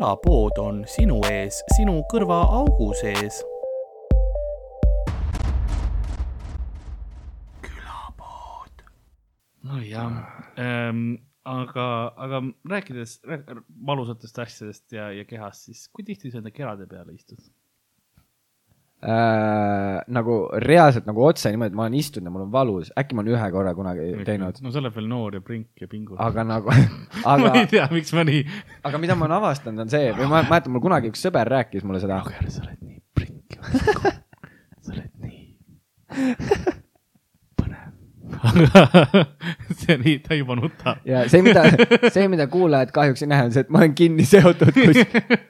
külapood 0.00 0.56
on 0.56 0.78
sinu 0.88 1.18
ees, 1.28 1.58
sinu 1.76 1.98
kõrvaaugu 2.08 2.86
sees. 2.96 3.42
külapood. 7.60 8.80
nojah 9.60 10.16
ähm,, 10.56 11.20
aga, 11.44 11.84
aga 12.16 12.40
rääkides 12.72 13.18
valusatest 13.92 14.40
asjadest 14.46 14.96
ja, 14.96 15.10
ja 15.12 15.28
kehast, 15.28 15.68
siis 15.68 15.84
kui 15.92 16.08
tihti 16.08 16.32
sa 16.32 16.40
enda 16.40 16.48
kerade 16.48 16.88
peale 16.88 17.12
istud? 17.12 17.44
Äh, 19.00 20.00
nagu 20.12 20.36
reaalselt 20.60 21.06
nagu 21.08 21.22
otse 21.24 21.52
niimoodi, 21.52 21.72
et 21.72 21.78
ma 21.78 21.86
olen 21.86 21.96
istunud 22.00 22.28
ja 22.28 22.34
mul 22.34 22.44
on 22.44 22.52
valus, 22.52 22.90
äkki 23.00 23.16
ma 23.16 23.24
olen 23.24 23.36
ühe 23.36 23.50
korra 23.54 23.74
kunagi 23.76 24.08
teinud. 24.26 24.60
no 24.60 24.72
sa 24.72 24.80
oled 24.82 24.96
veel 24.96 25.08
noor 25.08 25.38
ja 25.38 25.44
prink 25.44 25.80
ja 25.80 25.88
pinguline. 25.88 26.20
aga 26.26 26.44
nagu 26.44 26.74
aga 27.32 27.38
ma 27.46 27.52
ei 27.62 27.68
tea, 27.70 27.86
miks 27.94 28.12
ma 28.16 28.26
nii. 28.28 28.42
aga 28.90 29.02
mida 29.02 29.16
ma 29.16 29.28
olen 29.28 29.38
avastanud, 29.38 29.86
on 29.86 29.92
see, 29.92 30.12
või 30.18 30.28
ma 30.28 30.42
mäletan, 30.42 30.74
mul 30.74 30.84
kunagi 30.84 31.12
üks 31.12 31.24
sõber 31.24 31.48
rääkis 31.48 31.86
mulle 31.86 32.02
seda. 32.02 32.20
Roger, 32.26 32.50
sa 32.52 32.66
oled 32.66 32.80
nii 32.84 33.00
prink 33.16 33.56
sa 34.84 34.92
oled 34.94 35.12
nii 35.24 35.46
põnev 37.60 37.88
see 39.80 39.96
nii, 40.00 40.18
ta 40.26 40.36
juba 40.36 40.58
nutab. 40.60 41.00
ja 41.08 41.24
see, 41.32 41.40
mida, 41.46 41.64
see, 42.12 42.28
mida 42.32 42.50
kuulajad 42.52 42.92
kahjuks 42.94 43.24
ei 43.24 43.32
näe, 43.32 43.48
on 43.48 43.56
see, 43.56 43.64
et 43.64 43.72
ma 43.72 43.80
olen 43.84 43.96
kinni 43.96 44.28
seotud 44.28 44.76
kuskil 44.76 45.40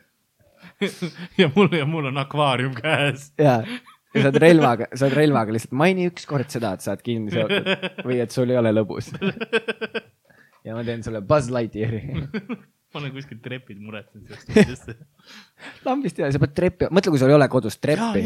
ja 1.40 1.50
mul, 1.54 1.70
ja 1.76 1.86
mul 1.88 2.10
on 2.10 2.20
akvaarium 2.22 2.74
käes. 2.78 3.30
ja, 3.38 3.60
ja 4.14 4.22
sa 4.22 4.30
oled 4.30 4.40
relvaga, 4.42 4.88
sa 4.94 5.06
oled 5.06 5.18
relvaga 5.18 5.54
lihtsalt 5.54 5.76
maini 5.82 6.08
ükskord 6.10 6.50
seda, 6.52 6.74
et 6.76 6.84
sa 6.84 6.94
oled 6.94 7.04
kinni 7.06 7.34
seotud 7.34 8.04
või 8.06 8.20
et 8.24 8.34
sul 8.34 8.52
ei 8.52 8.60
ole 8.60 8.72
lõbus. 8.74 9.12
ja 10.66 10.76
ma 10.76 10.84
teen 10.86 11.04
sulle 11.06 11.22
Buzz 11.26 11.52
Lightyeari 11.52 12.02
ma 12.90 13.02
olen 13.02 13.12
kuskil 13.14 13.38
trepid 13.42 13.82
muretsenud. 13.82 15.04
lambist 15.86 16.18
ei 16.18 16.26
ole, 16.26 16.32
sa 16.34 16.42
pead 16.42 16.56
treppi, 16.56 16.90
mõtle, 16.90 17.14
kui 17.14 17.22
sul 17.22 17.30
ei 17.30 17.38
ole 17.38 17.48
kodus 17.52 17.78
treppi. 17.78 18.24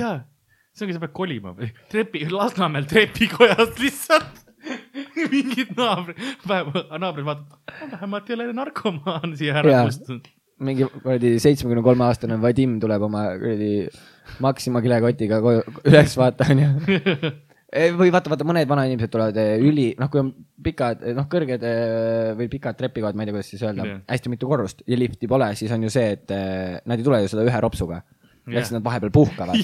see 0.75 0.87
ongi, 0.87 0.97
sa 0.97 1.05
pead 1.05 1.17
kolima 1.17 1.55
või 1.59 1.71
trepi, 1.93 2.25
Lasnamäel 2.33 2.89
trepikojast 2.91 3.83
lihtsalt 3.83 4.41
mingid 5.35 5.75
naabrid, 5.77 6.21
naabrid 6.49 7.27
vaatavad, 7.27 7.59
vähemalt 7.91 8.31
ei 8.31 8.39
ole 8.39 8.49
narkomaan 8.57 9.37
siia 9.37 9.59
ära 9.61 9.85
kustunud 9.85 10.31
mingi 10.63 10.87
kuradi 11.03 11.35
seitsmekümne 11.43 11.83
kolme 11.85 12.07
aastane 12.07 12.39
Vadim 12.43 12.79
tuleb 12.83 13.03
oma 13.09 13.27
kuradi 13.41 13.89
Maxima 14.45 14.83
kilekotiga 14.85 15.41
koju 15.45 15.65
üles 15.91 16.15
vaata 16.19 16.47
onju. 16.53 16.69
või 17.99 18.13
vaata, 18.15 18.31
vaata 18.31 18.47
mõned 18.47 18.71
vanainimesed 18.71 19.11
tulevad 19.11 19.39
eh, 19.43 19.57
üli, 19.63 19.89
noh, 19.99 20.09
kui 20.11 20.23
on 20.23 20.31
pikad, 20.65 21.03
eh, 21.03 21.15
noh, 21.17 21.27
kõrged 21.31 21.65
eh, 21.67 22.33
või 22.39 22.49
pikad 22.53 22.79
trepikohad, 22.79 23.19
ma 23.19 23.25
ei 23.25 23.31
tea, 23.31 23.37
kuidas 23.37 23.51
siis 23.51 23.65
öelda 23.67 23.87
yeah., 23.89 24.03
hästi 24.15 24.33
mitu 24.33 24.49
korrust 24.51 24.85
ja 24.87 24.99
lifti 24.99 25.29
pole, 25.31 25.51
siis 25.59 25.75
on 25.75 25.83
ju 25.85 25.91
see, 25.93 26.15
et 26.15 26.35
nad 26.87 26.99
ei 26.99 27.07
tule 27.07 27.25
ju 27.25 27.33
seda 27.35 27.47
ühe 27.47 27.63
ropsuga 27.67 27.99
yeah.. 27.99 28.61
siis 28.61 28.73
nad 28.77 28.87
vahepeal 28.87 29.13
puhkavad 29.15 29.59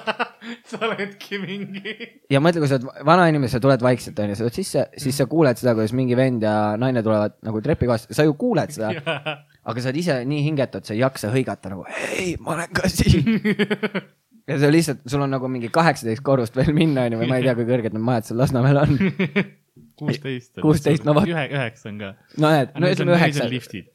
sa 0.70 0.80
oledki 0.86 1.42
mingi. 1.42 1.96
ja 2.30 2.40
mõtle, 2.40 2.62
kui 2.62 2.70
sa 2.70 2.78
oled 2.78 3.04
vanainimene, 3.10 3.50
sa 3.50 3.60
tuled 3.62 3.82
vaikselt 3.82 4.22
onju, 4.22 4.38
sa 4.38 4.46
tuled 4.46 4.60
sisse, 4.62 4.86
siis 5.02 5.18
sa 5.18 5.26
kuuled 5.30 5.58
seda, 5.58 5.74
kuidas 5.74 5.96
mingi 5.98 6.18
vend 6.18 6.46
ja 6.46 6.56
naine 6.80 7.02
tulevad 7.04 7.40
nagu 7.44 7.60
trepikohast, 7.66 8.14
sa 8.14 8.26
ju 8.28 8.38
kuuled 8.38 8.78
seda 8.78 8.94
yeah 8.94 9.40
aga 9.64 9.82
sa 9.82 9.90
oled 9.90 10.00
ise 10.00 10.16
nii 10.28 10.44
hingetud, 10.46 10.86
sa 10.86 10.94
ei 10.96 11.02
jaksa 11.02 11.32
hõigata 11.34 11.72
nagu 11.72 11.84
hei, 11.88 12.34
ma 12.40 12.56
olen 12.56 12.74
ka 12.74 12.88
siin. 12.90 13.28
Ja 14.50 14.56
see 14.58 14.70
lihtsalt, 14.72 15.04
sul 15.06 15.22
on 15.22 15.30
nagu 15.30 15.46
mingi 15.46 15.68
kaheksateist 15.70 16.24
korrust 16.26 16.56
veel 16.58 16.72
minna, 16.74 17.04
onju, 17.06 17.20
või 17.20 17.28
ma 17.30 17.36
ei 17.38 17.44
tea, 17.44 17.52
kui 17.54 17.66
kõrged 17.68 17.94
need 17.94 18.02
majad 18.02 18.26
seal 18.26 18.40
Lasnamäel 18.40 18.80
on 18.80 18.96
kuusteist. 20.00 20.60
kuusteist, 20.64 21.06
no 21.08 21.14
vot. 21.16 21.28
ühe, 21.30 21.46
üheksa 21.54 21.90
on 21.92 21.98
ka. 22.02 22.12
no 22.36 22.52
näed, 22.54 22.72
no 22.74 22.92
ütleme 22.94 23.16
üheksa. 23.16 23.48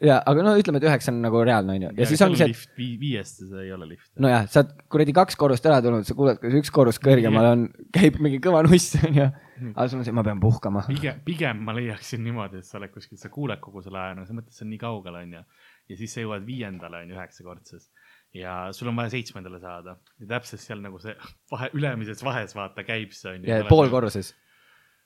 ja, 0.06 0.20
aga 0.22 0.46
no 0.48 0.56
ütleme, 0.62 0.82
et 0.82 0.90
üheksa 0.90 1.14
on 1.14 1.22
nagu 1.26 1.46
reaalne, 1.46 1.80
onju. 1.80 1.94
ja 2.00 2.10
siis 2.12 2.26
ongi 2.26 2.42
see, 2.42 2.54
et. 2.56 2.84
viiest 3.02 3.44
see 3.46 3.66
ei 3.66 3.74
ole 3.76 3.90
lift. 3.96 4.12
nojah, 4.22 4.48
sa 4.52 4.64
oled 4.64 4.76
kuradi 4.96 5.18
kaks 5.18 5.40
korrust 5.40 5.68
ära 5.70 5.82
tulnud, 5.86 6.08
sa 6.08 6.18
kuuled, 6.18 6.42
kuidas 6.42 6.62
üks 6.64 6.74
korrus 6.76 7.02
kõrgemal 7.04 7.52
on, 7.52 7.68
käib 7.96 8.22
mingi 8.24 8.40
kõva 8.44 8.64
nuss, 8.68 8.96
onju 9.02 9.32
aga 9.72 9.88
sul 9.88 10.00
on 10.00 10.06
see, 10.08 10.16
ma 10.16 10.24
pean 10.26 10.40
puhkama. 10.42 10.84
pigem, 10.90 11.22
pigem 11.26 11.62
ma 11.68 11.76
leiaksin 11.76 12.24
niimoodi, 12.26 12.60
et 12.62 12.68
sa 12.68 12.78
oled 12.80 12.92
kuskil, 12.94 13.20
sa 13.20 13.32
kuuled 13.34 13.62
kogu 13.64 13.84
selle 13.86 14.02
aja, 14.02 14.16
no 14.18 14.26
sa 14.28 14.36
mõtled, 14.36 14.56
see 14.56 14.66
on 14.66 14.72
nii 14.74 14.82
kaugel, 14.82 15.20
onju. 15.22 15.44
ja 15.90 16.00
siis 16.00 16.16
sa 16.16 16.24
jõuad 16.24 16.48
viiendale, 16.48 17.04
onju, 17.06 17.18
üheksakordses. 17.18 17.90
ja 18.36 18.56
sul 18.76 18.92
on 18.92 19.00
vaja 19.00 19.14
seitsmendale 19.14 19.62
saada 19.64 19.96
ja 20.20 20.28
täpselt 20.34 20.64
seal 20.64 20.82
nagu 20.84 21.00
see 21.00 21.16
vahe, 21.52 21.70
ülemises 21.78 22.24
vahes 22.26 22.56
vaata 22.58 22.84
käib 22.84 23.16
see 23.16 23.38
onju. 23.38 23.52
ja 23.52 23.64
poolkorruses 23.70 24.34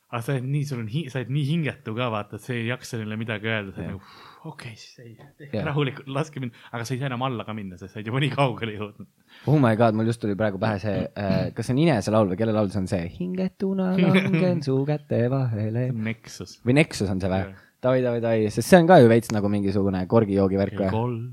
aga 0.09 0.25
sa 0.25 0.33
oled 0.33 0.47
nii, 0.49 0.65
sul 0.65 0.81
on, 0.81 0.89
sa 1.13 1.19
oled 1.21 1.31
nii 1.35 1.45
hingetu 1.51 1.93
ka 1.97 2.09
vaata, 2.09 2.39
et 2.39 2.45
sa 2.45 2.53
ei 2.55 2.65
jaksa 2.65 2.97
neile 2.97 3.17
midagi 3.19 3.49
öelda, 3.49 3.73
sa 3.75 3.83
oled 3.83 3.91
nagu 3.93 4.01
okei 4.49 4.71
okay,, 4.71 4.79
siis 4.79 5.03
ei, 5.03 5.11
tehke 5.37 5.61
rahulikult, 5.67 6.09
laske 6.15 6.41
mind, 6.41 6.55
aga 6.71 6.87
sa 6.87 6.95
ei 6.95 7.01
saa 7.01 7.09
enam 7.11 7.25
alla 7.27 7.45
ka 7.45 7.53
minna, 7.57 7.77
sest 7.77 7.93
sa 7.93 7.99
oled 7.99 8.09
juba 8.09 8.21
nii 8.23 8.31
kaugele 8.33 8.73
jõudnud. 8.77 9.09
Oh 9.51 9.59
my 9.61 9.75
god, 9.79 9.97
mul 9.97 10.09
just 10.09 10.21
tuli 10.23 10.37
praegu 10.39 10.61
pähe 10.61 10.79
see 10.81 11.03
äh,, 11.05 11.51
kas 11.53 11.69
see 11.69 11.75
on 11.75 11.83
Inese 11.83 12.13
laul 12.15 12.31
või 12.31 12.39
kelle 12.41 12.55
laul 12.55 12.71
see 12.73 12.81
on 12.81 12.89
see? 12.89 13.11
hingetuna 13.19 13.91
langen 13.99 14.63
su 14.65 14.79
käte 14.89 15.21
vahele. 15.33 15.89
Nexus. 16.09 16.57
või 16.65 16.79
Nexus 16.79 17.13
on 17.13 17.21
see 17.21 17.29
või? 17.35 17.53
Davai, 17.79 18.01
davai, 18.03 18.23
davai, 18.25 18.49
sest 18.51 18.65
see 18.67 18.81
on 18.81 18.89
ka 18.89 18.97
ju 18.99 19.11
veits 19.11 19.29
nagu 19.35 19.51
mingisugune 19.51 20.01
korgijoogi 20.09 20.59
värk 20.59 20.81
või? 20.81 20.89
kolm, 20.95 21.23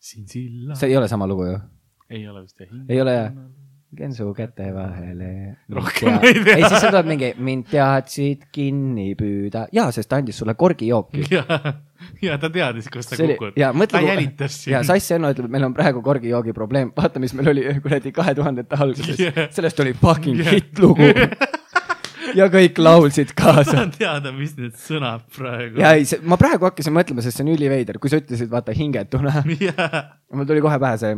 siin 0.00 0.24
silla. 0.30 0.78
see 0.78 0.88
ei 0.88 0.96
ole 0.98 1.12
sama 1.12 1.28
lugu 1.28 1.50
ju? 1.52 1.60
ei 2.16 2.24
ole 2.30 2.46
vist 2.46 2.64
jah. 2.64 2.72
ei 2.88 3.04
ole 3.04 3.20
jah? 3.20 3.40
Langen 3.96 4.14
su 4.14 4.34
käte 4.34 4.74
vahele. 4.74 5.56
rohkem 5.72 6.18
ei 6.22 6.34
tea. 6.34 6.56
ei, 6.56 6.64
siis 6.68 6.80
seal 6.80 6.92
tuleb 6.92 7.08
mingi, 7.08 7.32
mind 7.38 7.66
teadsid 7.70 8.46
kinni 8.52 9.14
püüda. 9.16 9.66
jaa, 9.72 9.90
sest 9.92 10.08
ta 10.10 10.20
andis 10.20 10.36
sulle 10.38 10.54
korgijooki. 10.54 11.24
ja 12.26 12.38
ta 12.38 12.50
teadis, 12.50 12.88
kus 12.92 13.08
sa 13.08 13.16
kukud. 13.16 13.56
ta 13.88 14.00
jälitas 14.00 14.62
sind. 14.64 14.74
ja 14.74 14.82
Sass 14.84 15.10
Enno 15.16 15.30
ütleb, 15.32 15.48
meil 15.50 15.64
on 15.64 15.74
praegu 15.74 16.02
korgijoogi 16.02 16.52
probleem, 16.52 16.92
vaata, 16.96 17.22
mis 17.22 17.34
meil 17.34 17.52
oli 17.54 17.64
kuradi 17.82 18.12
kahe 18.12 18.34
tuhandete 18.34 18.76
alguses 18.80 19.20
yeah., 19.20 19.46
sellest 19.50 19.80
oli 19.80 19.94
fucking 19.96 20.42
yeah. 20.42 20.58
hitt-lugu 20.58 21.08
ja 22.40 22.50
kõik 22.52 22.80
laulsid 22.82 23.32
kaasa. 23.38 23.64
ma 23.64 23.72
tahan 23.72 23.94
teada, 23.96 24.34
mis 24.36 24.56
need 24.60 24.76
sõnad 24.80 25.24
praegu. 25.36 25.80
ja 25.80 25.94
ei, 25.96 26.04
ma 26.22 26.36
praegu 26.40 26.68
hakkasin 26.68 26.94
mõtlema, 26.96 27.24
sest 27.24 27.40
see 27.40 27.48
on 27.48 27.54
üliveider, 27.56 28.00
kui 28.02 28.12
sa 28.12 28.20
ütlesid, 28.20 28.52
vaata 28.52 28.76
hingetuna 28.76 29.40
yeah.. 29.56 30.12
mul 30.34 30.48
tuli 30.48 30.64
kohe 30.64 30.78
pähe 30.82 31.00
see, 31.00 31.16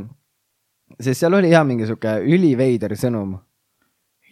sest 1.00 1.20
seal 1.20 1.34
oli 1.34 1.52
ja 1.52 1.64
mingi 1.64 1.86
sihuke 1.86 2.18
üliveider 2.24 2.96
sõnum 2.98 3.36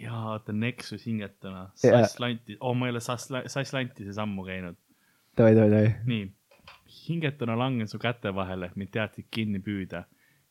jaa, 0.01 0.25
vaata 0.25 0.53
Nexus 0.53 1.07
hingetuna, 1.07 1.71
Sass 1.75 2.21
Lanti, 2.21 2.57
oh 2.61 2.75
ma 2.75 2.87
ei 2.89 2.95
ole 2.95 3.01
Sass, 3.01 3.31
Sass 3.47 3.73
Lantise 3.73 4.13
sammu 4.13 4.45
käinud. 4.45 4.77
Davai, 5.37 5.55
davai, 5.57 5.71
davai. 5.71 5.95
nii, 6.09 6.27
hingetuna 7.07 7.57
langen 7.59 7.89
su 7.89 7.99
käte 7.99 8.33
vahele, 8.35 8.71
mind 8.77 8.93
teadsid 8.93 9.29
kinni 9.31 9.61
püüda. 9.65 10.05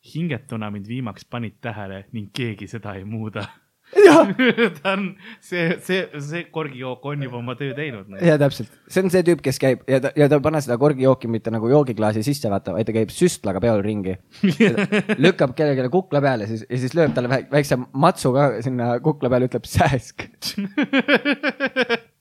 hingetuna 0.06 0.70
mind 0.70 0.86
viimaks 0.88 1.26
panid 1.26 1.56
tähele 1.62 2.04
ning 2.14 2.30
keegi 2.34 2.68
seda 2.70 2.94
ei 2.94 3.04
muuda 3.10 3.48
ta 4.82 4.94
on, 4.96 5.06
see, 5.44 5.78
see, 5.86 6.00
see 6.20 6.46
korgijook 6.54 7.06
on 7.06 7.22
juba 7.24 7.38
oma 7.40 7.56
töö 7.60 7.76
teinud. 7.78 8.10
ja 8.24 8.38
täpselt, 8.42 8.72
see 8.92 9.04
on 9.06 9.14
see 9.14 9.24
tüüp, 9.28 9.44
kes 9.46 9.62
käib 9.62 9.86
ja 9.90 10.02
ta, 10.04 10.12
ja 10.18 10.28
ta 10.32 10.40
ei 10.40 10.46
pane 10.48 10.62
seda 10.66 10.78
korgijooki 10.82 11.30
mitte 11.32 11.54
nagu 11.54 11.70
joogiklaasi 11.72 12.24
sisse, 12.26 12.50
vaata, 12.52 12.74
vaid 12.76 12.90
ta 12.90 12.96
käib 12.96 13.14
süstlaga 13.14 13.62
peol 13.64 13.84
ringi 13.86 14.18
lükkab 15.26 15.56
kellelegi 15.58 15.94
kukla 15.94 16.24
peale 16.26 16.50
siis 16.50 16.66
ja 16.66 16.82
siis 16.82 16.98
lööb 16.98 17.14
talle 17.16 17.46
väikse 17.52 17.80
matsu 17.94 18.34
ka 18.36 18.50
sinna 18.66 18.96
kukla 19.06 19.32
peale, 19.32 19.50
ütleb 19.52 19.70
sääsk 19.70 20.28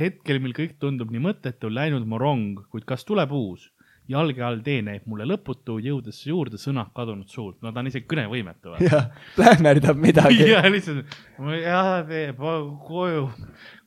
hetkel, 0.00 0.40
mil 0.40 0.54
kõik 0.56 0.78
tundub 0.80 1.10
nii 1.12 1.22
mõttetu, 1.26 1.68
läinud 1.72 2.06
mu 2.08 2.18
rong, 2.20 2.64
kuid 2.72 2.86
kas 2.88 3.04
tuleb 3.08 3.32
uus? 3.36 3.68
Jalge 4.10 4.44
all 4.44 4.60
tee 4.66 4.82
näib 4.84 5.06
mulle 5.10 5.26
lõputu, 5.30 5.78
jõudes 5.84 6.20
juurde 6.26 6.60
sõnad 6.60 6.92
kadunud 6.96 7.30
suult. 7.30 7.60
no 7.62 7.72
ta 7.72 7.82
on 7.82 7.90
isegi 7.90 8.08
kõnevõimetu. 8.10 8.76
jah, 8.84 9.10
plähmerdab 9.36 9.98
midagi. 10.00 10.46
ja 10.54 10.62
lihtsalt, 10.68 11.18
jah, 11.62 11.92
tee 12.08 12.30
koju, 12.36 13.26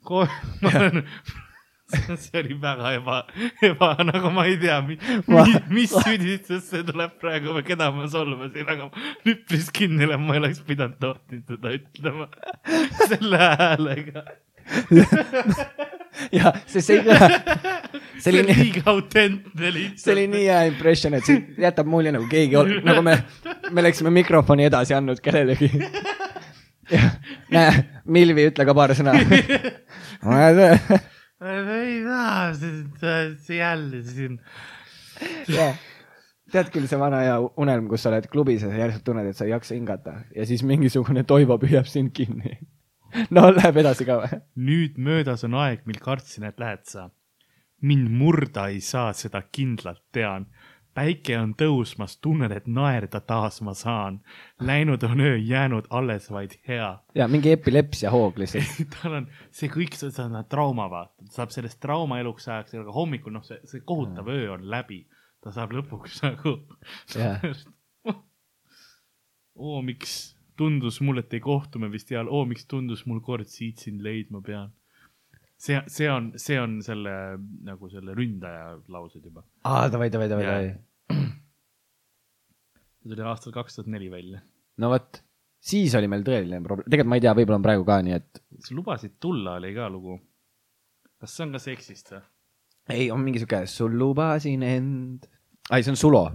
koju, 0.07 0.29
ma 0.63 0.75
olen 0.81 1.03
see 2.17 2.39
oli 2.39 2.55
väga 2.61 2.93
eba, 2.97 3.17
eba, 3.61 3.89
nagu 4.07 4.31
ma 4.33 4.45
ei 4.49 4.55
tea, 4.61 4.79
mis, 4.85 5.01
mis 5.69 5.93
süüdistus 5.93 6.69
see 6.71 6.85
tuleb 6.87 7.17
praegu 7.21 7.53
või 7.57 7.65
keda 7.67 7.91
ma 7.93 8.07
solvasin, 8.11 8.69
aga 8.75 8.89
üpris 9.29 9.69
kindel, 9.75 10.15
et 10.15 10.23
ma 10.23 10.37
ei 10.37 10.43
oleks 10.43 10.63
pidanud 10.67 10.97
tohtinud 11.03 11.53
seda 11.53 11.75
ütlema 11.77 12.29
selle 13.11 13.41
häälega 13.43 14.25
ja, 16.37 16.51
see 16.69 16.97
ei 16.97 17.03
kõla. 17.05 17.29
see 18.23 18.33
oli 18.33 18.43
nii. 18.47 18.57
liiga 18.59 18.83
autentne 18.91 19.71
lihtsalt. 19.75 20.03
see 20.03 20.15
oli 20.15 20.25
nii 20.31 20.43
hea 20.47 20.59
impression, 20.69 21.17
et 21.17 21.27
see 21.27 21.39
jätab 21.63 21.89
mulje 21.89 22.13
nagu 22.15 22.27
keegi, 22.31 22.59
nagu 22.85 23.03
me, 23.05 23.17
me 23.71 23.85
läksime 23.85 24.13
mikrofoni 24.13 24.67
edasi 24.69 24.95
andnud 24.97 25.21
kellelegi. 25.23 25.71
näe, 27.55 27.71
Milvi, 28.11 28.49
ütle 28.51 28.67
ka 28.67 28.75
paar 28.77 28.93
sõna. 28.97 29.15
ma 30.23 30.43
ei 31.79 31.97
taha 32.05 32.51
jälle 33.57 34.03
siin. 34.07 34.37
tead 36.53 36.69
küll, 36.71 36.87
see 36.87 36.99
vana 36.99 37.23
hea 37.23 37.39
unelm, 37.59 37.89
kus 37.91 38.05
sa 38.05 38.11
oled 38.11 38.29
klubis 38.31 38.63
ja 38.63 38.69
sa 38.69 38.79
järsku 38.79 39.03
tunned, 39.07 39.27
et 39.31 39.39
sa 39.39 39.47
ei 39.47 39.55
jaksa 39.55 39.75
hingata 39.75 40.19
ja 40.35 40.45
siis 40.47 40.63
mingisugune 40.67 41.25
Toivo 41.27 41.57
püüab 41.59 41.89
sind 41.89 42.13
kinni 42.15 42.59
no 43.35 43.47
läheb 43.53 43.79
edasi 43.83 44.07
ka 44.07 44.19
või? 44.23 44.39
nüüd 44.69 44.99
möödas 45.01 45.45
on 45.47 45.57
aeg, 45.59 45.83
mil 45.89 45.99
kartsin, 46.01 46.47
et 46.47 46.59
lähed 46.61 46.85
sa. 46.89 47.09
mind 47.83 48.11
murda 48.15 48.69
ei 48.71 48.79
saa, 48.81 49.11
seda 49.13 49.43
kindlalt 49.51 50.03
tean. 50.15 50.47
päike 50.93 51.35
on 51.39 51.55
tõusmas, 51.57 52.19
tunned, 52.21 52.51
et 52.53 52.67
naerda 52.69 53.19
taas 53.19 53.61
ma 53.65 53.73
saan. 53.73 54.19
Läinud 54.61 55.03
on 55.03 55.21
öö, 55.25 55.37
jäänud 55.37 55.87
alles 55.89 56.29
vaid 56.31 56.53
hea. 56.67 56.91
ja 57.15 57.27
mingi 57.27 57.51
epilepsia 57.51 58.11
hoog 58.13 58.37
lihtsalt. 58.37 58.77
tal 58.97 59.17
on 59.21 59.27
see 59.51 59.71
kõik, 59.73 59.97
see 59.97 60.13
on 60.23 60.37
trauma, 60.49 60.89
vaata, 60.89 61.25
ta 61.25 61.39
saab 61.41 61.55
sellest 61.55 61.79
trauma 61.81 62.19
eluks 62.21 62.47
ajaks, 62.47 62.77
aga 62.77 62.93
hommikul 62.93 63.33
noh, 63.33 63.45
see, 63.47 63.59
see 63.69 63.81
kohutav 63.85 64.29
öö 64.29 64.53
on 64.57 64.69
läbi. 64.69 65.05
ta 65.43 65.51
saab 65.51 65.73
lõpuks 65.75 66.21
nagu 66.23 66.55
Jah. 67.15 67.41
oo, 69.55 69.81
miks 69.83 70.33
tundus 70.59 70.99
mul, 71.01 71.21
et 71.21 71.33
ei 71.33 71.43
kohtu 71.43 71.81
me 71.81 71.89
vist 71.93 72.11
seal, 72.11 72.29
oo, 72.29 72.45
miks 72.49 72.67
tundus 72.69 73.05
mul 73.09 73.21
kord 73.25 73.49
siit 73.49 73.83
sind 73.83 74.03
leidma 74.05 74.41
pean. 74.45 74.71
see, 75.57 75.79
see 75.87 76.09
on, 76.11 76.31
see 76.37 76.57
on 76.59 76.79
selle 76.85 77.13
nagu 77.63 77.89
selle 77.91 78.15
ründaja 78.17 78.73
laused 78.91 79.23
juba. 79.23 79.45
aa, 79.69 79.87
davai, 79.91 80.09
davai, 80.13 80.29
davai, 80.31 80.47
davai. 80.49 80.73
see 82.99 83.13
tuli 83.13 83.29
aastal 83.33 83.55
kaks 83.55 83.79
tuhat 83.79 83.91
neli 83.93 84.11
välja. 84.11 84.43
no 84.77 84.91
vot, 84.93 85.23
siis 85.63 85.95
oli 85.99 86.11
meil 86.11 86.25
tõeline 86.27 86.61
probleem, 86.65 86.89
tegelikult 86.89 87.13
ma 87.13 87.19
ei 87.19 87.25
tea, 87.25 87.37
võib-olla 87.39 87.61
on 87.61 87.67
praegu 87.69 87.87
ka 87.87 88.01
nii, 88.05 88.19
et 88.21 88.43
sa 88.63 88.77
lubasid 88.77 89.17
tulla, 89.23 89.57
oli 89.61 89.73
ka 89.75 89.89
lugu. 89.91 90.19
kas 91.21 91.37
see 91.37 91.47
on 91.47 91.57
ka 91.57 91.63
seksist 91.63 92.15
või? 92.15 92.23
ei, 92.89 93.11
on 93.11 93.21
mingi 93.23 93.41
sihuke, 93.41 93.63
sul 93.71 93.95
lubasin 93.99 94.63
end. 94.67 95.27
ai, 95.69 95.83
see 95.83 95.93
on 95.93 95.99
Sulo. 95.99 96.25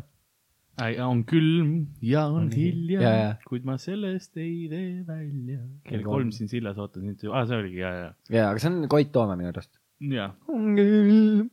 On 1.04 1.24
külm 1.26 1.70
ja 2.02 2.24
on 2.26 2.44
On 2.44 2.50
hilja. 2.52 3.00
hilja 3.00 3.00
Ja, 3.02 3.12
ja., 3.16 3.30
kuid 3.48 3.64
ma 3.66 3.76
sellest 3.82 4.36
ei 4.38 4.68
tee 4.70 5.04
välja. 5.06 5.58
kell 5.88 6.04
kolm 6.06 6.30
siin 6.34 6.48
sillas 6.50 6.78
ootasin, 6.78 7.16
aa, 7.32 7.44
see 7.46 7.58
oligi, 7.58 7.80
ja, 7.82 7.90
ja, 7.94 8.10
jaa, 8.30 8.50
aga 8.52 8.62
see 8.62 8.70
on 8.70 8.88
Koit 8.90 9.10
Toome 9.12 9.36
minu 9.40 9.50
arust. 9.50 9.72
ja. 10.00 10.30
on 10.48 10.76
külm. 10.78 11.48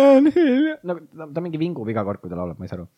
on 0.00 0.30
hilja. 0.34 0.78
nagu 0.82 1.04
ta, 1.12 1.28
ta 1.34 1.44
mingi 1.44 1.60
vingub 1.60 1.88
iga 1.92 2.04
kord, 2.08 2.22
kui 2.22 2.32
ta 2.32 2.38
laulab, 2.40 2.58
ma 2.60 2.64
ei 2.68 2.72
saa 2.72 2.80
aru. 2.80 2.88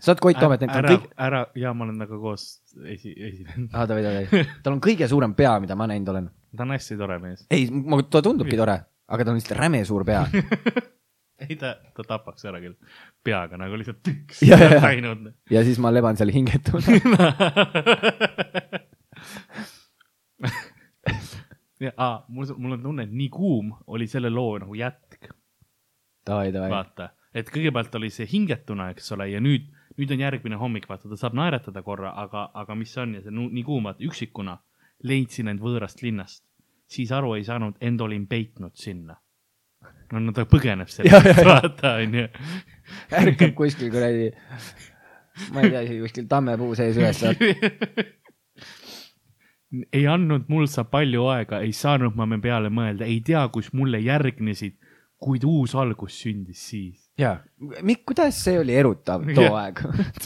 sa 0.00 0.12
oled 0.14 0.22
Koit 0.24 0.40
Toomet 0.40 0.64
näinud, 0.64 0.76
ära 0.80 0.94
kõik,, 0.94 1.08
ära, 1.28 1.42
ja 1.60 1.74
ma 1.76 1.84
olen 1.86 1.98
temaga 1.98 2.20
koos 2.22 2.46
esi, 2.84 3.12
esinenud. 3.16 3.68
aa, 3.74 3.84
davai, 3.90 4.06
davai. 4.06 4.46
tal 4.64 4.76
on 4.78 4.84
kõige 4.84 5.08
suurem 5.10 5.36
pea, 5.36 5.58
mida 5.60 5.76
ma 5.76 5.90
näinud 5.90 6.14
olen. 6.14 6.30
ta 6.56 6.64
on 6.64 6.72
hästi 6.76 6.96
tore 7.00 7.18
mees. 7.22 7.44
ei, 7.52 7.68
ta 8.08 8.24
tundubki 8.24 8.56
tore, 8.60 8.78
aga 9.10 9.26
tal 9.26 9.34
on 9.36 9.42
lihtsalt 9.42 9.60
räme 9.60 9.84
suur 9.88 10.06
pea. 10.08 10.24
ei, 11.48 11.56
ta, 11.60 11.68
ta 11.96 12.02
tapaks 12.06 12.44
ära 12.48 12.58
küll 12.62 12.76
peaga 13.24 13.54
nagu 13.60 13.74
lihtsalt 13.80 14.00
tüks 14.06 14.36
Ja, 14.46 14.56
ja, 14.60 14.68
ja. 14.80 15.14
ja 15.50 15.60
siis 15.66 15.78
ma 15.82 15.88
leban 15.92 16.16
seal 16.20 16.32
hingetuna. 16.34 16.86
ja, 21.80 21.92
aa, 21.96 22.24
mul, 22.28 22.46
mul 22.56 22.72
on 22.76 22.82
tunne, 22.82 23.02
et 23.08 23.12
Nii 23.12 23.28
kuum 23.32 23.72
oli 23.86 24.06
selle 24.10 24.30
loo 24.32 24.58
nagu 24.62 24.74
jätk, 24.78 25.30
vaata. 26.28 27.10
et 27.34 27.50
kõigepealt 27.52 27.94
oli 27.98 28.10
see 28.14 28.28
hingetuna, 28.30 28.90
eks 28.94 29.12
ole, 29.16 29.30
ja 29.32 29.40
nüüd, 29.42 29.70
nüüd 29.98 30.14
on 30.14 30.24
järgmine 30.24 30.60
hommik, 30.60 30.88
vaata, 30.90 31.10
ta 31.10 31.18
saab 31.20 31.34
naeratada 31.38 31.82
korra, 31.86 32.14
aga, 32.22 32.48
aga 32.54 32.76
mis 32.78 32.96
on 33.00 33.16
ja 33.16 33.24
see 33.24 33.34
Nii 33.34 33.64
kuum, 33.66 33.88
vaata, 33.88 34.04
üksikuna 34.06 34.58
leidsin 35.06 35.48
end 35.48 35.62
võõrast 35.64 36.02
linnast, 36.04 36.44
siis 36.90 37.12
aru 37.12 37.34
ei 37.38 37.44
saanud, 37.46 37.74
end 37.80 38.00
olin 38.04 38.26
peitnud 38.28 38.76
sinna. 38.76 39.16
no, 40.12 40.22
no 40.26 40.34
ta 40.36 40.46
põgeneb 40.50 40.90
Ja, 40.90 41.04
ja, 41.10 41.20
sellest, 41.20 41.42
ja. 41.42 41.48
vaata, 41.48 41.94
onju. 42.04 42.26
ärkab 43.22 43.54
kuskil 43.58 43.92
kuradi, 43.92 44.30
ma 45.54 45.64
ei 45.64 45.74
tea, 45.74 45.84
kuskil 46.02 46.26
tammepuu 46.30 46.74
sees 46.78 46.98
üles. 47.00 47.22
ei 49.96 50.06
andnud 50.10 50.48
mul 50.50 50.66
sa 50.70 50.84
palju 50.88 51.26
aega, 51.30 51.60
ei 51.64 51.72
saanud 51.76 52.16
ma 52.18 52.26
me 52.26 52.40
peale 52.42 52.72
mõelda, 52.74 53.06
ei 53.06 53.20
tea, 53.26 53.42
kus 53.54 53.70
mulle 53.76 54.00
järgnesid, 54.02 54.76
kuid 55.20 55.44
uus 55.46 55.76
algus 55.78 56.16
sündis 56.22 56.62
siis. 56.72 57.10
Mikk, 57.84 58.06
kuidas 58.08 58.38
see 58.40 58.56
oli 58.58 58.72
erutav 58.80 59.26
too 59.28 59.44
Jah. 59.44 59.58
aeg? 59.66 59.82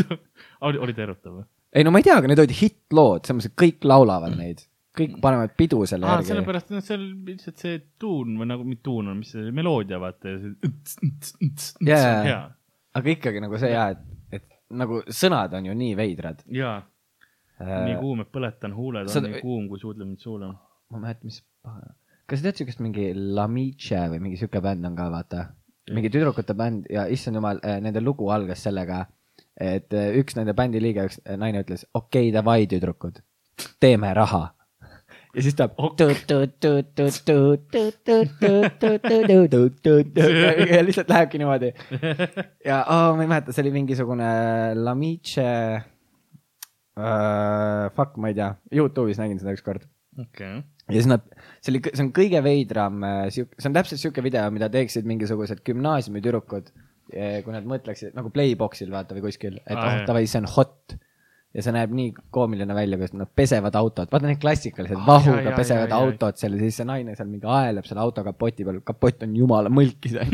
oli, 0.68 0.78
oli 0.78 0.94
ta 0.94 1.02
erutav 1.08 1.40
või? 1.40 1.48
ei 1.74 1.82
no 1.82 1.90
ma 1.90 1.98
ei 1.98 2.06
tea, 2.06 2.20
aga 2.20 2.30
need 2.30 2.38
olid 2.38 2.54
hittlood, 2.54 3.24
selles 3.26 3.40
mõttes, 3.40 3.50
et 3.50 3.58
kõik 3.58 3.88
laulavad 3.90 4.36
neid, 4.38 4.62
kõik 4.94 5.16
panevad 5.22 5.54
pidu 5.58 5.80
selle 5.90 6.06
aa, 6.06 6.18
järgi. 6.18 6.30
sellepärast, 6.32 6.70
et 6.70 6.88
seal 6.88 7.06
lihtsalt 7.26 7.62
see 7.64 7.80
tuun 8.00 8.36
või 8.40 8.48
nagu, 8.50 8.66
mitte 8.68 8.86
tuun 8.86 9.10
on, 9.12 9.20
mis 9.22 9.32
see 9.34 9.50
meloodia, 9.54 9.98
vaata. 10.02 10.36
Jaa. 11.88 12.44
aga 12.94 13.14
ikkagi 13.16 13.42
nagu 13.42 13.58
see 13.60 13.72
jaa, 13.72 13.88
et, 13.94 14.04
et 14.38 14.46
nagu 14.78 15.00
sõnad 15.22 15.56
on 15.58 15.70
ju 15.70 15.74
nii 15.80 15.96
veidrad 15.98 16.44
jaa, 16.54 16.78
nii 17.58 17.98
kuum, 18.00 18.22
et 18.24 18.30
põletan 18.34 18.76
huuled, 18.76 19.10
on 19.10 19.28
nii 19.28 19.42
kuum, 19.42 19.66
kui 19.72 19.82
suudled 19.82 20.06
mind 20.06 20.22
suule. 20.22 20.52
ma 20.54 21.00
ei 21.00 21.04
mäleta, 21.08 21.26
mis, 21.26 21.42
kas 22.26 22.40
sa 22.40 22.48
tead 22.48 22.62
siukest 22.62 22.82
mingi 22.84 23.10
Lamiche 23.14 24.06
või 24.12 24.22
mingi 24.28 24.40
siuke 24.40 24.62
bänd 24.64 24.86
on 24.88 24.96
ka, 24.98 25.10
vaata. 25.12 25.44
mingi 25.94 26.10
tüdrukute 26.12 26.56
bänd 26.58 26.88
ja 26.92 27.06
issand 27.10 27.40
jumal, 27.40 27.60
nende 27.82 28.02
lugu 28.02 28.30
algas 28.32 28.62
sellega, 28.66 29.04
et 29.60 29.92
eh, 29.94 30.10
üks 30.20 30.36
nende 30.38 30.54
bändi 30.56 30.82
liige, 30.82 31.06
üks 31.08 31.20
eh, 31.24 31.38
naine 31.40 31.62
ütles, 31.64 31.86
okei 31.92 32.28
okay,, 32.28 32.34
davai, 32.34 32.64
tüdrukud, 32.70 33.20
teeme 33.82 34.12
raha. 34.16 34.48
Ja 35.34 35.44
siis 35.44 35.56
ta 35.58 35.68
ja 40.76 40.82
lihtsalt 40.86 41.10
lähebki 41.10 41.40
niimoodi. 41.42 41.72
ja 42.70 42.82
oh, 42.84 43.16
ma 43.16 43.24
ei 43.24 43.30
mäleta, 43.30 43.54
see 43.54 43.64
oli 43.66 43.74
mingisugune 43.80 44.30
Lamiche 44.78 45.50
uh,. 46.94 47.90
Fuck, 47.96 48.16
ma 48.22 48.30
ei 48.30 48.38
tea, 48.38 48.52
Youtube'is 48.74 49.18
nägin 49.20 49.40
seda 49.42 49.54
ükskord 49.56 49.88
okei. 50.20 50.62
ja 50.88 50.96
siis 50.96 51.08
nad, 51.10 51.24
see 51.60 51.74
oli, 51.74 51.82
see 51.90 52.04
on 52.06 52.12
kõige 52.16 52.42
veidram, 52.44 53.06
see 53.34 53.46
on 53.66 53.76
täpselt 53.76 54.02
sihuke 54.02 54.24
video, 54.24 54.46
mida 54.54 54.70
teeksid 54.72 55.08
mingisugused 55.08 55.64
gümnaasiumitüdrukud. 55.66 56.70
kui 57.44 57.52
nad 57.52 57.66
mõtleksid 57.68 58.14
nagu 58.16 58.30
Playboxil 58.32 58.92
vaata 58.92 59.16
või 59.16 59.26
kuskil, 59.26 59.58
et 59.66 59.76
Aa, 59.76 59.90
oh 59.90 60.06
davai, 60.08 60.24
see 60.30 60.40
on 60.40 60.48
hot. 60.54 60.94
Ja 61.54 61.62
see 61.62 61.72
näeb 61.74 61.92
nii 61.94 62.12
koomiline 62.34 62.74
välja, 62.74 62.98
kuidas 62.98 63.14
nad 63.14 63.30
pesevad 63.36 63.74
autot, 63.78 64.10
vaata 64.12 64.26
need 64.26 64.40
klassikalised 64.42 64.98
Aa, 64.98 65.06
vahuga 65.06 65.50
jaa, 65.50 65.56
pesevad 65.56 65.92
jaa. 65.92 66.00
autot 66.02 66.40
seal 66.40 66.56
ja 66.58 66.64
siis 66.64 66.80
see 66.80 66.88
naine 66.88 67.14
seal 67.14 67.28
mingi 67.30 67.46
aeleb 67.46 67.86
selle 67.86 68.02
auto 68.02 68.24
kapoti 68.26 68.66
peal, 68.66 68.80
kapott 68.86 69.22
on 69.26 69.36
jumala 69.38 69.70
mõlkis 69.72 70.16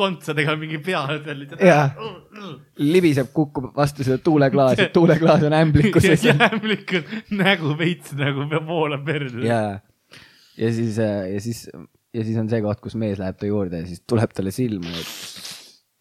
kontsadega 0.00 0.56
mingi 0.60 0.78
pea 0.84 1.02
seal 1.24 1.44
libiseb, 2.80 3.30
kukub 3.36 3.70
vastu 3.76 4.04
seda 4.06 4.18
tuuleklaasi, 4.24 4.88
tuuleklaas 4.96 5.44
on 5.48 5.56
ämblikuses. 5.56 6.24
Ja 6.28 6.34
jämlikult 6.36 7.08
nägu 7.36 7.72
veits 7.78 8.12
nagu 8.18 8.46
voolab 8.66 9.06
verd. 9.08 9.40
ja, 9.44 9.62
ja 10.58 10.72
siis, 10.74 10.98
ja 11.00 11.40
siis, 11.40 11.64
ja 12.14 12.24
siis 12.26 12.36
on 12.40 12.48
see 12.52 12.60
koht, 12.64 12.80
kus 12.84 12.96
mees 13.00 13.20
läheb 13.20 13.38
ta 13.40 13.48
juurde 13.48 13.82
ja 13.82 13.88
siis 13.88 14.02
tuleb 14.08 14.32
talle 14.36 14.52
silma 14.54 14.92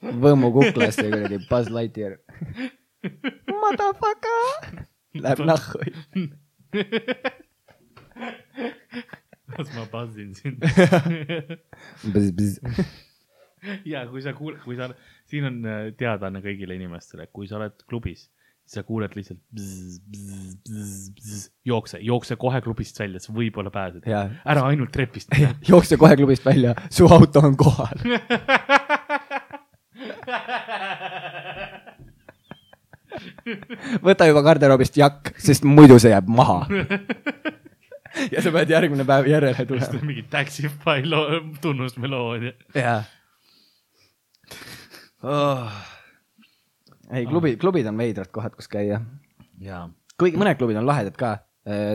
ja 0.03 0.13
võmmu 0.25 0.51
kuklasse 0.56 1.06
kuradi 1.10 1.39
Buzz 1.50 1.72
Lightyear. 1.74 2.18
Motherfucker. 3.50 4.86
Läheb 5.20 5.46
nahku. 5.48 5.79
las 9.58 9.70
ma 9.75 9.86
passin 9.91 10.34
sind. 10.36 10.63
ja 13.86 14.06
kui 14.10 14.22
sa 14.24 14.34
kuuled, 14.38 14.60
kui 14.63 14.77
sa, 14.79 14.89
siin 15.29 15.48
on 15.50 15.62
äh, 15.68 15.88
teadaanne 16.00 16.44
kõigile 16.44 16.77
inimestele, 16.79 17.27
kui 17.34 17.50
sa 17.50 17.58
oled 17.60 17.75
klubis, 17.89 18.27
siis 18.63 18.79
sa 18.79 18.86
kuuled 18.88 19.15
lihtsalt 19.18 19.41
bzz, 19.56 20.00
bzz, 20.13 20.60
bzz, 20.70 21.08
bzz, 21.18 21.48
jookse, 21.72 22.01
jookse 22.06 22.38
kohe 22.39 22.62
klubist 22.65 23.00
välja, 23.01 23.22
sa 23.24 23.36
võib-olla 23.36 23.74
pääsed. 23.74 24.08
Ära 24.08 24.68
ainult 24.70 24.94
trepist. 24.96 25.34
jookse 25.72 26.00
kohe 26.00 26.15
klubist 26.20 26.46
välja, 26.46 26.75
su 26.94 27.10
auto 27.10 27.44
on 27.50 27.58
kohal. 27.60 28.06
võta 34.07 34.27
juba 34.29 34.41
garderoobist 34.45 34.95
jakk, 35.00 35.33
sest 35.41 35.63
muidu 35.67 36.00
see 36.00 36.12
jääb 36.13 36.27
maha. 36.31 36.59
ja 38.33 38.39
sa 38.43 38.50
pead 38.53 38.69
järgmine 38.74 39.05
päev 39.07 39.27
järele 39.29 39.65
tulema. 39.69 40.01
mingi 40.05 40.24
Taxify 40.29 41.00
loo, 41.05 41.41
tunnusmeloodia. 41.62 42.53
jaa 42.75 43.03
oh.. 45.24 45.71
ei, 47.12 47.25
klubi, 47.25 47.57
klubid 47.57 47.88
on 47.88 47.98
veidrad 47.98 48.31
kohad, 48.31 48.55
kus 48.55 48.69
käia. 48.71 49.01
kuigi 50.19 50.39
mõned 50.39 50.59
klubid 50.59 50.79
on 50.79 50.88
lahedad 50.88 51.17
ka. 51.19 51.38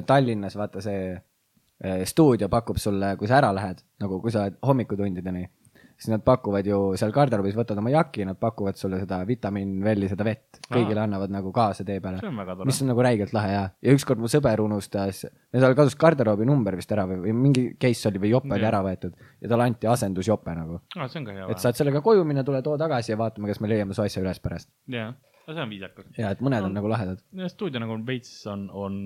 Tallinnas 0.07 0.55
vaata 0.55 0.79
see 0.85 1.09
eh, 1.11 2.03
stuudio 2.07 2.47
pakub 2.53 2.77
sulle, 2.79 3.17
kui 3.19 3.27
sa 3.27 3.41
ära 3.41 3.49
lähed, 3.57 3.81
nagu 3.99 4.21
kui 4.23 4.31
sa 4.31 4.45
oled 4.45 4.61
hommikutundideni, 4.63 5.49
siis 5.95 6.11
nad 6.11 6.23
pakuvad 6.27 6.67
ju 6.67 6.79
seal 6.99 7.13
garderoobis, 7.15 7.55
võtad 7.57 7.79
oma 7.81 7.93
jaki, 7.93 8.25
nad 8.29 8.39
pakuvad 8.41 8.79
sulle 8.79 8.99
seda 9.03 9.21
vitamiinvelli, 9.29 10.09
seda 10.11 10.27
vett. 10.27 10.59
kõigile 10.65 11.05
annavad 11.05 11.33
nagu 11.33 11.53
kaasa 11.55 11.85
tee 11.87 12.01
peale 12.03 12.21
mis. 12.65 12.81
on 12.83 12.91
nagu 12.91 13.05
räigelt 13.05 13.35
lahe 13.37 13.53
ja, 13.53 13.65
ja 13.85 13.95
ükskord 13.95 14.23
mu 14.23 14.31
sõber 14.31 14.63
unustas, 14.65 15.25
tal 15.53 15.77
kadus 15.79 15.97
garderoobi 16.01 16.49
number 16.49 16.77
vist 16.79 16.93
ära 16.95 17.07
või, 17.11 17.21
või 17.27 17.37
mingi 17.47 17.67
case 17.81 18.09
oli 18.11 18.23
või 18.23 18.33
jope 18.35 18.55
oli 18.57 18.69
ära 18.71 18.83
võetud 18.85 19.15
ja 19.41 19.51
talle 19.53 19.69
anti 19.71 19.91
asendusjope 19.91 20.57
nagu. 20.57 20.81
aa, 20.97 21.09
et. 21.09 21.63
saad 21.63 21.79
sellega 21.79 22.03
koju 22.05 22.25
minna, 22.27 22.45
tule 22.47 22.63
too 22.65 22.79
tagasi 22.81 23.15
ja 23.15 23.21
vaatame, 23.21 23.53
kas 23.53 23.63
me 23.63 23.71
leiame 23.71 23.97
su 23.97 24.03
asja 24.05 24.23
üles 24.25 24.43
pärast. 24.43 24.73
jaa, 24.91 25.13
see 25.47 25.61
on 25.61 25.71
viisakas. 25.71 26.11
ja 26.19 26.35
et 26.35 26.43
mõned 26.45 26.71
on 26.71 26.75
nagu 26.75 26.91
lahedad. 26.91 27.23
stuudio 27.53 27.83
nagu 27.85 28.01
veits 28.07 28.35
on, 28.51 28.67
on 28.73 28.99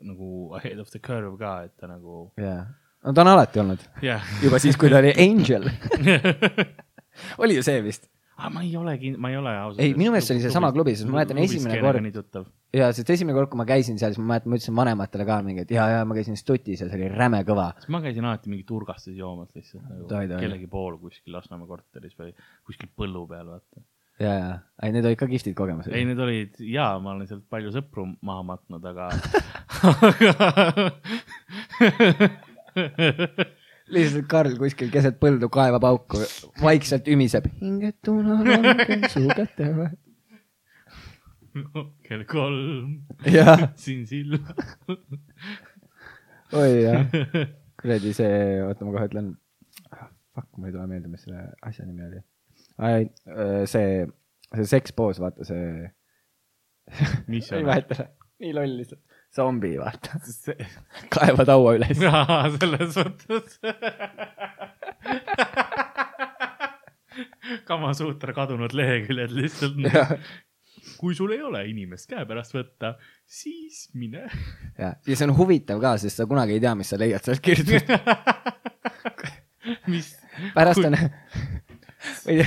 nagu 0.00 0.52
ahead 0.58 0.78
of 0.80 0.90
the 0.92 1.00
curve 1.00 1.38
ka, 1.40 1.62
et 1.68 1.76
ta 1.80 1.88
nagu 1.90 2.28
jaa. 2.40 2.66
No 3.04 3.12
ta 3.16 3.24
on 3.24 3.32
alati 3.34 3.60
olnud, 3.62 3.82
jah. 4.04 4.24
juba 4.44 4.60
siis, 4.62 4.78
kui 4.80 4.92
ta 4.92 5.00
oli 5.02 5.12
Angel. 5.26 5.64
oli 7.42 7.58
ju 7.58 7.62
see 7.66 7.82
vist? 7.84 8.06
aga 8.40 8.48
ma 8.54 8.60
ei 8.64 8.70
ole 8.80 8.94
kind-, 8.96 9.18
ma 9.20 9.28
ei 9.28 9.36
ole 9.36 9.50
ausalt. 9.52 9.82
Ei, 9.84 9.90
minu 9.92 10.14
meelest 10.14 10.30
see 10.30 10.36
oli 10.38 10.44
seesama 10.46 10.70
klubi, 10.72 10.94
sest 10.96 11.04
ma 11.10 11.18
mäletan 11.18 11.36
esimene 11.42 11.76
kord- 11.82 12.46
ja 12.72 12.86
sest 12.96 13.10
esimene 13.12 13.34
kord, 13.36 13.50
kui 13.52 13.58
ma 13.60 13.66
käisin 13.68 13.98
seal, 14.00 14.14
siis 14.14 14.22
ma 14.22 14.30
mäletan, 14.32 14.48
ma 14.52 14.56
ütlesin 14.56 14.76
vanematele 14.78 15.24
ka 15.28 15.36
mingi, 15.44 15.64
et 15.66 15.74
ja, 15.76 15.84
ja 15.92 15.98
ma 16.08 16.16
käisin 16.16 16.38
Stutis 16.40 16.80
ja 16.80 16.88
see 16.88 16.96
oli 17.02 17.10
räme 17.12 17.42
kõva. 17.44 17.66
ma 17.92 18.00
käisin 18.04 18.24
alati 18.24 18.48
mingi 18.52 18.64
turgastes 18.68 19.12
joomas 19.18 19.50
lihtsalt 19.52 19.84
nagu 19.84 20.08
Tai, 20.08 20.24
tai. 20.30 20.40
kellegi 20.40 20.66
pool 20.72 20.96
kuskil 21.02 21.36
Lasnamäe 21.36 21.68
korteris 21.68 22.16
või 22.16 22.32
kuskil 22.64 22.88
põllu 22.96 23.26
peal, 23.28 23.44
vaata. 23.52 23.84
ja, 24.24 24.32
ja, 24.32 24.56
ei 24.88 24.96
need 24.96 25.04
olid 25.10 25.20
ka 25.20 25.28
kihvtid 25.28 25.52
kogemused. 25.58 25.92
ei, 25.92 26.08
need 26.08 26.20
olid 26.24 26.56
jaa, 26.64 26.94
ma 27.04 27.12
olen 27.12 27.28
sealt 27.28 27.44
palju 27.52 27.68
sõpru 27.76 28.08
maha 28.24 28.40
matnud, 28.54 28.80
aga 28.88 29.10
lihtsalt 33.94 34.28
Karl 34.30 34.56
kuskil 34.60 34.90
keset 34.92 35.18
põldu 35.22 35.48
kaevab 35.52 35.86
auku, 35.88 36.22
vaikselt 36.62 37.08
ümiseb. 37.10 37.48
hingetuna 37.60 38.38
langen 38.46 39.06
su 39.10 39.24
käte 39.34 39.70
vahel. 39.76 39.98
kell 42.06 42.24
kolm 42.30 43.00
siin 43.74 44.06
silla. 44.06 44.38
oi 46.60 46.70
jah, 46.84 47.06
kuradi 47.80 48.14
see, 48.16 48.60
oota 48.66 48.86
ma 48.86 48.94
kohe 48.96 49.10
ütlen. 49.10 49.32
Fuck, 50.30 50.46
mul 50.56 50.70
ei 50.70 50.74
tule 50.76 50.86
meelde, 50.86 51.10
mis 51.10 51.24
selle 51.26 51.48
asja 51.66 51.86
nimi 51.88 52.06
oli. 52.06 52.20
see, 53.70 54.06
see 54.54 54.68
sekspoos, 54.76 55.18
vaata 55.22 55.46
see, 55.48 55.88
mis 57.30 57.50
ei 57.52 57.64
on? 57.64 57.66
mäleta, 57.66 58.06
nii 58.42 58.54
loll 58.54 58.78
lihtsalt. 58.78 59.02
zombi, 59.36 59.74
vaata, 59.78 60.18
see, 60.26 60.66
kaeva 61.12 61.46
taua 61.48 61.74
üles. 61.78 61.98
jaa, 62.06 62.42
selles 62.56 62.96
mõttes. 62.98 63.58
Kamasuutra 67.66 68.34
kadunud 68.34 68.74
leheküljed 68.76 69.34
lihtsalt. 69.34 69.76
kui 71.00 71.14
sul 71.16 71.32
ei 71.34 71.42
ole 71.44 71.62
inimest 71.70 72.08
käepärast 72.10 72.54
võtta, 72.54 72.94
siis 73.26 73.86
mine. 73.94 74.26
ja, 74.78 74.94
ja 75.06 75.16
see 75.16 75.28
on 75.28 75.36
huvitav 75.38 75.80
ka, 75.82 75.94
sest 76.00 76.20
sa 76.20 76.26
kunagi 76.28 76.58
ei 76.58 76.62
tea, 76.62 76.74
mis 76.78 76.90
sa 76.92 76.98
leiad 77.00 77.24
sealt 77.24 77.42
kirjutust. 77.44 77.88
mis, 79.92 80.12
pärast 80.56 80.84
on, 80.84 80.96
või 82.26 82.44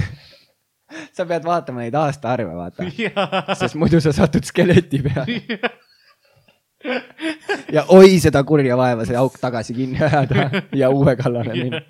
sa 1.14 1.26
pead 1.30 1.46
vaatama 1.48 1.86
neid 1.86 1.98
aastaarve, 1.98 2.54
vaata, 2.58 2.86
sest 3.58 3.80
muidu 3.80 4.02
sa 4.04 4.14
satud 4.16 4.46
skeleti 4.46 5.02
peale 5.06 5.40
ja 7.74 7.86
oi 7.96 8.20
seda 8.24 8.44
kurja 8.48 8.78
vaeva 8.80 9.06
see 9.08 9.18
auk 9.20 9.38
tagasi 9.42 9.76
kinni 9.78 10.02
ajada 10.04 10.50
ja 10.76 10.90
uue 10.94 11.16
kallale 11.20 11.56
minna. 11.56 11.82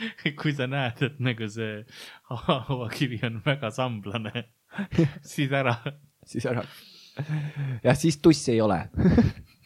kui 0.40 0.52
sa 0.56 0.66
näed, 0.70 1.02
et 1.04 1.18
nagu 1.22 1.48
see 1.50 1.80
hauakivi 2.30 3.20
on 3.28 3.40
väga 3.44 3.70
samblane, 3.74 4.44
siis 5.32 5.52
ära. 5.52 5.76
siis 6.26 6.46
ära. 6.48 6.64
jah, 7.84 7.96
siis 7.96 8.20
tussi 8.22 8.54
ei 8.54 8.62
ole. 8.64 8.82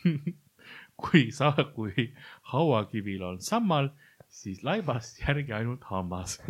kui 1.05 1.29
sa, 1.35 1.53
kui 1.75 2.11
hauakivil 2.53 3.23
on 3.31 3.41
sammal, 3.43 3.91
siis 4.31 4.65
laibast 4.67 5.21
järgi 5.23 5.55
ainult 5.55 5.85
hammas. 5.91 6.41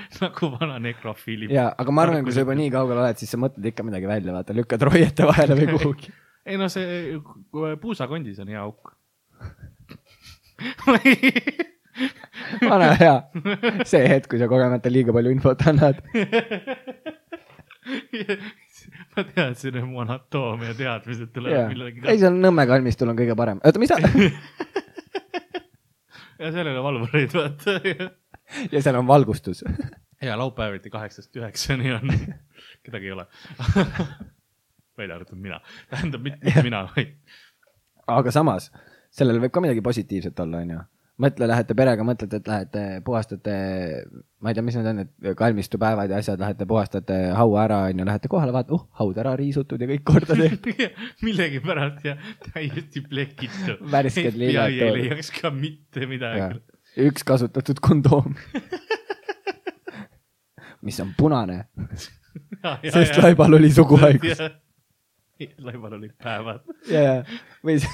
nagu 0.22 0.50
vana 0.54 0.78
nekrofiili. 0.82 1.48
ja, 1.52 1.68
aga 1.78 1.94
ma 1.94 2.06
arvan, 2.06 2.24
kui 2.26 2.34
sa 2.34 2.44
juba 2.44 2.56
nii 2.58 2.70
kaugel 2.74 3.00
oled, 3.02 3.18
siis 3.20 3.30
sa 3.32 3.40
mõtled 3.40 3.64
ikka 3.72 3.86
midagi 3.86 4.06
välja, 4.10 4.34
vaata, 4.36 4.56
lükkad 4.56 4.86
roiete 4.88 5.28
vahele 5.28 5.58
või 5.58 5.68
kuhugi. 5.76 6.08
ei 6.48 6.56
no 6.60 6.66
see 6.72 6.86
puusakondis 7.82 8.38
on 8.42 8.48
hea 8.52 8.62
auk. 8.62 8.82
vana 12.70 12.92
hea, 13.00 13.16
see 13.88 14.04
hetk, 14.08 14.30
kui 14.32 14.38
sa 14.40 14.48
kogemata 14.50 14.92
liiga 14.92 15.14
palju 15.14 15.30
infot 15.34 15.60
annad. 15.70 15.96
ma 19.16 19.20
tean, 19.34 19.52
siin 19.58 19.78
on 19.82 19.88
mu 19.90 19.98
anatoomia 20.04 20.72
teadmised 20.78 21.30
tulevad, 21.34 21.68
millegi 21.72 22.04
ei, 22.06 22.18
seal 22.22 22.34
Nõmme 22.38 22.64
kalmistul 22.70 23.10
on 23.12 23.18
kõige 23.18 23.34
parem. 23.38 23.58
oota, 23.64 23.82
mis 23.82 23.90
sa, 23.92 23.98
ja 26.42 26.50
seal 26.50 26.66
ei 26.66 26.72
ole 26.74 26.82
valvureid, 26.88 27.32
vaata. 27.36 27.78
Ja 28.72 28.82
seal 28.82 28.98
on 29.00 29.06
valgustus. 29.06 29.64
ja 30.28 30.38
laupäeviti 30.38 30.90
kaheksast 30.90 31.36
üheksani 31.36 31.94
on, 31.94 32.12
kedagi 32.86 33.10
ei 33.10 33.16
ole. 33.16 33.26
välja 34.98 35.14
arvatud 35.16 35.38
mina, 35.40 35.60
tähendab 35.90 36.22
mitte 36.22 36.62
mina, 36.62 36.84
vaid 36.96 37.16
aga 38.10 38.32
samas, 38.34 38.70
sellel 39.12 39.40
võib 39.42 39.52
ka 39.54 39.62
midagi 39.62 39.84
positiivset 39.84 40.40
olla, 40.42 40.62
onju. 40.62 40.80
mõtle, 41.22 41.46
lähete 41.46 41.74
perega, 41.78 42.04
mõtlete, 42.06 42.40
et 42.40 42.48
lähete 42.48 42.82
puhastate, 43.04 43.54
ma 44.42 44.50
ei 44.50 44.56
tea, 44.56 44.64
mis 44.66 44.78
need 44.78 44.88
on, 44.90 45.02
need 45.02 45.36
kalmistupäevad 45.38 46.10
ja 46.10 46.18
asjad, 46.22 46.40
lähete 46.42 46.66
puhastate 46.66 47.18
haua 47.36 47.62
ära, 47.66 47.82
onju, 47.90 48.06
lähete 48.08 48.30
kohale, 48.32 48.54
vaata, 48.54 48.74
oh, 48.74 48.86
haud 48.98 49.20
ära 49.22 49.34
riisutud 49.38 49.82
ja 49.82 49.90
kõik 49.92 50.04
korda 50.08 50.38
tehtud. 50.38 50.82
millegipärast 51.26 52.08
ja 52.08 52.16
täiesti 52.48 53.04
plekitu. 53.06 53.78
Värsked 53.92 54.38
lilled 54.40 54.78
ei 54.82 54.94
leiaks 54.98 55.30
ka 55.38 55.52
mitte 55.54 56.08
midagi. 56.10 56.62
Üks 57.00 57.24
kasutatud 57.24 57.80
kondoom. 57.80 58.34
mis 60.82 60.98
on 61.00 61.12
punane, 61.16 61.64
sest 62.94 63.18
laibal 63.22 63.54
oli 63.58 63.70
suguhaigus. 63.72 64.42
laibal 65.62 65.96
olid 65.98 66.14
päevad. 66.22 66.62
ja, 66.90 67.02
ja, 67.02 67.40
või 67.64 67.78
siis, 67.78 67.90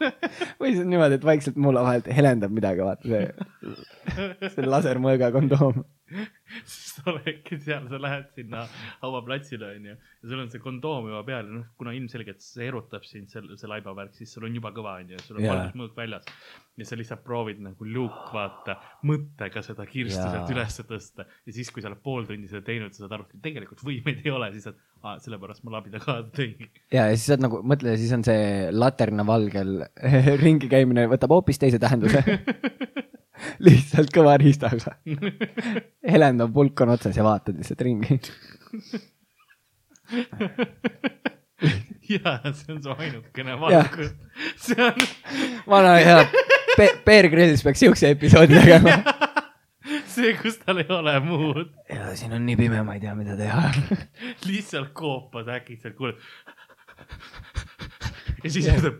või 0.60 0.74
siis 0.74 0.84
niimoodi, 0.86 1.18
et 1.18 1.26
vaikselt 1.26 1.56
mulla 1.56 1.82
vahelt 1.86 2.10
helendab 2.10 2.54
midagi, 2.54 2.84
vaata 2.84 3.08
see, 3.08 4.48
see 4.50 4.66
lasermõõga 4.68 5.32
kondoom. 5.34 5.84
siis 6.68 6.98
sa 6.98 7.06
oledki 7.12 7.56
seal, 7.62 7.86
sa 7.88 7.98
lähed 8.00 8.26
sinna 8.36 8.64
hauaplatsile 9.00 9.70
onju 9.78 9.94
ja 9.94 10.28
sul 10.28 10.42
on 10.42 10.50
see 10.52 10.62
kondoom 10.62 11.08
juba 11.08 11.22
peal 11.26 11.48
ja 11.48 11.56
noh, 11.58 11.66
kuna 11.80 11.94
ilmselgelt 11.96 12.44
see 12.44 12.68
erutab 12.68 13.06
sind, 13.08 13.30
see, 13.32 13.42
see 13.60 13.70
laibavärk, 13.70 14.12
siis 14.16 14.34
sul 14.36 14.44
on 14.48 14.58
juba 14.58 14.72
kõva 14.76 14.98
onju, 15.00 15.20
sul 15.24 15.38
on 15.40 15.46
Jaa. 15.46 15.54
valgus 15.54 15.78
mõõk 15.80 15.96
väljas. 15.96 16.28
ja 16.76 16.88
sa 16.88 16.98
lihtsalt 16.98 17.22
proovid 17.24 17.62
nagu 17.64 17.86
luuk 17.86 18.32
vaata 18.34 18.76
mõttega 19.08 19.62
seda 19.64 19.86
kirstu 19.88 20.20
Jaa. 20.20 20.32
sealt 20.34 20.52
ülesse 20.52 20.84
tõsta 20.88 21.26
ja 21.28 21.56
siis, 21.56 21.70
kui 21.72 21.84
sa 21.84 21.88
oled 21.92 22.02
pool 22.04 22.28
tundi 22.28 22.50
seda 22.50 22.64
teinud, 22.66 22.92
sa 22.92 23.04
saad 23.04 23.16
aru, 23.18 23.28
et 23.30 23.44
tegelikult 23.48 23.84
võimeid 23.86 24.20
ei 24.24 24.34
ole, 24.34 24.50
siis 24.56 24.68
saad, 24.68 24.82
sellepärast 25.24 25.64
ma 25.64 25.78
labida 25.78 26.02
kaasa 26.04 26.28
tõingi. 26.36 26.68
ja, 26.92 27.08
ja 27.08 27.16
siis 27.16 27.30
saad 27.32 27.44
nagu, 27.44 27.62
mõtle, 27.64 27.96
siis 28.00 28.12
on 28.16 28.26
see 28.26 28.68
laterna 28.76 29.24
valgel 29.28 29.86
ringi 30.44 30.68
käimine 30.72 31.08
võtab 31.12 31.36
hoopis 31.38 31.62
teise 31.64 31.80
tähenduse. 31.80 32.24
lihtsalt 33.66 34.12
kõva 34.14 34.36
riistaga. 34.40 34.96
helendav 36.14 36.52
pulk 36.54 36.84
on 36.84 36.94
otsas 36.94 37.16
ja 37.18 37.26
vaatad 37.26 37.58
lihtsalt 37.58 37.84
ringi. 37.86 38.20
ja 42.14 42.38
see 42.52 42.74
on 42.74 42.82
su 42.82 42.96
ainukene 42.98 43.60
valgus. 43.60 44.14
see 44.60 44.80
on, 44.84 45.06
vana 45.70 45.96
hea 46.02 46.24
Pe, 46.76 46.88
Bear 47.06 47.28
Grylls 47.30 47.62
peaks 47.62 47.84
siukse 47.84 48.10
episoodi 48.14 48.56
tegema. 48.58 48.96
see, 50.14 50.32
kus 50.40 50.58
tal 50.62 50.80
ei 50.82 50.88
ole 50.94 51.14
muud, 51.22 51.70
ja 51.90 52.14
siin 52.18 52.34
on 52.34 52.42
nii 52.46 52.56
pime, 52.58 52.82
ma 52.86 52.96
ei 52.96 53.02
tea, 53.02 53.14
mida 53.18 53.36
teha. 53.38 53.70
lihtsalt 54.48 54.90
koopad 54.96 55.50
äkitselt, 55.54 55.94
kuuled. 55.98 56.18
ja 58.42 58.50
siis 58.50 58.66
tuleb. 58.72 58.98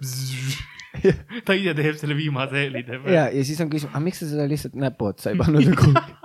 ta 1.47 1.57
ise 1.59 1.75
teeb 1.79 1.99
selle 2.01 2.17
viimase 2.19 2.67
heli 2.67 2.85
teeb. 2.87 3.09
ja, 3.13 3.29
ja 3.33 3.45
siis 3.47 3.61
on 3.65 3.73
küsimus, 3.73 3.93
aga 3.95 4.05
miks 4.05 4.23
sa 4.23 4.31
seda 4.31 4.49
lihtsalt 4.51 4.79
näpu 4.79 5.11
otsa 5.11 5.33
ei 5.33 5.41
pannud 5.41 5.71
kuhugi? 5.79 6.17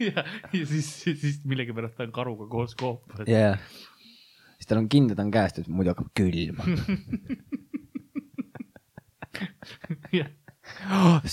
ja, 0.08 0.24
ja 0.52 0.66
siis, 0.66 0.88
siis 1.04 1.40
millegipärast 1.48 1.96
ta 1.98 2.06
on 2.06 2.12
karuga 2.14 2.48
koos 2.50 2.74
koopas. 2.78 3.28
jaa. 3.28 3.56
siis 4.56 4.68
tal 4.70 4.82
on 4.82 4.88
kindad 4.92 5.18
on 5.22 5.30
käest, 5.34 5.62
et 5.62 5.68
muidu 5.68 5.94
hakkab 5.94 6.10
külma. 6.16 6.62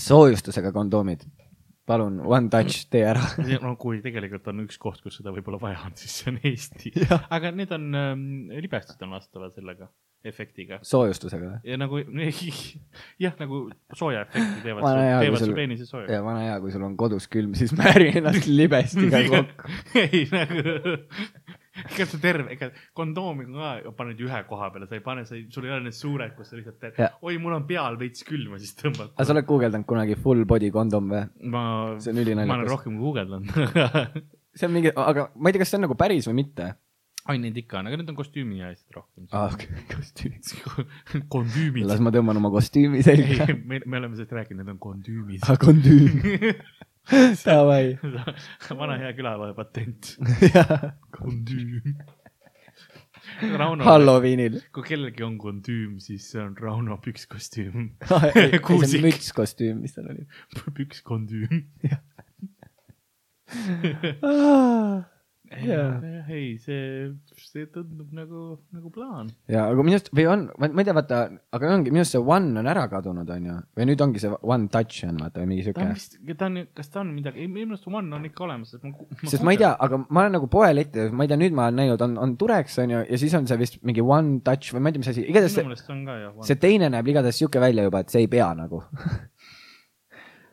soojustusega 0.08 0.72
kondoomid. 0.72 1.20
palun, 1.88 2.20
one 2.20 2.50
touch, 2.52 2.84
tee 2.92 3.04
ära. 3.08 3.22
no 3.62 3.76
kui 3.80 4.02
tegelikult 4.04 4.48
on 4.52 4.66
üks 4.66 4.76
koht, 4.80 5.00
kus 5.04 5.16
seda 5.20 5.32
võib-olla 5.32 5.60
vaja 5.62 5.78
on, 5.86 5.94
siis 5.96 6.12
see 6.20 6.28
on 6.32 6.38
Eesti. 6.50 6.92
aga 7.36 7.52
need 7.56 7.72
on 7.72 7.84
ähm,, 7.96 8.26
libestid 8.52 9.00
on 9.06 9.16
vastavad 9.16 9.52
sellega, 9.56 9.88
efektiga. 10.30 10.78
soojustusega 10.86 11.50
või? 11.50 11.58
ja 11.70 11.78
nagu, 11.80 12.00
jah, 13.24 13.34
nagu 13.40 13.62
sooja 13.96 14.24
efekti 14.26 14.62
teevad 14.66 14.86
teevad 15.22 15.40
sul- 15.42 15.52
su 15.52 15.56
peenise 15.58 15.86
soojaks. 15.88 16.12
ja 16.12 16.22
vana 16.24 16.44
hea, 16.46 16.58
kui 16.62 16.72
sul 16.74 16.84
on 16.86 16.96
kodus 17.00 17.28
külm, 17.32 17.54
siis 17.58 17.74
määri 17.78 18.10
ennast 18.20 18.46
libestiga 18.50 19.22
kokku. 19.32 19.72
ei 20.04 20.24
nagu, 20.32 20.64
ega 21.88 22.06
sa 22.10 22.18
terve, 22.22 22.48
ega 22.56 22.70
kondoomi 22.98 23.46
ka 23.52 23.92
paned 23.98 24.18
ühe 24.24 24.40
koha 24.48 24.70
peale, 24.74 24.88
sa 24.90 24.98
ei 24.98 25.04
pane, 25.04 25.24
sa 25.28 25.36
ei, 25.38 25.44
sul 25.54 25.68
ei 25.68 25.74
ole 25.76 25.86
need 25.88 25.96
suured, 25.98 26.34
kus 26.38 26.50
sa 26.52 26.58
lihtsalt 26.58 26.80
teed 26.82 26.98
oi, 27.22 27.36
mul 27.42 27.54
on 27.58 27.68
peal 27.68 27.98
veits 28.00 28.24
külma, 28.26 28.58
siis 28.62 28.74
tõmbad. 28.78 29.12
aga 29.14 29.28
sa 29.28 29.36
oled 29.36 29.46
guugeldanud 29.48 29.86
kunagi 29.88 30.18
full 30.18 30.44
body 30.48 30.72
kondom 30.74 31.12
või? 31.12 31.24
ma, 31.54 31.62
ma 31.94 32.58
olen 32.58 32.68
rohkem 32.68 32.98
guugeldanud. 32.98 33.54
see 34.58 34.66
on 34.66 34.74
mingi, 34.74 34.90
aga 34.94 35.28
ma 35.36 35.50
ei 35.50 35.54
tea, 35.56 35.62
kas 35.62 35.70
see 35.74 35.78
on 35.78 35.86
nagu 35.86 35.96
päris 35.98 36.26
või 36.30 36.40
mitte. 36.42 36.72
ai, 37.28 37.36
neid 37.42 37.56
ikka 37.60 37.80
on, 37.82 37.88
aga 37.90 37.98
need 38.00 38.10
on 38.12 38.16
kostüümi 38.18 38.60
asjad 38.64 38.96
rohkem 38.96 39.26
aa, 39.36 39.50
kostüüm. 39.92 40.36
kondüümid. 41.34 41.84
las 41.88 42.00
ma 42.04 42.12
tõmban 42.14 42.40
oma 42.40 42.50
kostüümi 42.54 43.02
selga. 43.06 43.48
me, 43.64 43.80
me 43.84 44.00
oleme 44.00 44.16
sellest 44.16 44.32
rääkinud, 44.38 44.62
need 44.64 44.72
on 44.74 44.78
kondüümid. 44.82 45.44
aa, 45.48 45.56
kondüüm. 45.60 46.22
Davai. 47.48 47.96
vana 48.76 48.98
hea 49.00 49.12
külavaja 49.16 49.54
patent, 49.56 50.14
jah, 50.54 50.94
kondüüm. 51.16 51.96
Rauno, 53.60 53.84
Halloweenil. 53.84 54.60
kui 54.72 54.84
kellelgi 54.88 55.24
on 55.26 55.36
kondüüm, 55.40 55.98
siis 56.00 56.30
see 56.32 56.40
on 56.42 56.54
Rauno 56.56 56.96
pükskostüüm, 57.04 57.90
see 58.08 58.60
Kuusik. 58.64 59.02
mütskostüüm, 59.04 59.82
mis 59.84 59.96
tal 59.96 60.08
oli. 60.14 60.24
pükskondüüm. 60.80 61.66
Jaa. 65.48 66.00
ei, 66.28 66.58
see, 66.60 67.08
see 67.40 67.66
tundub 67.72 68.10
nagu, 68.16 68.58
nagu 68.74 68.90
plaan. 68.92 69.30
ja, 69.48 69.64
aga 69.70 69.84
minu 69.86 69.96
arust 69.96 70.10
või 70.12 70.26
on, 70.28 70.44
ma 70.60 70.68
ma 70.68 70.82
ei 70.82 70.88
tea, 70.88 70.96
vaata, 70.98 71.20
aga 71.56 71.70
ongi 71.72 71.92
minu 71.92 72.02
arust 72.04 72.16
see 72.16 72.22
one 72.22 72.60
on 72.60 72.68
ära 72.68 72.84
kadunud, 72.92 73.30
onju. 73.32 73.56
või 73.78 73.88
nüüd 73.88 74.04
ongi 74.04 74.22
see 74.22 74.32
one 74.42 74.68
touch 74.72 75.06
on 75.08 75.22
vaata 75.22 75.42
või 75.42 75.52
mingi 75.52 75.64
ta 75.64 75.70
siuke 75.70 75.86
on. 75.86 75.94
vist, 75.96 76.18
ta 76.38 76.50
on, 76.50 76.60
kas 76.76 76.92
ta 76.92 77.00
on 77.02 77.14
midagi, 77.16 77.44
ei 77.44 77.52
minu 77.52 77.76
arust 77.76 77.88
One 77.88 78.12
on 78.14 78.26
ikka 78.28 78.44
olemas, 78.44 78.74
et 78.76 78.84
ma. 78.84 78.92
sest 79.24 79.46
ma 79.46 79.54
ei 79.54 79.62
tea, 79.62 79.72
aga 79.86 80.02
ma 80.04 80.24
olen 80.24 80.36
nagu 80.36 80.50
poeletti, 80.52 81.08
ma 81.10 81.24
ei 81.24 81.32
tea, 81.32 81.40
nüüd 81.40 81.56
ma 81.56 81.68
olen 81.70 81.80
näinud, 81.82 82.04
on, 82.04 82.18
on 82.20 82.36
Turex 82.40 82.76
onju 82.84 83.04
ja 83.08 83.20
siis 83.20 83.36
on 83.38 83.48
see 83.48 83.60
vist 83.60 83.80
mingi 83.88 84.04
one 84.04 84.42
touch 84.44 84.76
või 84.76 84.84
ma 84.84 84.92
ei 84.92 84.98
tea, 84.98 85.04
mis 85.04 85.12
asi, 85.14 85.24
igatahes 85.24 85.56
minu 85.56 85.62
see, 85.62 85.68
meelest 85.70 85.92
on 85.94 86.04
ka 86.08 86.18
jah. 86.20 86.38
see 86.50 86.60
teine 86.60 86.92
näeb 86.92 87.08
igatahes 87.14 87.40
siuke 87.40 87.62
välja 87.62 87.88
juba, 87.88 88.04
et 88.04 88.12
see 88.12 88.26
ei 88.26 88.30
pea 88.30 88.52
nagu. 88.58 88.84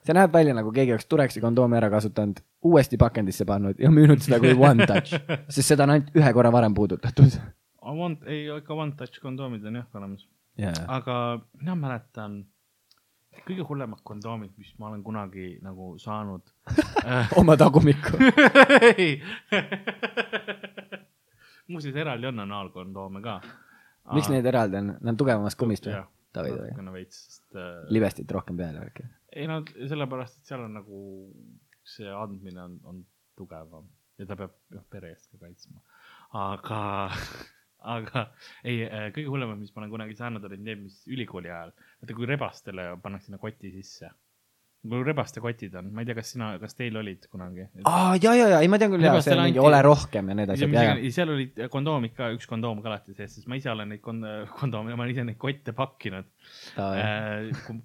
see 0.06 0.14
näeb 0.18 0.34
välja 0.34 0.54
nagu 0.58 0.72
keegi 0.74 0.94
oleks 0.96 1.08
Turexi 1.10 1.42
kondoomi 1.44 1.78
ära 1.80 1.90
kasutanud, 1.94 2.40
uuesti 2.66 2.98
pakendisse 3.02 3.46
pannud 3.50 3.80
ja 3.82 3.90
müünud 3.94 4.22
seda 4.24 4.40
kui 4.44 4.54
one 4.58 4.86
touch, 4.90 5.16
sest 5.56 5.74
seda 5.74 5.86
on 5.88 5.96
ainult 5.96 6.16
ühe 6.18 6.34
korra 6.38 6.52
varem 6.54 6.74
puudutatud. 6.78 7.40
One, 7.86 8.18
ei 8.26 8.48
ikka 8.50 8.74
One 8.74 8.96
Touch 8.98 9.22
kondoomid 9.22 9.66
on 9.66 9.76
jah 9.82 9.86
olemas, 10.00 10.26
Yeah. 10.56 10.78
aga 10.88 11.42
mina 11.60 11.74
mäletan 11.76 12.38
kõige 13.44 13.66
hullemad 13.68 14.00
kondoomid, 14.08 14.54
mis 14.58 14.70
ma 14.80 14.88
olen 14.88 15.02
kunagi 15.04 15.58
nagu 15.62 15.98
saanud. 16.00 16.42
oma 17.42 17.58
tagumikku. 17.60 18.16
muuseas, 21.68 21.96
eraldi 21.96 22.28
on 22.32 22.40
anaalkondoome 22.40 23.22
ka. 23.22 23.42
miks 24.14 24.30
need 24.30 24.46
eraldi 24.46 24.78
on, 24.80 24.94
nad 25.02 25.12
on 25.14 25.18
tugevamast 25.20 25.58
kummist 25.60 25.88
või 25.90 26.00
Davai, 26.36 26.52
davai. 26.54 26.70
natukene 26.72 26.96
veits, 26.96 27.20
sest 27.28 27.60
äh, 27.60 27.84
libestit 27.96 28.32
rohkem 28.36 28.58
peale 28.60 28.88
äkki. 28.90 29.06
ei 29.36 29.50
no 29.52 29.62
sellepärast, 29.76 30.40
et 30.40 30.52
seal 30.52 30.66
on 30.66 30.76
nagu 30.80 31.04
see 31.86 32.10
andmine 32.12 32.64
on, 32.64 32.80
on 32.90 33.04
tugevam 33.38 33.88
ja 34.20 34.28
ta 34.30 34.38
peab 34.40 34.56
noh 34.76 34.86
pere 34.92 35.12
eest 35.14 35.30
ka 35.32 35.40
kaitsma. 35.42 35.82
aga, 36.42 36.82
aga 37.96 38.26
ei, 38.64 38.86
kõige 39.16 39.32
hullemad, 39.32 39.60
mis 39.62 39.74
ma 39.76 39.84
olen 39.84 39.94
kunagi 39.96 40.18
saanud, 40.20 40.46
olid 40.48 40.64
need, 40.64 40.86
mis 40.88 41.02
ülikooli 41.12 41.52
ajal, 41.52 41.74
vaata 42.02 42.18
kui 42.18 42.30
rebastele 42.30 42.88
pannakse 43.04 43.30
sinna 43.30 43.42
koti 43.42 43.74
sisse. 43.76 44.12
Mul 44.90 45.04
rebaste 45.08 45.42
kotid 45.44 45.76
on, 45.80 45.90
ma 45.96 46.04
ei 46.04 46.10
tea, 46.10 46.16
kas 46.18 46.32
sina, 46.34 46.52
kas 46.62 46.78
teil 46.78 46.96
olid 47.00 47.28
kunagi? 47.32 47.68
aa, 47.90 48.16
ja, 48.22 48.34
ja, 48.38 48.48
ja, 48.54 48.62
ei 48.64 48.70
ma 48.72 48.80
tean 48.82 48.94
küll, 48.94 49.06
jaa, 49.06 49.22
see 49.26 49.36
on 49.36 49.44
mingi 49.44 49.62
ole 49.64 49.82
rohkem 49.86 50.32
ja 50.32 50.48
ja, 50.48 50.68
ja. 50.92 50.96
seal 51.16 51.34
olid 51.36 51.62
kondoomid 51.74 52.16
ka, 52.18 52.30
üks 52.36 52.50
kondoom 52.50 52.84
ka 52.84 52.92
alati 52.92 53.16
sees, 53.18 53.38
sest 53.38 53.50
ma 53.52 53.60
ise 53.60 53.72
olen 53.74 53.94
neid 53.94 54.04
kon-, 54.06 54.24
kondoome, 54.60 54.96
ma 54.96 55.06
olen 55.06 55.16
ise 55.16 55.26
neid 55.28 55.40
kotte 55.42 55.76
pakkinud. 55.78 56.30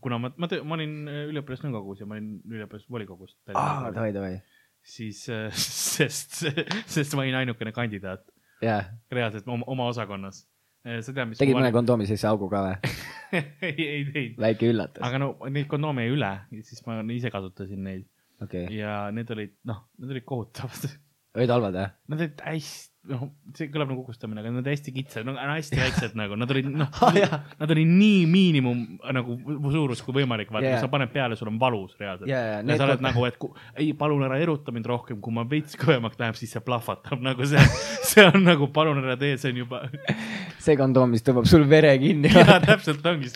kuna 0.05 0.21
ma, 0.23 0.33
ma, 0.37 0.51
ma 0.65 0.79
olin 0.79 0.97
äh, 1.11 1.23
üliõpilasnõukogus 1.33 2.05
ja 2.05 2.11
ma 2.11 2.19
olin 2.19 2.35
üliõpilasvolikogus. 2.51 3.39
aa, 3.55 3.91
davai, 3.95 4.13
davai. 4.17 4.35
siis, 4.83 5.25
sest, 5.97 6.43
sest 6.91 7.17
ma 7.17 7.27
olin 7.27 7.41
ainukene 7.45 7.75
kandidaat 7.77 8.29
jaa, 8.65 8.85
reaalselt 9.13 9.49
oma, 9.49 9.67
oma 9.71 9.89
osakonnas. 9.91 10.45
Sa 10.85 11.13
tead, 11.13 11.29
mis 11.29 11.41
tegid 11.41 11.59
mõne 11.59 11.73
kondoomi 11.75 12.09
sisse 12.09 12.29
augu 12.31 12.49
ka 12.53 12.63
või? 12.67 12.95
ei, 13.69 13.75
ei 13.85 14.05
teinud. 14.09 14.41
väike 14.43 14.71
üllatus. 14.73 15.03
aga 15.07 15.21
no 15.23 15.35
neid 15.53 15.69
kondoome 15.71 16.07
jäi 16.07 16.15
üle 16.17 16.33
siis 16.67 16.83
ma 16.87 17.01
ise 17.15 17.33
kasutasin 17.33 17.85
neid 17.85 18.07
okei, 18.45 18.67
ja 18.79 19.03
need 19.15 19.31
olid, 19.35 19.55
noh, 19.69 19.85
need 20.01 20.15
olid 20.17 20.27
kohutavad. 20.29 20.89
olid 21.37 21.55
halvad 21.57 21.79
jah? 21.79 21.93
Nad 22.11 22.25
olid 22.25 22.45
hästi, 22.47 22.90
noh, 23.09 23.23
see 23.57 23.71
kõlab 23.73 23.89
nagu 23.89 24.03
kukustamine, 24.03 24.43
aga 24.43 24.51
nad 24.53 24.67
hästi 24.69 24.93
kitsad, 24.93 25.25
no 25.25 25.33
hästi 25.39 25.79
väiksed 25.79 26.17
nagu, 26.19 26.37
nad 26.39 26.51
olid, 26.53 26.67
noh 26.69 26.91
Aa, 27.07 27.13
jah. 27.17 27.37
nad 27.57 27.73
olid 27.73 27.89
nii 27.89 28.27
miinimum 28.29 28.83
nagu 29.17 29.37
suurus 29.73 30.03
kui 30.05 30.19
võimalik, 30.19 30.51
vaata 30.53 30.69
yeah., 30.69 30.83
sa 30.83 30.91
paned 30.93 31.13
peale, 31.15 31.39
sul 31.39 31.49
on 31.49 31.57
valus 31.61 31.95
reaalselt 32.01 32.29
Jaa, 32.29 32.43
jaa, 32.45 32.59
ja 32.61 32.77
sa 32.77 32.89
oled 32.89 33.05
nagu, 33.05 33.25
et 33.29 33.39
ku, 33.41 33.53
ei, 33.73 33.95
palun 33.97 34.27
ära 34.27 34.37
eruta 34.43 34.75
mind 34.75 34.91
rohkem, 34.91 35.21
kui 35.25 35.37
ma 35.37 35.47
veits 35.49 35.79
kõvemaks 35.81 36.21
läheb, 36.21 36.37
siis 36.41 36.53
see 36.57 36.65
plahvatab 36.67 37.25
nagu 37.25 37.49
see, 37.49 37.65
see 38.11 38.27
on 38.27 38.45
nagu 38.45 38.69
palun 38.75 39.01
ära 39.01 39.17
tee, 39.21 39.39
see 39.41 39.55
on 39.55 39.63
juba, 39.63 39.83
see 40.67 40.77
kondoom, 40.81 41.17
mis 41.17 41.25
tõmbab 41.25 41.49
sul 41.49 41.65
vere 41.71 41.95
kinni. 42.03 42.35
jaa, 42.37 42.61
täpselt 42.67 43.09
ongi, 43.09 43.33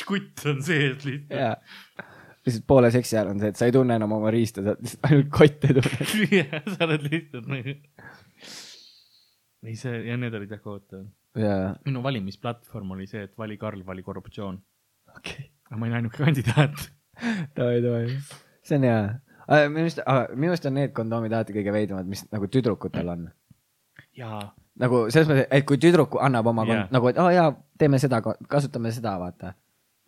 skutt 0.00 0.42
on 0.50 0.58
sees 0.66 1.06
lihtsalt. 1.06 1.38
jaa. 1.38 1.54
lihtsalt 2.42 2.66
poole 2.66 2.90
seksi 2.94 3.14
ajal 3.14 3.30
on 3.36 3.44
see, 3.44 3.54
et 3.54 3.62
sa 3.62 3.70
ei 3.70 3.78
tunne 3.78 3.94
enam 3.94 4.18
oma 4.18 4.34
riista, 4.34 4.66
sa 4.66 4.74
lihtsalt 4.74 5.08
ainult 5.12 5.32
kotte 5.38 5.70
tunned. 5.78 6.14
jah, 6.34 6.60
sa 6.66 6.90
oled 6.90 7.08
lihtsalt 7.12 7.46
nagu. 7.54 7.78
ei, 9.64 9.76
see 9.80 10.00
ja 10.08 10.16
need 10.20 10.34
olid 10.36 10.50
jah 10.54 10.62
kohutavad. 10.62 11.10
jaa, 11.40 11.74
minu 11.86 12.02
valimisplatvorm 12.04 12.96
oli 12.96 13.06
see, 13.10 13.24
et 13.28 13.38
vali 13.38 13.56
Karl, 13.60 13.84
vali 13.86 14.02
korruptsioon. 14.06 14.58
okei. 15.16 15.50
aga 15.68 15.78
ma 15.78 15.86
olin 15.86 16.00
ainuke 16.00 16.22
kandidaat. 16.24 16.88
davai, 17.56 17.80
davai. 17.84 18.18
see 18.62 18.80
on 18.80 18.88
hea. 18.88 19.00
minu 19.68 19.86
arust, 19.86 20.04
minu 20.34 20.52
arust 20.52 20.68
on 20.70 20.78
need 20.80 20.94
kondoomid 20.96 21.32
alati 21.32 21.56
kõige 21.56 21.74
veidramad, 21.74 22.10
mis 22.10 22.26
nagu 22.32 22.50
tüdrukutel 22.50 23.12
on. 23.16 23.26
jaa, 24.18 24.42
nagu 24.80 25.04
selles 25.10 25.30
mõttes, 25.30 25.48
et 25.50 25.66
kui 25.68 25.80
tüdruk 25.80 26.18
annab 26.22 26.50
oma 26.52 26.66
yeah. 26.68 26.88
nagu, 26.94 27.10
et 27.10 27.18
aa 27.20 27.28
oh, 27.28 27.34
jaa, 27.34 27.50
teeme 27.78 28.00
seda, 28.02 28.20
kasutame 28.50 28.92
seda, 28.94 29.16
vaata. 29.22 29.54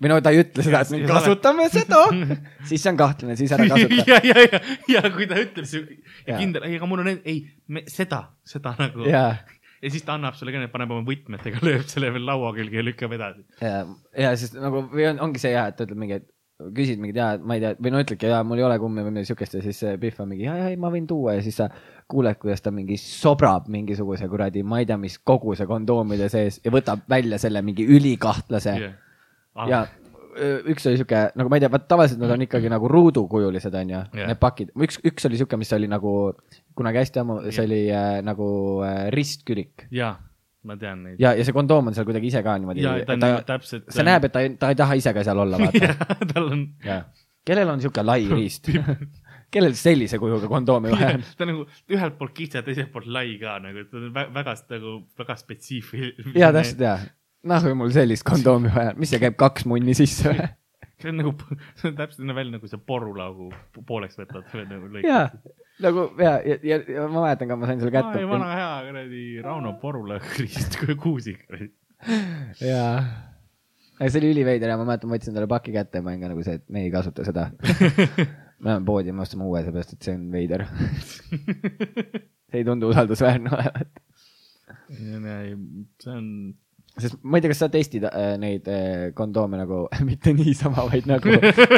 Või 0.02 0.12
no 0.12 0.18
ta 0.24 0.32
ei 0.34 0.42
ütle 0.42 0.64
seda, 0.64 0.82
et 0.84 0.92
Ja 0.92 0.98
siis 0.98 1.10
kasutame 1.10 1.66
seda, 1.72 2.02
siis 2.68 2.84
see 2.84 2.92
on 2.92 3.00
kahtlane, 3.00 3.36
siis 3.38 3.52
ära 3.56 3.66
kasuta. 3.72 4.04
ja, 4.10 4.20
ja, 4.24 4.44
ja, 4.44 4.62
ja 4.96 5.04
kui 5.14 5.28
ta 5.30 5.40
ja 5.40 5.48
Jaa. 5.56 6.38
kindel, 6.38 6.68
ei, 6.68 6.78
aga 6.80 6.90
mul 6.90 7.04
on, 7.04 7.12
ei, 7.16 7.38
seda, 7.92 8.26
seda 8.46 8.76
nagu. 8.80 9.08
ja 9.08 9.92
siis 9.92 10.04
ta 10.04 10.16
annab 10.16 10.36
sulle 10.36 10.54
ka, 10.54 10.62
paneb 10.72 10.94
oma 10.96 11.06
võtmetega, 11.06 11.62
lööb 11.64 11.88
selle 11.88 12.12
veel 12.14 12.28
laua 12.28 12.52
külge 12.56 12.80
ja 12.80 12.86
lükkab 12.86 13.16
edasi. 13.16 13.46
ja, 13.62 13.84
ja 14.26 14.32
sest 14.36 14.58
nagu 14.60 14.86
või 14.92 15.10
on, 15.12 15.22
ongi 15.28 15.42
see 15.42 15.54
jah, 15.56 15.70
et 15.72 15.78
ta 15.78 15.88
ütleb 15.88 16.02
mingi, 16.04 16.20
et 16.20 16.32
küsid 16.76 17.00
mingit 17.00 17.18
jaa, 17.20 17.34
ma 17.44 17.56
ei 17.56 17.60
tea, 17.60 17.74
või 17.80 17.92
no 17.92 18.00
ütledki 18.00 18.30
jaa, 18.30 18.40
mul 18.46 18.60
ei 18.60 18.64
ole 18.64 18.78
kummi 18.80 19.02
või 19.04 19.12
midagi 19.12 19.28
siukest 19.28 19.58
ja 19.58 19.64
siis 19.64 19.82
Pihv 20.00 20.22
on 20.24 20.30
mingi 20.30 20.46
jaa, 20.46 20.56
jaa, 20.62 20.76
ma 20.80 20.88
võin 20.92 21.08
tuua 21.08 21.36
ja 21.36 21.42
siis 21.44 21.58
sa 21.60 21.68
kuuled, 22.08 22.38
kuidas 22.40 22.64
ta 22.64 22.72
mingi 22.72 22.96
sobrab 23.00 23.66
mingisuguse 23.72 24.28
kuradi, 24.32 24.62
ma 24.64 24.80
ei 24.80 24.88
tea, 24.88 24.96
mis 25.00 25.18
koguse 25.20 25.66
kondoomide 25.68 26.30
sees 26.32 26.62
ja 26.64 26.72
võtab 26.72 27.04
välja 27.12 27.40
selle 27.42 27.60
mingi 27.66 27.84
ülikahtlase 27.84 28.72
yeah. 28.72 28.94
Ja 29.70 29.80
öö, 30.36 30.60
üks 30.72 30.86
oli 30.90 31.00
siuke 31.00 31.22
nagu 31.38 31.50
ma 31.52 31.58
ei 31.58 31.64
tea, 31.64 31.72
vaat 31.72 31.88
tavaliselt 31.88 32.20
nad 32.22 32.34
on 32.34 32.44
ikkagi 32.46 32.70
nagu 32.72 32.88
ruudukujulised 32.92 33.74
onju 33.74 33.96
Jah. 33.96 34.06
yeah., 34.14 34.30
need 34.30 34.40
pakid, 34.42 34.72
üks, 34.76 35.00
üks 35.06 35.28
oli 35.28 35.40
siuke, 35.40 35.58
mis 35.60 35.72
oli 35.76 35.88
nagu 35.90 36.12
kunagi 36.76 37.02
hästi 37.02 37.22
ammu, 37.22 37.40
see 37.48 37.56
Jah. 37.56 37.66
oli 37.68 37.82
äh, 37.90 38.08
nagu 38.26 38.48
äh, 38.86 39.02
ristkülik 39.16 39.86
jaa, 39.96 40.14
ma 40.66 40.76
tean 40.80 41.04
neid. 41.08 41.20
ja, 41.22 41.34
ja 41.38 41.44
see 41.46 41.56
kondoom 41.56 41.92
on 41.92 41.96
seal 41.96 42.08
kuidagi 42.08 42.32
ise 42.32 42.42
ka 42.46 42.56
niimoodi 42.60 42.84
ja 42.84 42.98
ta 43.06 43.16
on 43.16 43.24
ta, 43.24 43.34
täpselt. 43.54 43.88
sa 43.92 44.06
näed, 44.06 44.28
et 44.28 44.34
ta 44.36 44.44
ei, 44.44 44.56
ta 44.60 44.72
ei 44.74 44.80
taha 44.82 44.98
ise 45.00 45.14
ka 45.16 45.24
seal 45.26 45.44
olla, 45.46 45.62
vaata. 45.62 46.10
tal 46.34 46.50
on, 46.52 46.66
kellel 47.46 47.72
on 47.76 47.84
siuke 47.84 48.04
lai 48.04 48.26
riist? 48.28 48.68
kellel 49.54 49.76
sellise 49.78 50.18
kujuga 50.20 50.48
kondoomi 50.50 50.90
vaja 50.92 51.14
on? 51.16 51.24
ta 51.38 51.46
on 51.46 51.52
nagu 51.52 51.66
ühelt 51.94 52.16
poolt 52.18 52.34
kitsa, 52.36 52.62
teiselt 52.66 52.90
poolt 52.94 53.08
lai 53.10 53.36
ka 53.40 53.58
nagu, 53.62 53.86
ta 53.90 54.00
on 54.00 54.08
vä- 54.14 54.28
väga 54.34 54.56
nagu 54.74 54.96
väga 55.18 55.36
spetsiifiline. 55.42 56.34
jaa, 56.34 56.52
täpselt 56.56 56.82
jaa. 56.88 56.98
noh, 57.46 57.66
mul 57.78 57.92
sellist 57.94 58.26
kondoomi 58.26 58.72
vaja 58.74 58.94
mis 58.98 59.12
see 59.12 59.22
käib 59.22 59.36
kaks 59.40 59.66
munni 59.70 59.94
sisse 59.98 60.32
või? 60.32 60.48
see 61.00 61.12
on 61.12 61.20
nagu, 61.20 61.34
see 61.78 61.90
on 61.90 61.98
täpselt 61.98 62.26
näeb 62.26 62.40
välja 62.40 62.56
nagu 62.56 62.70
sa 62.70 62.80
porulaugu 62.80 63.50
pooleks 63.88 64.18
võtad 64.20 64.48
või 64.52 64.66
nagu 64.70 65.04
jaa, 65.04 65.26
nagu 65.84 66.08
ja, 66.22 66.34
ja, 66.40 66.58
ja, 66.64 66.80
ja 66.96 67.06
ma 67.12 67.26
mäletan 67.26 67.50
ka, 67.50 67.58
ma 67.60 67.70
sain 67.70 67.82
selle 67.82 67.94
kätte 67.94 68.24
vana 68.30 68.50
hea 68.54 68.72
kuradi 68.88 69.24
Rauno 69.44 69.76
Porulakrist 69.82 70.78
kui 70.82 70.96
kuusik. 71.00 71.44
jaa. 72.62 72.96
see 74.00 74.20
oli 74.22 74.32
üliveider 74.34 74.72
ja 74.72 74.80
ma 74.80 74.88
mäletan, 74.88 75.10
ma 75.10 75.18
võtsin 75.18 75.36
talle 75.36 75.50
paki 75.50 75.76
kätte 75.76 76.00
ja 76.00 76.06
ma 76.06 76.14
olin 76.14 76.24
ka 76.24 76.32
nagu 76.32 76.46
see, 76.46 76.58
et 76.60 76.66
me 76.72 76.86
ei 76.86 76.92
kasuta 76.94 77.26
seda. 77.28 77.50
me 77.60 78.70
läheme 78.70 78.88
poodi, 78.88 79.12
me 79.12 79.24
ostame 79.26 79.44
uue, 79.44 79.62
seepärast 79.66 79.96
et 79.96 80.08
see 80.08 80.16
on 80.16 80.28
veider. 80.32 80.64
see 82.48 82.62
ei 82.62 82.64
tundu 82.64 82.88
usaldusväärne 82.94 83.52
olevat. 83.52 84.04
see 84.88 86.14
on, 86.14 86.30
sest 87.00 87.18
ma 87.22 87.36
ei 87.36 87.44
tea, 87.44 87.52
kas 87.52 87.60
sa 87.60 87.68
testid 87.72 88.06
äh, 88.08 88.34
neid 88.40 88.68
äh, 88.72 89.10
kondoome 89.16 89.58
nagu 89.60 89.82
mitte 90.08 90.32
niisama, 90.36 90.86
vaid 90.88 91.08
nagu 91.10 91.36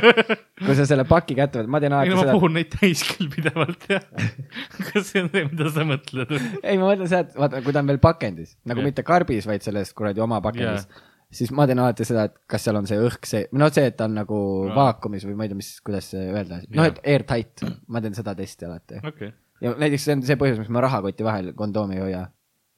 kui 0.64 0.76
sa 0.78 0.86
selle 0.88 1.04
paki 1.08 1.36
kätte 1.38 1.60
võtad, 1.60 1.72
ma 1.74 1.80
teen 1.82 1.94
ei 1.94 1.98
alati 1.98 2.14
no 2.14 2.20
ma 2.20 2.26
seda, 2.26 2.36
puhun 2.38 2.54
neid 2.58 2.70
täis 2.74 3.02
küll 3.08 3.30
pidevalt 3.32 3.88
jah. 3.90 4.04
kas 4.88 5.10
see 5.10 5.24
on 5.24 5.32
see, 5.34 5.44
mida 5.50 5.72
sa 5.74 5.86
mõtled? 5.88 6.34
ei 6.62 6.78
ma 6.78 6.92
mõtlen 6.92 7.10
seda, 7.10 7.26
et 7.26 7.38
vaata, 7.42 7.62
kui 7.66 7.74
ta 7.74 7.82
on 7.82 7.90
veel 7.92 8.00
pakendis, 8.02 8.54
nagu 8.68 8.82
Jah. 8.82 8.90
mitte 8.90 9.06
karbis, 9.06 9.48
vaid 9.50 9.66
selles 9.66 9.92
kuradi 9.98 10.22
oma 10.24 10.38
pakendis 10.44 10.86
Jah. 10.86 11.02
siis 11.40 11.52
ma 11.56 11.66
teen 11.70 11.82
alati 11.82 12.06
seda, 12.08 12.28
et 12.30 12.38
kas 12.50 12.68
seal 12.68 12.78
on 12.78 12.86
see 12.90 13.02
õhk 13.08 13.28
see, 13.28 13.44
no 13.58 13.70
see, 13.74 13.90
et 13.90 13.98
ta 13.98 14.06
on 14.06 14.16
nagu 14.20 14.40
Jaa. 14.68 14.78
vaakumis 14.78 15.26
või 15.26 15.36
ma 15.40 15.48
ei 15.48 15.52
tea, 15.52 15.58
mis, 15.58 15.74
kuidas 15.82 16.12
see 16.14 16.30
öelda, 16.30 16.62
noh, 16.68 16.86
Jah. 16.86 16.94
et 16.94 17.02
airtight, 17.16 17.66
ma 17.90 18.04
teen 18.04 18.14
seda 18.18 18.38
testi 18.38 18.70
alati. 18.70 19.02
okei, 19.02 19.34
ja 19.66 19.74
näiteks 19.82 20.06
see 20.06 20.18
on 20.18 20.26
see 20.30 20.38
põhjus, 20.40 20.62
miks 20.62 20.70
ma 20.74 20.86
rahakotti 20.86 21.26
vahel 21.26 21.54
kondoomi 21.58 21.98
ei 21.98 22.04
hoia. 22.06 22.26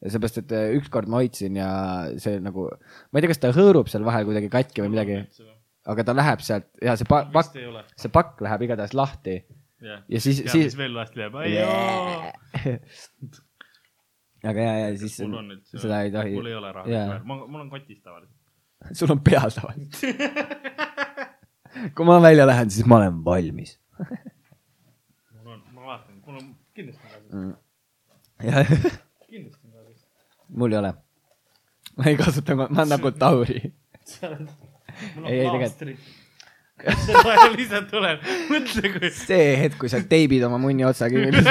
seepärast, 0.09 0.39
et 0.41 0.53
äh, 0.57 0.71
ükskord 0.79 1.09
ma 1.13 1.21
hoidsin 1.21 1.57
ja 1.61 1.71
see 2.23 2.39
nagu, 2.41 2.69
ma 3.13 3.19
ei 3.21 3.25
tea, 3.27 3.31
kas 3.35 3.43
ta 3.43 3.51
hõõrub 3.53 3.91
seal 3.93 4.05
vahel 4.07 4.25
kuidagi 4.29 4.49
katki 4.53 4.81
või 4.85 4.95
midagi, 4.95 5.19
aga 5.93 6.05
ta 6.09 6.15
läheb 6.17 6.41
sealt 6.45 6.69
ja 6.81 6.95
see 6.97 7.05
pa- 7.09 7.27
pakk 7.35 7.57
see 8.01 8.09
pakk 8.13 8.41
läheb 8.47 8.63
igatahes 8.69 8.95
lahti. 8.97 9.41
Jah, 9.81 10.03
ja 10.13 10.21
siis, 10.21 10.43
siis 10.53 10.75
veel 10.77 10.93
lahti 10.97 11.21
jääb, 11.23 11.37
aga 14.45 14.61
ja, 14.65 14.73
ja 14.87 14.91
siis 15.01 15.19
mul 15.25 15.39
on 15.43 15.49
nüüd 15.53 15.65
seda 15.69 16.03
ei 16.07 16.13
tohi 16.15 16.35
mul, 16.37 16.49
ei 16.49 16.57
ole 16.57 16.71
raha 16.73 17.19
ma, 17.29 17.37
mul 17.45 17.61
on 17.65 17.71
kotis 17.73 18.01
tavaliselt. 18.01 18.37
sul 18.99 19.13
on 19.13 19.21
peas 19.25 19.57
tavaliselt. 19.59 20.01
kui 21.97 22.07
ma 22.09 22.17
välja 22.25 22.47
lähen, 22.49 22.71
siis 22.73 22.87
ma 22.89 22.97
olen 23.03 23.21
valmis. 23.25 23.75
mul 25.43 25.53
on, 25.55 25.61
ma 25.77 25.81
vaatan, 25.93 26.21
mul 26.27 26.41
on 26.41 26.47
kindlasti 26.77 27.05
on 27.05 27.11
kaasas, 27.13 27.29
Mm. 27.31 27.53
ja 28.49 28.65
kindlasti 29.29 29.67
on 29.67 29.73
kaasas. 29.77 30.01
Mul 30.57 30.73
ei 30.73 30.79
ole. 30.79 30.93
ma 31.97 32.05
ei 32.11 32.17
kasuta, 32.19 32.57
ma 32.57 32.69
olen 32.71 32.89
nagu 32.95 33.11
Tauri. 33.13 33.61
Ei, 33.61 35.39
ei, 35.39 35.45
tegelikult- 35.47 35.59
plaastrid. 35.61 35.99
see 36.81 37.15
kohe 37.23 37.49
lihtsalt 37.57 37.91
tuleb, 37.93 38.23
mõtle 38.49 38.91
kui. 38.95 39.11
see 39.13 39.51
hetk, 39.61 39.77
kui 39.81 39.91
sa 39.93 40.01
teibid 40.09 40.43
oma 40.49 40.59
munni 40.61 40.85
otsa 40.89 41.11
kinni. 41.13 41.43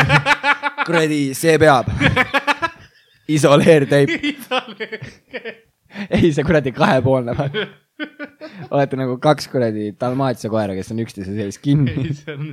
kuradi, 0.87 1.19
see 1.37 1.57
peab. 1.61 1.91
isoleerteip, 3.29 4.09
ei 6.17 6.31
see 6.33 6.43
kuradi 6.47 6.73
kahepoolne. 6.73 7.35
olete 8.73 8.97
nagu 8.97 9.17
kaks 9.21 9.49
kuradi 9.51 9.91
dalmaatsia 10.01 10.49
koera, 10.49 10.73
kes 10.77 10.89
on 10.95 11.01
üksteise 11.03 11.35
sees 11.37 11.59
kinni. 11.61 12.09
see 12.15 12.33
on, 12.35 12.51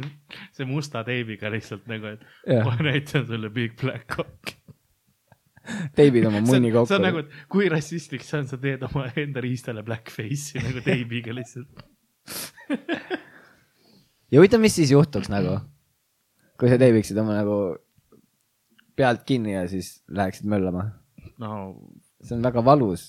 see 0.56 0.68
musta 0.68 1.04
teibiga 1.06 1.50
lihtsalt 1.54 1.86
nagu, 1.90 2.12
et 2.16 2.24
Jah. 2.44 2.64
kohe 2.66 2.88
näitan 2.90 3.24
sulle 3.28 3.50
Big 3.56 3.76
Black 3.80 4.04
Cock. 4.12 4.56
Teibid 5.98 6.26
oma 6.28 6.42
munni 6.44 6.72
on, 6.72 6.86
see 6.88 6.98
on 6.98 7.02
kokku 7.02 7.02
nagu, 7.04 7.24
et 7.24 7.48
kui 7.52 7.70
rassistlik 7.72 8.24
see 8.26 8.40
on, 8.40 8.50
sa 8.50 8.58
teed 8.62 8.84
oma 8.88 9.08
enda 9.24 9.42
riistale 9.44 9.84
blackface'i 9.86 10.62
nagu 10.64 10.82
teibiga 10.84 11.34
lihtsalt. 11.36 11.86
ja 14.30 14.40
huvitav, 14.40 14.62
mis 14.62 14.76
siis 14.78 14.92
juhtuks 14.94 15.30
nagu, 15.32 15.58
kui 16.60 16.72
sa 16.72 16.78
teebiksid 16.80 17.18
oma 17.22 17.38
nagu 17.38 17.58
pealt 18.96 19.24
kinni 19.28 19.54
ja 19.54 19.66
siis 19.68 20.00
läheksid 20.08 20.48
möllama. 20.50 20.90
no 21.38 21.52
see 22.22 22.36
on 22.36 22.44
väga 22.46 22.64
valus, 22.64 23.08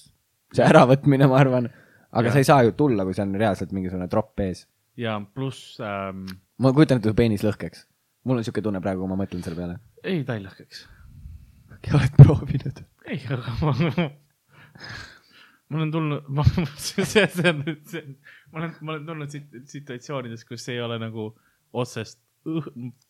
see 0.54 0.66
äravõtmine, 0.66 1.30
ma 1.30 1.40
arvan. 1.40 1.70
aga 2.12 2.30
Jah. 2.30 2.34
sa 2.34 2.42
ei 2.42 2.50
saa 2.50 2.66
ju 2.68 2.74
tulla, 2.78 3.06
kui 3.06 3.16
seal 3.16 3.30
on 3.30 3.40
reaalselt 3.40 3.74
mingisugune 3.76 4.08
tropp 4.12 4.40
ees. 4.44 4.66
ja 4.98 5.20
pluss 5.22 5.80
ähm,, 5.84 6.26
ma 6.60 6.74
kujutan 6.74 7.00
ette, 7.00 7.12
su 7.12 7.18
peenis 7.18 7.46
lõhkeks. 7.46 7.88
mul 8.28 8.42
on 8.42 8.48
siuke 8.48 8.64
tunne 8.64 8.82
praegu, 8.84 9.04
kui 9.04 9.12
ma 9.12 9.20
mõtlen 9.24 9.44
selle 9.46 9.60
peale. 9.60 9.80
ei 10.04 10.24
ta 10.28 10.38
ei 10.38 10.46
lõhkeks. 10.46 10.86
Oled 11.98 12.16
proovinud? 12.20 12.82
ei, 13.08 13.20
aga 13.32 13.56
ma, 13.62 13.74
ma 15.70 15.80
olen 15.82 15.92
tulnud, 15.94 16.30
ma, 16.30 16.46
see, 16.78 17.06
see, 17.06 17.26
see 17.34 17.52
on 17.52 17.64
nüüd 17.64 17.84
see, 17.92 18.04
ma 18.52 18.62
olen, 18.62 18.76
ma 18.82 18.96
olen 18.96 19.10
tulnud 19.12 19.34
sit- 19.36 19.58
situatsioonides, 19.74 20.46
kus 20.48 20.68
ei 20.74 20.82
ole 20.84 21.00
nagu 21.02 21.30
otsest 21.78 22.22
õh, 22.48 22.70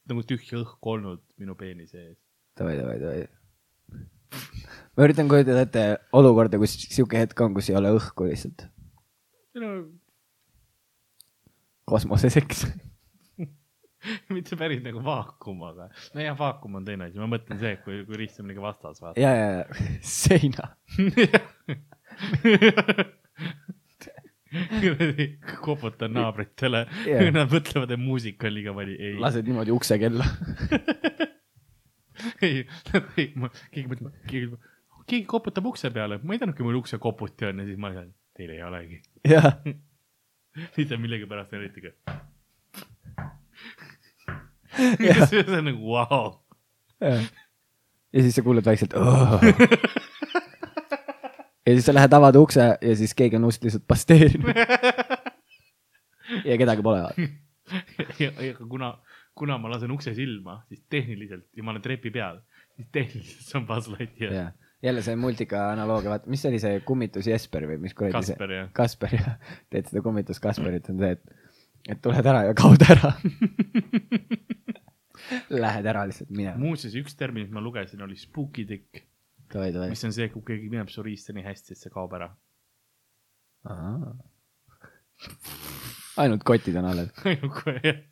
nagu 0.09 0.25
tühja 0.27 0.61
õhku 0.63 0.95
olnud 0.95 1.23
minu 1.41 1.57
peenise 1.59 2.01
ees. 2.03 2.17
davai, 2.57 2.77
davai, 2.79 2.97
davai. 3.03 4.01
ma 4.97 5.05
üritan 5.07 5.29
kujutada 5.31 5.67
ette 5.67 5.85
olukorda, 6.17 6.59
kus 6.61 6.75
siuke 6.87 7.21
hetk 7.21 7.45
on, 7.45 7.55
kus 7.57 7.71
ei 7.71 7.79
ole 7.79 7.93
õhku 7.97 8.29
lihtsalt. 8.29 8.67
no 9.61 9.71
kosmoseseks. 11.87 12.65
mitte 14.35 14.57
päris 14.59 14.81
nagu 14.85 15.01
vaakum, 15.03 15.63
aga 15.67 15.89
no 16.15 16.23
jah, 16.23 16.37
vaakum 16.37 16.77
on 16.79 16.85
teine 16.87 17.03
asi, 17.09 17.19
ma 17.21 17.27
mõtlen 17.31 17.57
see, 17.61 17.73
kui, 17.83 17.95
kui 18.07 18.15
riist 18.21 18.41
on 18.41 18.47
mingi 18.49 18.63
vastas, 18.63 18.97
ja, 19.17 19.31
ja, 19.33 19.47
ja 19.59 19.65
seina. 20.17 20.65
kuradi 24.47 25.25
koputan 25.61 26.13
naabritele 26.15 26.85
yeah., 27.05 27.27
nad 27.35 27.51
mõtlevad, 27.51 27.91
et 27.93 28.01
muusika 28.01 28.47
on 28.49 28.55
liiga 28.55 28.73
vali, 28.75 28.95
ei, 28.95 29.17
lased 29.21 29.45
niimoodi 29.47 29.71
ukse 29.75 29.95
kella. 30.01 30.25
ei, 32.45 32.63
ei, 33.19 33.27
ma, 33.35 33.51
keegi 33.73 33.87
mõtleb, 33.91 34.13
keegi, 34.29 34.47
keegi 35.03 35.25
koputab 35.29 35.65
ukse 35.73 35.87
peale, 35.93 36.15
ma 36.23 36.35
ei 36.35 36.41
teadnudki, 36.41 36.65
mul 36.65 36.79
ukse 36.79 36.97
koputi 37.01 37.49
on 37.49 37.61
ja 37.61 37.67
siis 37.67 37.79
ma 37.81 37.87
ütlen, 37.93 38.09
teil 38.37 38.55
ei 38.55 38.63
olegi. 38.65 38.97
jah, 39.27 39.51
siis 40.77 40.89
ta 40.89 41.01
millegipärast 41.01 41.53
eriti 41.59 41.89
ka. 41.89 41.91
see 45.29 45.43
on 45.47 45.65
nagu 45.71 45.93
vau. 45.93 46.31
ja 47.01 48.21
siis 48.21 48.35
sa 48.35 48.43
kuuled 48.45 48.65
vaikselt. 48.65 48.93
ja 51.67 51.73
siis 51.73 51.85
sa 51.85 51.93
lähed 51.93 52.13
avad 52.13 52.35
ukse 52.39 52.69
ja 52.81 52.95
siis 52.95 53.13
keegi 53.17 53.35
on 53.39 53.49
ust 53.49 53.63
lihtsalt 53.63 53.87
pasteerinud. 53.87 54.53
ja 56.45 56.57
kedagi 56.57 56.81
pole. 56.83 57.03
ja, 58.23 58.31
ja 58.31 58.53
kuna, 58.69 58.93
kuna 59.35 59.57
ma 59.57 59.71
lasen 59.71 59.91
ukse 59.91 60.13
silma, 60.15 60.61
siis 60.67 60.83
tehniliselt 60.89 61.47
ja 61.55 61.63
ma 61.63 61.73
olen 61.73 61.83
trepi 61.83 62.11
peal, 62.13 62.39
siis 62.75 62.87
tehniliselt 62.91 63.49
see 63.49 63.59
on 63.59 63.67
Buzz 63.67 63.91
Lightyear. 63.91 64.33
jah, 64.33 64.53
jälle 64.83 65.03
see 65.03 65.15
multika 65.19 65.69
analoogia, 65.71 66.13
vaata, 66.13 66.29
mis 66.31 66.45
oli 66.49 66.59
see 66.63 66.79
kummitus 66.87 67.27
Jesper 67.27 67.67
või 67.69 67.81
mis 67.83 67.95
kuradi 67.97 68.31
see. 68.31 68.63
Kasper 68.73 69.17
jah. 69.17 69.33
Teed 69.69 69.91
seda 69.91 70.03
kummitus 70.05 70.39
Kasperit 70.43 70.89
on 70.93 71.01
see, 71.03 71.17
et, 71.17 71.23
et 71.95 72.01
tuled 72.03 72.31
ära 72.33 72.45
ja 72.49 72.55
kaod 72.57 72.87
ära. 72.87 73.15
Lähed 75.63 75.87
ära 75.89 76.05
lihtsalt 76.07 76.31
minema. 76.33 76.59
muuseas, 76.61 76.95
üks 76.99 77.15
termin, 77.19 77.47
mis 77.47 77.53
ma 77.53 77.63
lugesin, 77.63 78.01
oli 78.05 78.17
spooky 78.19 78.65
dick, 78.69 79.03
mis 79.91 80.03
on 80.07 80.15
see, 80.15 80.29
kui 80.33 80.45
keegi 80.47 80.71
mineb 80.71 80.91
su 80.91 81.03
riista 81.05 81.35
nii 81.35 81.45
hästi, 81.45 81.75
et 81.75 81.81
see 81.81 81.93
kaob 81.93 82.15
ära. 82.17 82.29
ainult 86.23 86.45
kotid 86.47 86.77
on 86.79 86.91
alles. 86.91 87.11
kohe 87.59 87.79
jah. 87.83 88.03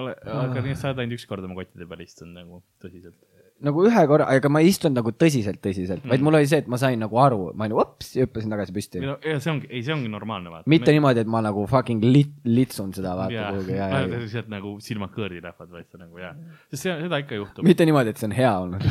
ole, 0.00 0.16
aga 0.16 0.64
nii, 0.64 0.76
sa 0.78 0.90
oled 0.90 1.04
ainult 1.04 1.18
üks 1.20 1.28
kord 1.30 1.46
oma 1.46 1.58
kottide 1.60 1.88
peal 1.90 2.04
istunud 2.06 2.40
nagu 2.40 2.62
tõsiselt. 2.82 3.20
Nagu 3.64 3.84
ühe 3.88 4.02
korra, 4.10 4.26
aga 4.30 4.50
ma 4.52 4.60
ei 4.62 4.68
istunud 4.72 4.98
nagu 5.00 5.12
tõsiselt, 5.16 5.60
tõsiselt, 5.64 6.04
vaid 6.04 6.20
Mm. 6.20 6.24
mul 6.28 6.38
oli 6.38 6.46
see, 6.50 6.60
et 6.62 6.68
ma 6.70 6.78
sain 6.80 6.98
nagu 7.00 7.18
aru, 7.20 7.52
ma 7.56 7.66
olin 7.66 7.76
ups 7.82 8.14
ja 8.16 8.26
hüppasin 8.26 8.52
tagasi 8.54 8.74
püsti. 8.76 9.02
ja 9.04 9.38
see 9.40 9.52
ongi, 9.52 9.68
ei, 9.70 9.82
see 9.86 9.94
ongi 9.94 10.08
normaalne 10.12 10.52
vaata. 10.52 10.68
mitte 10.70 10.92
niimoodi, 10.94 11.24
et 11.24 11.30
ma 11.30 11.40
nagu 11.44 11.66
fucking 11.70 12.04
lit-, 12.04 12.36
litsun 12.44 12.92
seda 12.96 13.14
vaata 13.18 13.34
jaa, 13.34 13.50
kuhugi 13.52 13.78
lihtsalt 14.24 14.48
nagu 14.52 14.74
silmad 14.84 15.12
kõõri 15.16 15.40
lähevad, 15.42 15.70
vaid 15.74 15.88
sa 15.90 15.98
nagu 16.02 16.18
jaa, 16.22 16.32
sest 16.70 16.82
see, 16.86 16.96
seda 17.06 17.20
ikka 17.24 17.40
juhtub. 17.40 17.64
mitte 17.64 17.86
niimoodi, 17.88 18.14
et 18.14 18.20
see 18.22 18.28
on 18.30 18.36
hea 18.36 18.52
olnud. 18.64 18.84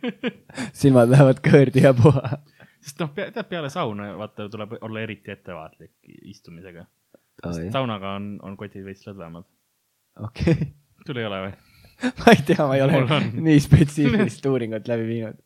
silmad 0.82 1.12
lähevad 1.12 1.42
kõõrdi 1.44 1.84
ja 1.84 1.94
puha. 1.96 2.38
sest 2.84 3.00
noh, 3.00 3.12
tead 3.16 3.40
peale 3.50 3.70
sauna 3.72 4.10
vaata 4.20 4.48
tuleb 4.52 4.76
olla 4.80 5.04
eriti 5.04 5.32
ettevaatlik 5.34 5.92
istumisega. 6.30 6.86
okei, 7.42 7.70
saunaga 7.74 8.16
on, 8.18 8.34
on 8.42 8.56
kotid 8.60 8.84
veits 8.86 9.06
lõdvemad. 9.08 9.46
sul 11.06 11.16
ei 11.20 11.26
ole 11.30 11.46
või? 11.48 11.54
ma 12.20 12.34
ei 12.34 12.44
tea, 12.46 12.66
ma 12.66 12.76
ei 12.76 12.84
ole 12.84 13.18
nii 13.32 13.58
spetsiifilist 13.62 14.46
uuringut 14.50 14.88
läbi 14.90 15.08
viinud. 15.08 15.40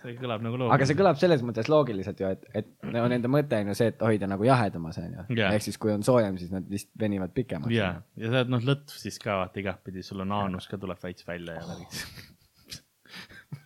see 0.00 0.14
kõlab 0.16 0.44
nagu 0.44 0.56
loom. 0.56 0.72
aga 0.72 0.88
see 0.88 0.96
kõlab 0.98 1.18
selles 1.20 1.42
mõttes 1.44 1.68
loogiliselt 1.72 2.20
ju, 2.22 2.30
et, 2.32 2.46
et 2.56 2.68
no 2.88 3.04
nende 3.12 3.30
mõte 3.32 3.58
on 3.60 3.72
ju 3.72 3.76
see, 3.76 3.90
et 3.92 4.04
hoida 4.06 4.28
nagu 4.30 4.46
jahedamas 4.48 5.00
on 5.02 5.10
ju 5.12 5.40
Jaa. 5.40 5.52
ehk 5.54 5.66
siis, 5.66 5.78
kui 5.80 5.92
on 5.92 6.04
soojem, 6.06 6.38
siis 6.40 6.52
nad 6.54 6.68
vist 6.70 6.90
venivad 7.00 7.34
pikemaks. 7.36 7.74
ja, 7.74 7.92
ja 8.16 8.32
sa 8.32 8.42
oled 8.42 8.54
noh 8.56 8.68
lõtv 8.72 9.00
siis 9.02 9.20
ka 9.22 9.40
vaata 9.42 9.62
igatpidi, 9.62 10.04
sul 10.06 10.24
on 10.24 10.36
aanus 10.40 10.70
ka 10.70 10.80
tuleb 10.80 11.00
veits 11.04 11.26
välja 11.28 11.58
ja 11.58 11.64
värgid. 11.68 11.92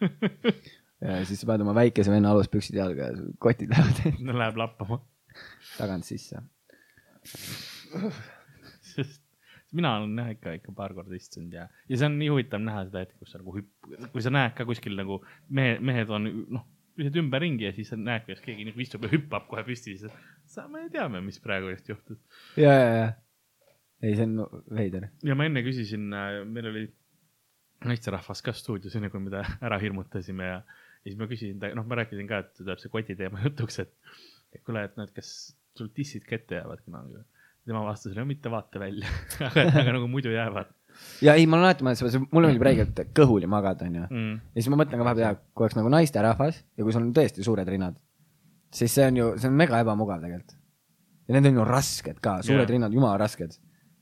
ja 1.04 1.20
siis 1.28 1.42
sa 1.42 1.50
paned 1.50 1.66
oma 1.66 1.74
väikese 1.76 2.12
venna 2.12 2.32
aluspüksid 2.34 2.78
jalga 2.80 3.10
ja 3.10 3.28
kotid 3.42 3.74
lähevad 3.74 4.22
no 4.24 4.38
läheb 4.42 4.58
lappama. 4.58 5.02
tagant 5.76 6.06
sisse. 6.08 6.42
sest 8.94 9.23
mina 9.74 9.96
olen 10.00 10.20
jah 10.20 10.30
ikka, 10.34 10.54
ikka 10.60 10.74
paar 10.76 10.94
korda 10.96 11.16
istunud 11.18 11.54
ja, 11.54 11.66
ja 11.90 11.98
see 11.98 12.08
on 12.08 12.18
nii 12.20 12.30
huvitav 12.32 12.62
näha 12.62 12.84
seda 12.88 13.02
hetke, 13.04 13.18
kus 13.20 13.34
sa 13.34 13.40
nagu 13.42 13.56
hüpp-, 13.56 14.08
kui 14.12 14.24
sa 14.24 14.32
näed 14.34 14.54
ka 14.58 14.66
kuskil 14.68 14.96
nagu 14.98 15.20
mehe, 15.58 15.76
mehed 15.84 16.12
on 16.14 16.30
noh, 16.56 16.66
lihtsalt 16.98 17.20
ümberringi 17.24 17.68
ja 17.68 17.74
siis 17.74 17.90
sa 17.92 17.98
näed, 17.98 18.26
kuidas 18.26 18.42
keegi 18.44 18.66
nagu 18.68 18.82
istub 18.84 19.06
ja 19.06 19.12
hüppab 19.14 19.48
kohe 19.50 19.64
püsti, 19.66 19.96
siis 19.98 20.14
sa, 20.50 20.66
me 20.70 20.86
teame, 20.94 21.22
mis 21.24 21.40
praegu 21.42 21.72
just 21.72 21.90
juhtus. 21.90 22.20
ja, 22.60 22.72
ja, 22.72 22.92
ja. 23.00 23.08
ei, 24.02 24.14
see 24.14 24.28
on 24.28 24.62
veider. 24.78 25.10
ja 25.26 25.38
ma 25.38 25.48
enne 25.48 25.64
küsisin, 25.66 26.06
meil 26.50 26.70
oli 26.70 26.86
naisterahvas 27.84 28.40
ka 28.44 28.54
stuudios, 28.56 28.94
enne 28.96 29.10
kui 29.12 29.22
me 29.22 29.32
ta 29.34 29.42
ära 29.64 29.78
hirmutasime 29.82 30.48
ja, 30.48 30.62
ja 31.02 31.10
siis 31.10 31.18
ma 31.20 31.28
küsisin 31.30 31.58
ta, 31.60 31.72
noh, 31.76 31.86
ma 31.88 31.98
rääkisin 32.00 32.30
ka, 32.30 32.44
et 32.44 32.54
tuleb 32.62 32.80
see 32.82 32.92
koti 32.92 33.18
teema 33.18 33.42
jutuks, 33.46 33.82
et, 33.84 33.94
et 34.54 34.62
kuule, 34.64 34.86
et 34.86 34.96
noh, 35.00 35.08
et 35.08 35.16
kas 35.16 35.30
sul 35.74 35.90
tissid 35.94 36.26
kätte 36.28 36.60
jäävad 36.60 36.84
kunagi. 36.86 37.24
Tema 37.66 37.84
vastas, 37.86 38.14
no 38.16 38.24
mitte 38.28 38.52
vaate 38.52 38.82
välja 38.82 39.10
aga, 39.48 39.68
aga 39.82 39.98
nagu 39.98 40.08
muidu 40.10 40.32
jäävad 40.34 40.72
ja 41.24 41.34
ei, 41.38 41.46
ma 41.48 41.58
olen 41.58 41.68
alati 41.68 41.86
mõelnud 41.86 42.00
seda, 42.00 42.22
mulle 42.30 42.50
meeldib 42.50 42.66
räigelt 42.68 43.04
kõhuli 43.16 43.50
magada, 43.50 43.88
onju. 43.88 44.06
mm.. 44.08 44.40
ja 44.54 44.62
siis 44.62 44.70
ma 44.72 44.80
mõtlen 44.80 45.00
ka 45.00 45.08
vahepeal, 45.08 45.38
kui 45.52 45.66
oleks 45.66 45.78
nagu 45.78 45.92
naisterahvas 45.92 46.60
ja 46.62 46.86
kui 46.86 46.94
sul 46.94 47.06
on 47.06 47.12
tõesti 47.16 47.46
suured 47.46 47.70
rinnad, 47.70 47.98
siis 48.74 48.94
see 48.94 49.06
on 49.10 49.20
ju, 49.20 49.30
see 49.40 49.50
on 49.50 49.58
mega 49.58 49.80
ebamugav 49.82 50.22
tegelikult. 50.22 50.56
ja 51.28 51.36
need 51.36 51.50
on 51.50 51.62
ju 51.62 51.68
rasked 51.68 52.20
ka, 52.20 52.40
suured 52.46 52.64
yeah. 52.64 52.74
rinnad, 52.76 52.94
jumala 52.94 53.18
rasked. 53.24 53.58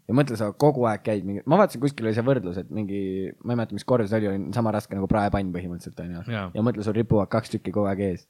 ja 0.08 0.16
mõtle, 0.18 0.36
sa 0.38 0.50
kogu 0.52 0.86
aeg 0.90 1.04
käid 1.06 1.26
mingi, 1.28 1.44
ma 1.46 1.60
vaatasin 1.62 1.82
kuskil 1.82 2.08
oli 2.08 2.14
see 2.16 2.26
võrdlus, 2.26 2.60
et 2.60 2.70
mingi, 2.74 3.00
ma 3.44 3.54
ei 3.54 3.62
mäleta, 3.62 3.78
mis 3.78 3.88
korrus 3.88 4.12
oli, 4.18 4.28
oli 4.28 4.54
sama 4.56 4.74
raske 4.74 4.98
nagu 4.98 5.08
praepann 5.10 5.52
põhimõtteliselt 5.54 6.04
onju. 6.04 6.24
Jaa. 6.34 6.48
ja 6.54 6.64
mõtle, 6.66 6.84
sul 6.84 6.96
ripuvad 6.98 7.30
kaks 7.32 7.56
tükki 7.56 7.74
kogu 7.74 7.88
aeg 7.90 8.04
ees. 8.10 8.26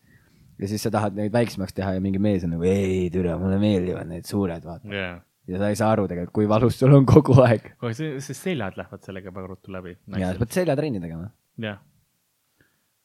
Ja 0.60 0.70
siis 0.70 0.84
sa 0.84 0.92
tahad 0.94 1.16
neid 1.18 1.34
väiksemaks 1.34 1.76
teha 1.76 1.96
ja 1.96 2.02
mingi 2.04 2.20
mees 2.22 2.46
on 2.46 2.54
nagu 2.56 2.66
ei 2.68 3.08
türa, 3.14 3.38
mulle 3.40 3.58
meeldivad 3.62 4.10
need 4.10 4.28
suured, 4.28 4.64
vaata. 4.66 4.88
jaa. 4.92 5.16
ja 5.50 5.62
sa 5.62 5.72
ei 5.72 5.78
saa 5.78 5.90
aru 5.94 6.06
tegelikult, 6.10 6.36
kui 6.40 6.50
valus 6.50 6.78
sul 6.80 6.94
on 6.96 7.08
kogu 7.08 7.36
aeg. 7.44 7.72
kohe 7.82 7.96
see, 7.98 8.20
see 8.24 8.38
seljad 8.38 8.78
lähevad 8.80 9.08
sellega 9.08 9.34
väga 9.34 9.54
ruttu 9.54 9.74
läbi. 9.74 9.96
ja 10.16 10.32
sa 10.32 10.44
pead 10.44 10.60
seljatrenni 10.60 11.02
tegema. 11.02 11.30
jah. 11.66 11.82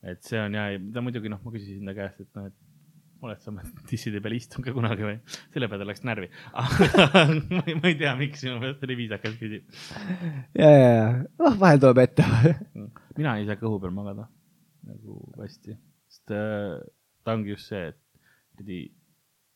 et 0.03 0.23
see 0.27 0.41
on 0.41 0.57
ja, 0.59 0.69
ta 0.93 1.05
muidugi 1.05 1.33
noh, 1.33 1.43
ma 1.43 1.53
küsisin 1.55 1.87
ta 1.87 1.97
käest, 1.97 2.23
et 2.25 2.31
noh, 2.39 2.49
et 2.51 2.57
oled 3.25 3.41
sa 3.41 3.49
oma 3.51 3.63
disside 3.89 4.21
peal 4.21 4.35
istunud 4.37 4.67
ka 4.67 4.73
kunagi 4.75 5.05
või? 5.05 5.15
selle 5.53 5.69
peale 5.71 5.87
läks 5.89 6.03
närvi. 6.05 6.29
ma 7.55 7.63
ei, 7.65 7.77
ma 7.79 7.89
ei 7.89 7.97
tea, 7.97 8.13
miks 8.19 8.43
minu 8.45 8.59
meelest 8.61 8.83
oli 8.85 8.97
viisakas 8.99 9.37
küsida. 9.39 9.79
ja, 10.53 10.69
ja, 10.69 10.91
ja, 10.91 11.07
noh, 11.41 11.57
vahel 11.59 11.81
tuleb 11.81 12.03
ette. 12.03 12.27
mina 13.19 13.37
ei 13.39 13.47
saa 13.49 13.57
kõhu 13.59 13.81
peal 13.81 13.95
magada 13.95 14.27
nagu 14.87 15.17
hästi, 15.41 15.75
sest 16.11 16.35
äh, 16.35 16.77
ta 17.27 17.35
ongi 17.35 17.51
just 17.51 17.71
see, 17.71 17.89
et 17.91 17.99
kuidagi 18.57 18.79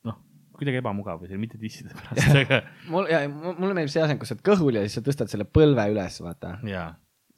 noh, 0.07 0.17
kuidagi 0.57 0.81
ebamugav 0.81 1.21
või 1.21 1.31
see 1.31 1.39
mitte 1.41 1.59
disside 1.61 1.95
pärast, 1.97 2.35
aga 2.43 2.59
mul, 2.91 3.07
ja 3.11 3.23
mulle 3.29 3.71
meeldib 3.73 3.93
see 3.93 4.03
asend, 4.03 4.21
kus 4.21 4.33
sa 4.33 4.37
oled 4.37 4.43
kõhul 4.51 4.77
ja 4.77 4.83
siis 4.85 4.99
sa 4.99 5.05
tõstad 5.05 5.31
selle 5.31 5.47
põlve 5.47 5.87
üles, 5.93 6.19
vaata. 6.25 6.57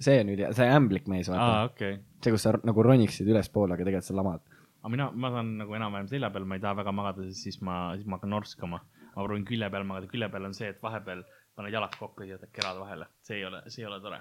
see 0.03 0.17
on 0.23 0.31
nüüd, 0.31 0.43
see 0.57 0.71
ämblik 0.79 1.07
mees, 1.11 1.29
aa 1.29 1.37
vaata. 1.37 1.69
okei 1.69 1.93
okay.. 1.99 2.01
see, 2.25 2.33
kus 2.35 2.47
sa 2.47 2.55
nagu 2.63 2.89
roniksid 2.89 3.29
ülespoole, 3.29 3.77
aga 3.77 3.85
tegelikult 3.85 4.09
sa 4.09 4.17
lamad. 4.17 4.43
aga 4.81 4.93
mina, 4.95 5.11
ma 5.13 5.31
saan 5.37 5.55
nagu 5.61 5.79
enam-vähem 5.79 6.11
selja 6.11 6.33
peal, 6.33 6.49
ma 6.49 6.59
ei 6.59 6.65
taha 6.65 6.81
väga 6.81 6.95
magada, 6.95 7.29
sest 7.29 7.47
siis 7.47 7.61
ma, 7.63 7.85
siis 7.95 8.09
ma 8.09 8.19
hakkan 8.19 8.35
norskama. 8.35 8.81
ma 9.13 9.25
proovin 9.27 9.47
külje 9.47 9.69
peal 9.71 9.87
magada, 9.87 10.11
külje 10.11 10.29
peal 10.33 10.49
on 10.49 10.57
see, 10.57 10.73
et 10.73 10.81
vahepeal 10.83 11.23
paned 11.55 11.73
jalad 11.73 11.95
kokku 11.99 12.25
ja 12.25 12.35
jätad 12.35 12.51
kerad 12.53 12.79
vahele, 12.81 13.09
see 13.21 13.37
ei 13.39 13.45
ole, 13.45 13.61
see 13.69 13.83
ei 13.83 13.89
ole 13.89 13.99
tore. 14.01 14.19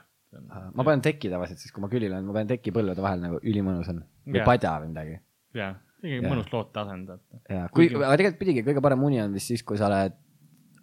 ma 0.75 0.85
panen 0.85 1.03
teki 1.05 1.31
tavaliselt 1.33 1.61
siis, 1.61 1.73
kui 1.73 1.85
ma 1.85 1.89
külil 1.93 2.13
olen, 2.13 2.29
ma 2.29 2.37
panen 2.37 2.53
teki 2.55 2.75
põlvede 2.77 3.05
vahele 3.05 3.27
nagu 3.27 3.41
ülimõnus 3.43 3.89
on. 3.93 4.03
või 4.29 4.41
Jaa. 4.41 4.49
padja 4.49 4.75
või 4.83 4.93
midagi. 4.93 5.19
jaa, 5.57 5.73
ikkagi 6.03 6.27
mõnus 6.29 6.51
looteasend, 6.53 7.09
vaata. 7.13 7.41
ja 7.53 7.63
kui, 7.73 7.89
aga 7.95 8.17
tegelikult 8.19 8.41
pidigi 8.43 8.65
kõige 8.67 8.83
parem 8.85 9.03
uni 9.09 9.21
on 9.23 9.33
vist 9.37 9.53
siis, 9.53 9.63
kui 9.67 9.79
sa 9.81 9.87
oled 9.91 10.17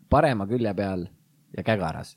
parema 0.10 0.48
külje 0.50 0.72
peal 0.78 1.08
ja 1.58 1.64
kägaras. 1.68 2.16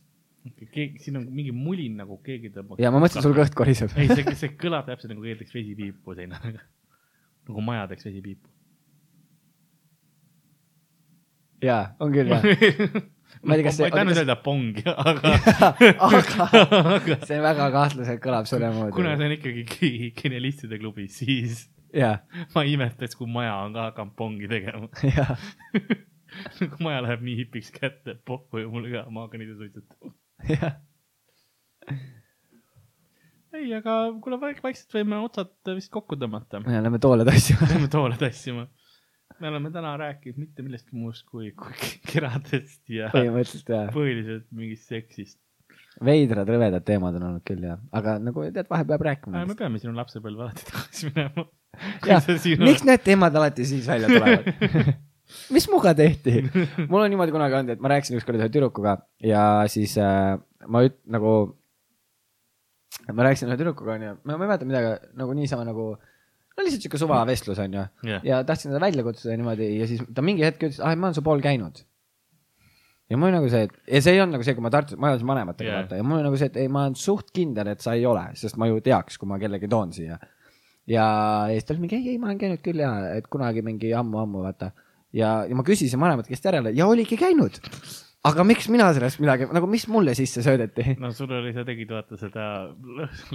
keegi, 0.72 0.98
siin 1.02 1.16
on 1.20 1.26
mingi 1.30 1.52
mulin 1.54 1.96
nagu 2.02 2.16
keegi 2.24 2.50
tõmbab. 2.54 2.80
ja 2.82 2.90
ma 2.94 2.98
mõtlesin, 3.02 3.22
sul 3.26 3.34
kõht 3.36 3.54
koriseb. 3.58 3.92
ei, 3.98 4.08
see, 4.10 4.36
see 4.38 4.54
kõlab 4.58 4.86
täpselt 4.88 5.12
nagu 5.14 5.22
keegi 5.26 5.42
teeks 5.42 5.54
vesipiipu 5.58 6.14
seina 6.18 6.38
taga. 6.42 6.62
nagu 7.48 7.60
maja 7.64 7.86
teeks 7.90 8.06
vesipiipu. 8.10 8.48
jaa, 11.62 11.82
on 12.02 12.12
küll 12.14 12.30
jah. 12.32 12.46
Ma 13.42 13.56
ei 13.56 13.62
tea, 13.62 13.70
kas 13.70 13.78
see- 13.80 13.86
ma 13.88 13.88
ei 13.88 13.94
tahtnud 13.96 14.18
öelda 14.20 14.34
pongi, 14.44 14.82
aga 14.86 15.30
aga 16.94 17.16
see 17.26 17.38
väga 17.42 17.64
kahtlaselt 17.74 18.20
kõlab 18.22 18.46
selle 18.46 18.68
moodi. 18.74 18.92
kuna 18.94 19.14
see 19.18 19.26
on 19.26 19.34
ikkagi 19.38 19.64
ge- 19.70 20.10
genialistide 20.20 20.78
klubi, 20.78 21.08
siis 21.10 21.64
jaa, 21.96 22.16
ma 22.54 22.64
ei 22.64 22.74
imestaks, 22.76 23.16
kui 23.18 23.28
maja 23.30 23.56
on 23.64 23.76
ka 23.76 23.88
hakanud 23.90 24.16
pongi 24.18 24.48
tegema. 24.50 24.88
jaa, 25.16 25.36
kui 26.58 26.84
maja 26.84 27.02
läheb 27.06 27.24
nii 27.26 27.36
hipiks 27.42 27.72
kätte, 27.74 28.16
pohhu 28.28 28.62
ja 28.62 28.72
mulle 28.72 28.92
ka, 28.94 29.04
ma 29.12 29.26
hakkan 29.26 29.44
ise 29.44 29.58
suitsetama. 29.60 30.14
jah. 30.48 30.78
ei, 33.52 33.68
aga 33.76 33.98
kuule, 34.24 34.40
vaikselt 34.40 34.96
võime 34.96 35.20
otsad 35.22 35.74
vist 35.76 35.92
kokku 35.92 36.18
tõmmata. 36.20 36.62
me 36.64 36.78
oleme 36.80 37.02
toole 37.02 37.28
tassima. 37.28 37.68
Lähme 37.70 37.92
toole 37.92 38.18
tassima. 38.20 38.66
me 39.40 39.50
oleme 39.50 39.72
täna 39.74 39.94
rääkinud 40.00 40.40
mitte 40.40 40.64
millestki 40.64 40.96
muust 40.96 41.26
kui, 41.28 41.52
kui 41.58 41.94
keradest 42.08 42.88
ja 42.90 43.10
põhiliselt 43.12 44.48
mingist 44.50 44.88
seksist. 44.92 45.40
veidrad, 46.00 46.48
rõvedad 46.48 46.84
teemad 46.86 47.16
on 47.18 47.28
olnud 47.28 47.44
küll 47.46 47.64
jah, 47.66 47.80
aga 47.94 48.16
nagu 48.22 48.44
tead, 48.48 48.68
vahel 48.70 48.88
peab 48.88 49.04
rääkima 49.08 49.44
me. 49.44 49.56
peame 49.58 49.80
sinu 49.82 49.94
lapsepõlve 49.96 50.46
alati 50.46 50.68
tagasi 50.68 51.10
minema. 51.10 51.46
jah, 52.10 52.28
miks 52.62 52.84
need 52.88 53.04
teemad 53.04 53.40
alati 53.40 53.66
siis 53.68 53.88
välja 53.90 54.08
tulevad? 54.12 54.94
mis 55.56 55.68
muga 55.72 55.94
tehti? 55.98 56.44
mul 56.90 57.02
on 57.02 57.12
niimoodi 57.12 57.34
kunagi 57.34 57.58
olnud, 57.58 57.74
et 57.76 57.82
ma 57.84 57.92
rääkisin 57.92 58.18
ükskord 58.20 58.40
ühe 58.40 58.48
tüdrukuga 58.52 58.96
ja 59.26 59.44
siis 59.72 59.98
äh, 60.00 60.38
ma 60.68 60.84
üt-, 60.86 61.00
nagu, 61.12 61.34
ma 63.12 63.28
rääkisin 63.28 63.52
ühe 63.52 63.60
tüdrukuga 63.60 63.98
onju, 63.98 64.16
ma 64.24 64.38
ei 64.38 64.42
mäleta 64.46 64.68
midagi 64.68 64.96
nagu 65.20 65.36
niisama 65.36 65.68
nagu, 65.68 65.92
no 65.96 66.66
lihtsalt 66.66 66.88
siuke 66.88 67.00
suvavestlus 67.00 67.60
onju 67.66 67.84
jah, 68.08 68.26
ja 68.26 68.42
tahtsin 68.48 68.72
teda 68.72 68.82
välja 68.84 69.04
kutsuda 69.06 69.36
niimoodi 69.36 69.74
ja 69.76 69.88
siis 69.90 70.04
ta 70.08 70.24
mingi 70.24 70.46
hetk 70.46 70.70
ütles, 70.70 70.80
ah 70.80 70.96
ma 70.96 71.10
olen 71.10 71.20
su 71.20 71.24
pool 71.26 71.44
käinud. 71.44 71.84
Ja 73.12 73.18
mul 73.20 73.34
nagu 73.34 73.48
see, 73.52 73.66
et 73.68 73.96
ja 73.96 74.02
see 74.04 74.14
ei 74.16 74.22
olnud 74.22 74.38
nagu 74.38 74.46
see, 74.46 74.56
kui 74.56 74.64
ma 74.64 74.70
Tartus, 74.72 74.98
ma 75.00 75.10
elasin 75.12 75.28
vanematega 75.28 75.68
yeah. 75.68 75.80
vaata 75.82 75.98
ja 75.98 76.06
mul 76.06 76.22
nagu 76.24 76.38
see, 76.40 76.48
et 76.52 76.60
ei, 76.62 76.70
ma 76.72 76.86
olen 76.86 76.96
suht 76.98 77.32
kindel, 77.36 77.72
et 77.74 77.84
sa 77.84 77.96
ei 77.98 78.06
ole, 78.08 78.24
sest 78.38 78.58
ma 78.60 78.68
ju 78.70 78.80
teaks, 78.84 79.18
kui 79.20 79.28
ma 79.30 79.38
kellegi 79.42 79.70
toon 79.72 79.92
siia. 79.96 80.16
ja, 80.16 80.28
ja 80.96 81.50
siis 81.52 81.68
ta 81.68 81.76
oli 81.76 81.84
mingi 81.84 81.98
ei, 82.00 82.14
ei 82.14 82.22
ma 82.22 82.30
olen 82.30 82.40
käinud 82.40 82.64
küll 82.64 82.80
ja, 82.82 82.92
et 83.18 83.28
kunagi 83.32 83.64
mingi 83.66 83.92
ammu-ammu 83.98 84.46
vaata. 84.46 84.72
ja, 85.12 85.34
ja 85.48 85.58
ma 85.58 85.66
küsisin 85.66 86.00
vanemate 86.00 86.32
käest 86.32 86.48
järele 86.48 86.72
ja 86.78 86.88
oligi 86.88 87.20
käinud. 87.20 87.60
Aga 88.28 88.44
miks 88.46 88.68
mina 88.70 88.86
sellest 88.94 89.18
midagi, 89.22 89.48
nagu 89.54 89.66
mis 89.70 89.84
mulle 89.90 90.14
sisse 90.14 90.44
söödeti? 90.46 90.94
no 91.02 91.10
sul 91.16 91.32
oli, 91.34 91.50
sa 91.56 91.64
tegid 91.66 91.90
vaata 91.90 92.18
seda 92.20 92.44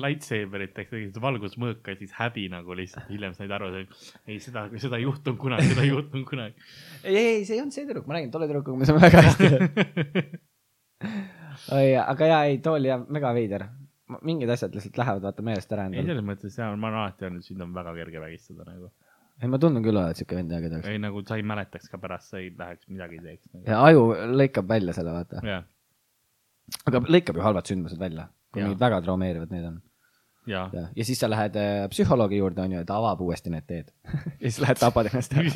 lightsaberit, 0.04 0.78
ehk 0.84 0.93
tegid 0.93 1.17
valgusmõõka 1.23 1.93
ja 1.93 2.00
siis 2.00 2.13
häbi 2.15 2.47
nagu 2.54 2.78
lihtsalt 2.78 3.10
hiljem 3.12 3.36
said 3.36 3.52
aru, 3.52 3.71
ei, 3.82 4.38
seda, 4.43 4.67
seda 4.80 5.00
ei 5.00 5.08
juhtunud 5.08 5.39
kunagi, 5.41 5.67
seda 5.73 5.84
ei 5.84 5.91
juhtunud 5.91 6.28
kunagi. 6.30 6.56
ei, 7.04 7.17
ei, 7.17 7.41
see 7.47 7.58
ei 7.58 7.63
olnud 7.63 7.76
see 7.76 7.88
tüdruk, 7.88 8.08
ma 8.08 8.17
räägin, 8.17 8.32
tolle 8.32 8.47
tüdrukuga 8.52 8.80
me 8.80 8.88
saame 8.88 9.04
väga 9.04 9.26
hästi. 9.28 9.45
oi, 11.78 11.89
aga 12.04 12.32
jaa, 12.32 12.41
ei, 12.47 12.62
too 12.63 12.78
oli 12.80 12.93
jah 12.93 13.04
mega 13.12 13.34
veider. 13.36 13.67
mingid 14.23 14.50
asjad 14.54 14.71
lihtsalt 14.71 15.02
lähevad 15.02 15.28
vaata 15.28 15.43
meelest 15.43 15.71
ära 15.76 15.89
ei, 15.89 15.97
endal. 15.97 16.13
selles 16.13 16.28
mõttes 16.32 16.56
ja 16.56 16.71
ma 16.71 16.88
olen 16.88 17.04
alati 17.04 17.28
öelnud, 17.28 17.43
sind 17.43 17.60
on 17.65 17.76
väga 17.76 17.91
kerge 17.97 18.23
vägistada 18.23 18.63
nagu. 18.69 18.88
ei, 19.41 19.50
ma 19.52 19.60
tundun 19.62 19.86
küll 19.86 19.97
olevat 19.97 20.19
siuke 20.19 20.38
vend 20.38 20.54
ja 20.54 20.60
kedagi. 20.63 20.91
ei 20.91 21.02
nagu 21.02 21.21
sa 21.28 21.38
ei 21.39 21.45
mäletaks 21.47 21.91
ka 21.91 22.00
pärast, 22.02 22.32
sa 22.32 22.41
ei 22.41 22.50
läheks 22.58 22.89
midagi 22.89 23.19
teeks 23.23 23.52
nagu.. 23.52 23.65
ja 23.69 23.82
aju 23.86 24.08
lõikab 24.39 24.69
välja 24.69 24.95
selle, 24.97 25.13
vaata. 25.15 25.43
jah, 25.45 25.67
aga 26.89 27.04
lõikab 27.08 27.39
ju 27.39 27.45
halvad 27.45 27.69
sündmused 27.69 28.02
välja, 28.02 28.30
kui 28.52 28.65
mingid 28.65 28.82
väga 28.82 29.04
traumeerivad 29.06 29.54
need 29.54 29.69
on. 29.69 29.80
ja. 30.50 30.65
ja, 30.73 30.88
ja 30.95 31.08
siis 31.08 31.21
sa 31.21 31.30
lähed 31.30 31.58
äh, 31.62 31.86
psühholoogi 31.93 32.41
juurde, 32.41 32.65
onju, 32.65 32.84
et 32.86 32.93
avab 32.97 33.21
uuesti 33.26 33.54
need 33.54 33.67
teed. 33.69 33.93
ja 34.41 34.47
siis 34.47 34.62
lähed 34.63 34.82
tapad 34.82 35.12
ennast 35.12 35.38
ära. 35.38 35.52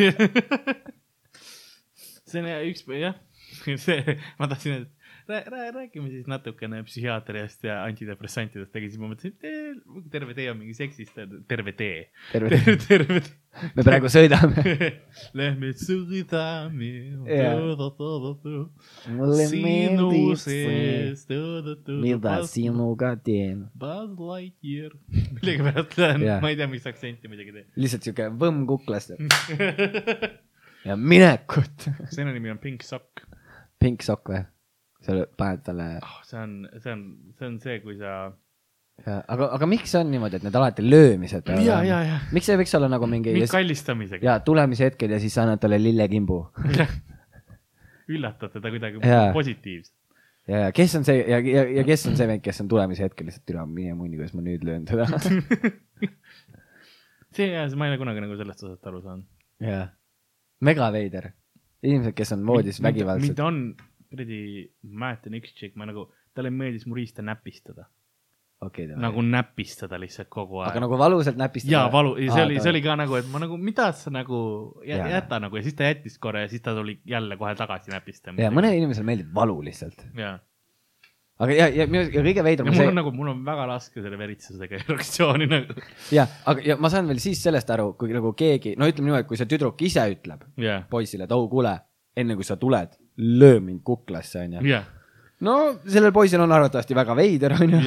see 2.31 2.41
on 2.41 2.49
üks, 2.69 2.81
jah, 3.01 3.15
see, 3.85 4.17
ma 4.39 4.49
tahtsin, 4.51 4.83
et 4.83 4.89
räägime 5.27 6.09
siis 6.09 6.27
natukene 6.29 6.81
psühhiaatriast 6.87 7.63
ja 7.67 7.81
antidepressantidest, 7.85 8.73
aga 8.75 8.89
siis 8.89 8.99
ma 9.01 9.09
mõtlesin, 9.11 9.35
et 9.37 9.47
eh, 9.49 10.01
terve 10.13 10.35
tee 10.37 10.47
on 10.51 10.59
mingi 10.59 10.75
seksist, 10.77 11.17
terve 11.49 11.73
tee. 11.77 12.07
terve 12.33 12.49
terve, 12.51 12.75
terve 12.87 13.21
tee. 13.25 13.37
me 13.77 13.85
praegu 13.85 14.11
sõidame. 14.11 14.63
Lähme 15.39 15.71
sõidame 15.79 16.91
mulle 19.11 19.47
sinu 19.51 19.63
meeldib 19.65 20.39
see, 20.41 21.41
mida 22.01 22.37
sinuga 22.49 23.13
teen. 23.21 23.65
Buzz 23.77 24.15
Lightyear. 24.19 24.95
millegipärast 25.35 25.97
lähen 25.99 26.27
ma 26.43 26.53
ei 26.53 26.59
tea, 26.59 26.69
mis 26.71 26.87
aktsenti 26.89 27.31
muidugi 27.31 27.57
teen. 27.57 27.67
lihtsalt 27.79 28.07
siuke 28.07 28.31
võmm 28.41 28.63
kuklasse 28.69 29.17
ja 30.87 30.97
minekut. 30.97 31.89
selle 32.09 32.33
nimi 32.33 32.53
on 32.53 32.61
Pink 32.61 32.85
Sock 32.87 33.27
pink 33.81 34.05
sokk 34.05 34.29
või? 34.29 34.43
Sa 35.05 35.17
paned 35.37 35.65
talle, 35.65 35.89
oh,. 36.05 36.17
see 36.27 36.39
on, 36.39 36.55
see 36.77 36.93
on, 36.93 37.03
see 37.37 37.47
on 37.47 37.59
see, 37.63 37.77
kui 37.83 37.97
sa. 37.99 38.17
aga, 39.05 39.47
aga 39.57 39.69
miks 39.69 39.93
see 39.93 40.01
on 40.01 40.11
niimoodi, 40.13 40.41
et 40.41 40.45
need 40.45 40.59
alati 40.59 40.85
löömised 40.85 41.45
peavad 41.47 41.65
ja, 41.65 41.79
olema? 41.79 41.87
ja, 41.89 42.01
ja. 42.09 42.19
miks 42.35 42.49
see 42.49 42.57
ei 42.57 42.61
võiks 42.61 42.75
olla 42.77 42.91
nagu 42.91 43.09
mingi 43.09 43.33
mingi 43.33 43.49
kallistamisega. 43.51 44.27
ja 44.27 44.37
tulemise 44.45 44.91
hetkel 44.91 45.15
ja 45.15 45.21
siis 45.23 45.33
sa 45.37 45.47
annad 45.47 45.63
talle 45.63 45.81
lillekimbu 45.81 46.43
üllatad 48.11 48.53
teda 48.53 48.71
kuidagi 48.73 49.01
positiivselt. 49.33 49.95
ja, 50.47 50.67
ja 50.67 50.71
kes 50.75 50.95
on 50.99 51.07
see 51.07 51.17
ja, 51.21 51.39
ja, 51.39 51.65
ja 51.79 51.85
kes 51.87 52.05
on 52.09 52.17
see 52.19 52.29
vend, 52.29 52.43
kes 52.45 52.61
on 52.63 52.69
tulemise 52.71 53.07
hetkel 53.07 53.29
lihtsalt 53.29 53.47
türa 53.49 53.65
mine 53.69 53.95
munni, 53.97 54.19
kuidas 54.19 54.35
ma 54.37 54.45
nüüd 54.45 54.65
löön 54.67 54.85
teda. 54.89 55.07
see, 57.35 57.51
ma 57.77 57.87
ei 57.87 57.93
ole 57.93 57.99
kunagi 58.01 58.23
nagu 58.23 58.37
sellest 58.39 58.65
osast 58.65 58.91
aru 58.91 59.03
saanud. 59.05 59.27
jaa, 59.65 59.85
mega 60.67 60.89
veider. 60.93 61.31
inimesed, 61.81 62.15
kes 62.17 62.35
on 62.35 62.43
voodis 62.47 62.81
vägivaldsed 62.83 63.33
mind. 63.33 63.45
on, 63.45 63.61
kuradi, 64.11 64.41
ma 64.91 65.07
mäletan 65.07 65.39
üks 65.39 65.55
tšikk, 65.55 65.79
ma 65.79 65.87
nagu, 65.89 66.09
talle 66.35 66.51
meeldis 66.53 66.85
mu 66.87 66.95
riista 66.97 67.23
näpistada. 67.25 67.87
okei, 68.61 68.85
nagu 68.93 69.23
näpistada 69.25 69.97
lihtsalt 69.97 70.29
kogu 70.29 70.59
aeg. 70.61 70.69
aga 70.69 70.83
nagu 70.83 70.97
valusalt 70.99 71.39
näpistada. 71.39 71.71
jaa, 71.73 71.87
valu, 71.91 72.11
see 72.19 72.43
oli, 72.43 72.59
see 72.61 72.69
oli 72.69 72.83
ka 72.85 72.95
nagu, 72.99 73.15
et 73.17 73.31
ma 73.31 73.41
nagu, 73.41 73.57
mida 73.57 73.87
sa 73.97 74.13
nagu 74.13 74.37
jä, 74.85 74.99
Jaa. 75.01 75.09
jäta 75.15 75.39
nagu 75.41 75.57
ja 75.57 75.63
siis 75.65 75.73
ta 75.79 75.87
jättis 75.89 76.19
korra 76.21 76.43
ja 76.45 76.51
siis 76.51 76.61
ta 76.61 76.75
tuli 76.77 76.99
jälle 77.09 77.37
kohe 77.41 77.55
tagasi 77.57 77.89
näpistama. 77.91 78.37
ja 78.43 78.51
mõnele 78.53 78.77
inimesele 78.77 79.07
meeldib 79.09 79.33
valu 79.33 79.57
lihtsalt. 79.65 80.05
aga 81.41 81.55
ja, 81.57 81.67
ja 81.73 81.87
minu, 81.89 82.03
ja 82.13 82.21
kõige 82.21 82.43
veidram 82.45 82.67
ja 82.69 82.69
on 82.69 82.75
mul 82.77 82.83
see 82.83 82.91
on, 82.91 82.97
nagu, 83.01 83.11
mul 83.17 83.31
on 83.33 83.39
väga 83.45 83.65
raske 83.71 84.03
selle 84.03 84.17
veritsusega 84.19 84.77
erektsiooni 84.83 85.47
nagu. 85.49 85.81
ja, 86.13 86.27
aga, 86.45 86.61
ja 86.67 86.77
ma 86.77 86.91
saan 86.93 87.09
veel 87.09 87.21
siis 87.23 87.41
sellest 87.41 87.69
aru, 87.73 87.93
kui 87.97 88.13
nagu 88.13 88.35
keegi, 88.37 88.75
no 88.77 88.85
ütleme 88.91 89.09
niimoodi, 89.09 89.25
kui 89.31 89.39
see 89.41 89.49
tüdruk 89.49 89.81
ise 89.87 90.05
ütleb 90.13 90.45
jah, 90.61 90.85
poisile, 90.91 91.25
et 91.25 91.33
oh 91.33 91.47
kuule, 91.49 91.73
enne 92.13 92.37
kui 92.37 92.45
sa 92.45 92.59
tuled, 92.61 92.93
löö 93.21 93.59
mind 93.63 93.83
kuklasse, 93.87 94.45
onju. 94.45 94.63
jah. 94.69 94.87
no 95.45 95.57
sellel 95.85 96.13
poisil 96.15 96.41
on 96.43 96.51
arvatavasti 96.55 96.97
väga 96.97 97.15
veider, 97.17 97.55
onju. 97.57 97.81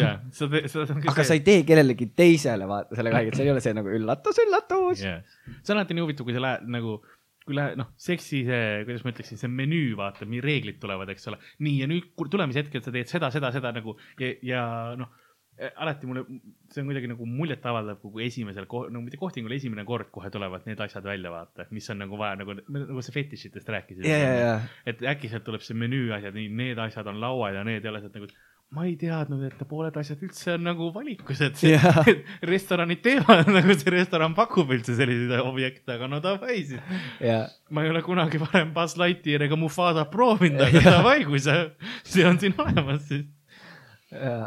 aga 1.12 1.26
sa 1.26 1.36
ei 1.36 1.42
tee 1.46 1.64
kellelegi 1.68 2.10
teisele 2.16 2.68
vaata 2.70 2.98
sellega 2.98 3.20
haiget, 3.20 3.40
see 3.40 3.48
ei 3.48 3.54
ole 3.54 3.64
see 3.64 3.74
nagu 3.76 3.92
üllatus, 3.98 4.40
üllatus. 4.46 5.02
yeah.. 5.04 5.20
see 5.60 5.74
on 5.74 5.82
alati 5.82 5.98
nii 5.98 6.06
huvitav, 6.06 6.28
kui 6.28 6.36
sa 6.36 6.44
lähed 6.44 6.70
nagu, 6.76 7.00
kui 7.44 7.58
lähed, 7.58 7.78
noh, 7.80 7.90
seksi 8.00 8.44
see, 8.48 8.62
kuidas 8.86 9.04
ma 9.04 9.14
ütleksin, 9.14 9.40
see 9.40 9.52
menüü, 9.52 9.92
vaata, 10.00 10.28
nii 10.28 10.42
reeglid 10.44 10.80
tulevad, 10.82 11.12
eks 11.14 11.30
ole. 11.32 11.40
nii 11.66 11.82
ja 11.82 11.90
nüüd 11.90 12.14
tulemishetkel 12.22 12.84
sa 12.84 12.94
teed 12.94 13.10
seda, 13.10 13.30
seda, 13.34 13.52
seda 13.54 13.74
nagu 13.76 13.98
ja, 14.22 14.32
ja 14.54 14.64
noh, 14.98 15.12
alati 15.54 16.06
mulle, 16.06 16.24
see 16.72 16.82
on 16.82 16.88
kuidagi 16.90 17.08
nagu 17.12 17.26
muljetavaldav, 17.30 18.00
kui 18.02 18.26
esimesel, 18.26 18.66
no 18.66 19.02
mitte 19.04 19.20
kohtingul 19.20 19.54
esimene 19.54 19.84
kord 19.86 20.10
kohe 20.14 20.30
tulevad 20.34 20.66
need 20.66 20.80
asjad 20.82 21.06
välja, 21.06 21.30
vaata, 21.30 21.68
mis 21.74 21.86
on 21.94 22.02
nagu 22.02 22.18
vaja 22.18 22.40
nagu, 22.40 22.56
nagu 22.74 23.04
sa 23.04 23.14
fetišitest 23.14 23.70
rääkisid. 23.76 24.08
ja, 24.08 24.18
ja, 24.18 24.56
et 24.86 25.04
äkki 25.14 25.30
sealt 25.30 25.46
tuleb 25.46 25.62
see 25.62 25.78
menüü 25.78 26.10
asjad, 26.16 26.34
nii 26.34 26.50
need 26.62 26.82
asjad 26.82 27.06
on 27.12 27.22
laual 27.22 27.54
ja 27.54 27.62
need 27.66 27.86
ei 27.86 27.92
ole 27.92 28.02
sealt 28.02 28.18
nagu, 28.18 28.30
ma 28.74 28.88
ei 28.88 28.96
teadnud, 28.98 29.44
et 29.46 29.62
pooled 29.70 29.94
asjad 30.00 30.22
üldse 30.26 30.56
on 30.56 30.66
nagu 30.66 30.88
valikus, 30.94 31.44
et 31.46 31.60
see 31.60 31.76
Jaa. 31.76 32.02
restoranid 32.52 33.04
teevad 33.04 33.46
nagu 33.54 33.76
see 33.78 33.94
restoran 33.94 34.34
pakub 34.34 34.74
üldse 34.74 34.96
selliseid 34.98 35.38
objekte, 35.44 35.94
aga 35.94 36.10
no 36.10 36.18
davai 36.24 36.58
siis. 36.64 36.82
ja, 37.22 37.44
ma 37.70 37.86
ei 37.86 37.94
ole 37.94 38.02
kunagi 38.02 38.42
varem 38.42 38.74
Buzz 38.74 38.98
Lightyear 38.98 39.46
ega 39.46 39.58
Mufasa 39.60 40.08
proovinud, 40.10 40.66
aga 40.66 40.82
davai, 40.88 41.20
kui 41.28 41.38
see, 41.42 41.62
see 42.02 42.26
on 42.26 42.42
siin 42.42 42.58
olemas, 42.58 43.06
siis 43.06 43.28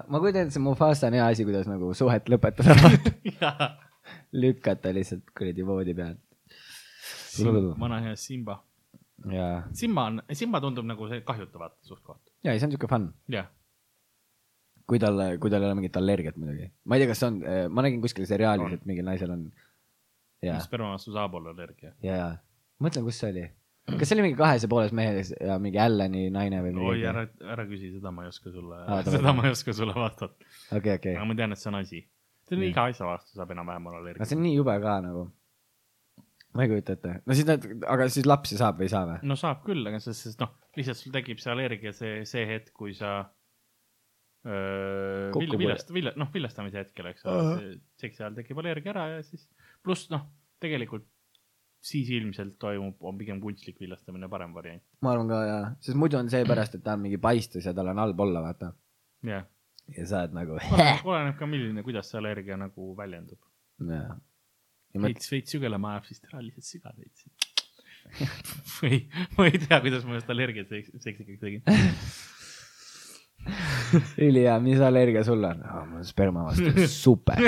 ma 0.08 0.22
kujutan 0.22 0.46
ette, 0.46 0.56
see 0.56 0.64
Mufasa 0.64 1.10
on 1.10 1.18
hea 1.18 1.26
asi, 1.34 1.46
kuidas 1.48 1.68
nagu 1.70 1.92
suhet 1.98 2.30
lõpetada, 2.32 2.76
lükata 4.44 4.94
lihtsalt 4.96 5.28
kuradi 5.38 5.66
voodi 5.68 5.96
pealt. 5.98 6.22
vana 7.80 8.02
hea 8.06 8.16
Simba. 8.16 8.62
Simba 9.74 10.08
on, 10.12 10.22
Simba 10.32 10.62
tundub 10.64 10.88
nagu 10.88 11.10
see 11.12 11.22
kahjutavat 11.28 11.78
suht-koht. 11.88 12.22
ja 12.46 12.54
ei, 12.54 12.60
see 12.62 12.70
on 12.70 12.76
siuke 12.76 12.90
fun, 12.90 13.10
jah, 13.34 13.50
kui 14.88 15.00
tal, 15.04 15.20
kui 15.42 15.52
tal 15.52 15.64
ei 15.66 15.70
ole 15.72 15.80
mingit 15.80 15.98
allergiat 16.00 16.38
muidugi. 16.40 16.70
ma 16.86 16.96
ei 16.98 17.04
tea, 17.04 17.12
kas 17.12 17.24
on, 17.28 17.40
ma 17.74 17.86
nägin 17.86 18.04
kuskil 18.04 18.28
seriaalis, 18.30 18.78
et 18.78 18.86
mingil 18.90 19.08
naisel 19.08 19.34
on. 19.34 19.48
ja, 20.46 20.60
sperma 20.64 20.94
vastu 20.96 21.16
saab 21.16 21.36
olla 21.40 21.56
allergia. 21.56 21.96
ja, 22.06 22.20
ja, 22.22 22.30
mõtlen, 22.84 23.08
kus 23.08 23.20
see 23.24 23.34
oli. 23.34 23.48
Kas 23.88 24.10
see 24.10 24.18
oli 24.18 24.26
mingi 24.26 24.38
kahes 24.40 24.66
ja 24.66 24.70
pooles 24.72 24.94
mehes 24.96 25.32
ja 25.40 25.56
mingi 25.64 25.80
Allani 25.80 26.28
naine 26.34 26.60
või 26.66 26.74
oi, 26.74 26.82
midagi? 27.00 27.06
ära, 27.12 27.24
ära 27.56 27.66
küsi, 27.70 27.94
seda 27.96 28.12
ma 28.12 28.26
ei 28.26 28.32
oska 28.34 28.52
sulle 28.52 28.82
davai, 28.84 29.14
seda 29.16 29.34
ma 29.38 29.48
ei 29.48 29.56
oska 29.56 29.76
sulle 29.78 29.96
vastata. 29.96 30.52
okei, 30.76 30.98
okei 31.00 31.16
aga. 31.16 31.26
ma 31.30 31.38
tean, 31.40 31.56
et 31.56 31.62
see 31.62 31.72
on 31.72 31.80
asi. 31.80 32.04
see 32.50 32.58
on 32.58 32.64
Nii. 32.66 32.74
iga 32.74 32.88
asja 32.92 33.08
vastu 33.08 33.40
saab 33.40 33.56
enam-vähem 33.56 33.90
olla 33.92 34.02
allergia. 34.04 34.28
see 34.28 34.40
on 34.40 34.44
nii 34.44 34.58
jube 34.58 34.76
ka 34.84 34.98
nagu. 35.08 35.24
ma 36.58 36.66
ei 36.68 36.74
kujuta 36.74 36.98
ette. 37.00 37.16
no 37.24 37.40
siis 37.40 37.48
nad, 37.48 37.70
aga 37.96 38.10
siis 38.18 38.28
lapsi 38.28 38.60
saab 38.60 38.82
või 38.82 38.90
ei 38.90 38.94
saa 38.98 39.08
või? 39.08 39.18
no 39.32 39.40
saab 39.40 39.64
küll, 39.68 39.88
aga 39.88 40.04
sest, 40.04 40.28
sest 40.28 40.44
noh, 40.44 40.54
lihtsalt 40.80 41.02
sul 41.02 41.16
tekib 41.16 41.40
see 41.44 41.56
allergia 41.56 41.96
see, 41.96 42.22
see 42.28 42.44
hetk, 42.50 42.74
kui 42.76 42.96
sa 42.98 43.18
öö, 44.48 45.32
pole- 45.36 45.62
viljast-, 45.64 45.96
vilja, 45.96 46.12
noh, 46.20 46.30
viljastamise 46.34 46.84
hetkel, 46.84 47.14
eks 47.14 47.24
ole 47.26 47.40
Ahah., 47.40 47.68
seksi 48.04 48.24
ajal 48.26 48.42
tekib 48.42 48.60
allergia 48.64 48.92
ära 48.96 49.08
ja 49.16 49.24
siis 49.26 49.48
pluss 49.86 50.12
noh, 50.12 50.28
tegelikult 50.64 51.08
siis 51.84 52.10
ilmselt 52.16 52.58
toimub, 52.60 52.98
on 53.06 53.18
pigem 53.20 53.42
kunstlik 53.42 53.80
viljastamine 53.82 54.30
parem 54.32 54.54
variant. 54.56 54.84
ma 55.02 55.14
arvan 55.14 55.32
ka 55.32 55.42
jaa, 55.48 55.66
sest 55.84 56.00
muidu 56.00 56.20
on 56.20 56.32
seepärast, 56.32 56.78
et 56.78 56.86
ta 56.86 56.98
on 56.98 57.06
mingi 57.06 57.20
paistes 57.22 57.66
ja 57.66 57.76
tal 57.78 57.94
on 57.94 58.04
halb 58.04 58.26
olla, 58.28 58.44
vaata. 58.48 58.72
jah, 59.28 59.46
ja 59.98 60.08
sa 60.10 60.24
oled 60.26 60.38
nagu. 60.38 60.62
oleneb 61.10 61.38
ka, 61.40 61.50
milline, 61.50 61.86
kuidas 61.86 62.12
see 62.12 62.22
allergia 62.22 62.60
nagu 62.60 62.94
väljendub. 62.98 63.42
jaa. 63.92 64.18
veits, 65.08 65.32
veits 65.32 65.58
sügelema 65.58 65.96
ajab, 65.96 66.10
siis 66.10 66.24
ära 66.30 66.44
lihtsalt 66.44 66.72
siga 66.72 66.96
veits. 66.98 67.28
või 68.80 69.04
ma 69.36 69.50
ei 69.50 69.60
tea, 69.60 69.82
kuidas 69.84 70.06
ma 70.08 70.18
just 70.18 70.30
allergiat 70.32 70.72
seks- 70.72 70.96
seksikaks 71.04 71.44
tegin. 71.44 71.66
ülihea, 74.28 74.58
mis 74.64 74.80
allergia 74.84 75.24
sul 75.24 75.44
on 75.44 75.62
oh,? 75.64 75.84
mul 75.88 76.02
on 76.02 76.08
sperma 76.08 76.48
vastu, 76.48 76.88
super. 76.92 77.40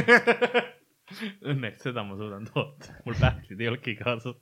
Õnneks 1.51 1.85
seda 1.87 2.03
ma 2.07 2.17
suudan 2.19 2.45
toota, 2.49 2.95
mul 3.05 3.17
pähklid 3.19 3.61
ei 3.61 3.69
olnudki 3.71 3.95
kaasas. 3.99 4.37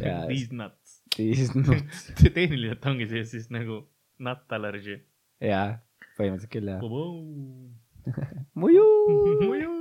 Jaa. 0.00 0.26
These 0.28 0.54
nuts. 0.54 1.00
siis 1.16 1.50
noh, 1.56 1.80
tehniliselt 2.20 2.86
ongi 2.86 3.08
see 3.10 3.24
siis 3.28 3.48
nagu 3.52 3.82
nut 4.22 4.54
allergy. 4.56 4.96
jaa, 5.42 5.80
põhimõtteliselt 6.18 6.52
küll 6.54 6.68
jah. 6.70 6.80
muidu. 8.60 8.86
muidu. 9.42 9.72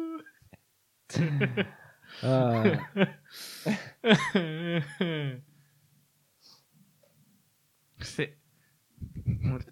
see. 7.99 8.35